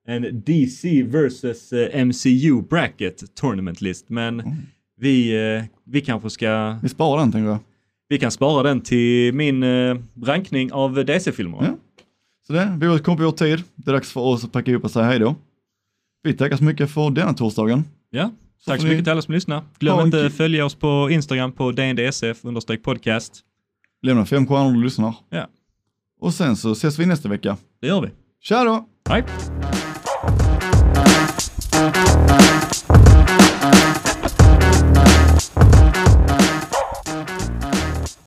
en 0.08 0.42
DC 0.46 1.04
versus 1.04 1.74
eh, 1.74 2.06
MCU 2.06 2.62
bracket 2.70 3.36
tournament 3.36 3.82
list, 3.82 4.10
men 4.10 4.40
Mm. 4.40 4.54
vi, 5.00 5.36
eh, 5.58 5.64
vi 5.84 6.02
kanske 6.02 6.30
ska, 6.30 6.80
Vi 6.84 6.90
sparar 6.90 7.20
den 7.22 7.32
tänker 7.32 7.50
jag. 7.50 7.60
vi 8.08 8.18
kan 8.20 8.32
spara 8.32 8.64
den 8.64 8.82
till 8.82 9.34
min 9.34 9.64
rankning 10.24 10.72
av 10.72 11.06
DC-filmer. 11.06 11.58
Ja. 11.62 11.78
Så 12.48 12.54
det, 12.54 12.78
vi 12.82 12.88
har 12.88 12.98
kommit 13.00 13.18
på 13.20 13.24
vår 13.26 13.32
tid. 13.32 13.64
Det 13.76 13.92
är 13.92 13.94
dags 13.94 14.12
för 14.12 14.22
oss 14.22 14.44
att 14.44 14.52
packa 14.52 14.72
ihop 14.72 14.84
och 14.84 14.92
säga 14.92 15.06
hej 15.06 15.20
då. 15.20 15.36
Vi 16.24 16.34
tackar 16.34 16.58
så 16.58 16.64
mycket 16.64 16.92
för 16.92 17.10
denna 17.10 17.34
torsdagen. 17.34 17.84
Ja, 18.10 18.32
tack 18.66 18.80
så 18.80 18.84
ni- 18.84 18.90
mycket 18.90 19.06
till 19.06 19.12
alla 19.12 19.22
som 19.22 19.34
lyssnar. 19.34 19.64
Glöm 19.80 20.00
en 20.00 20.06
inte 20.06 20.30
följa 20.30 20.66
oss 20.66 20.76
på 20.76 21.08
Instagram 21.12 21.52
på 21.52 21.72
dndsf 21.72 22.42
podcast. 22.84 23.42
Lämna 24.02 24.26
fem 24.26 24.48
stjärnor 24.48 24.66
om 24.68 24.74
du 24.74 24.84
lyssnar. 24.84 25.16
Ja, 25.30 25.48
och 26.20 26.34
sen 26.34 26.56
så 26.56 26.72
ses 26.72 27.00
vi 27.00 27.06
nästa 27.06 27.30
vecka. 27.30 27.58
Det 27.82 27.88
gör 27.88 28.02
vi. 28.02 28.10
Tja 28.42 28.64
då! 28.64 28.86
Hej! 29.10 29.26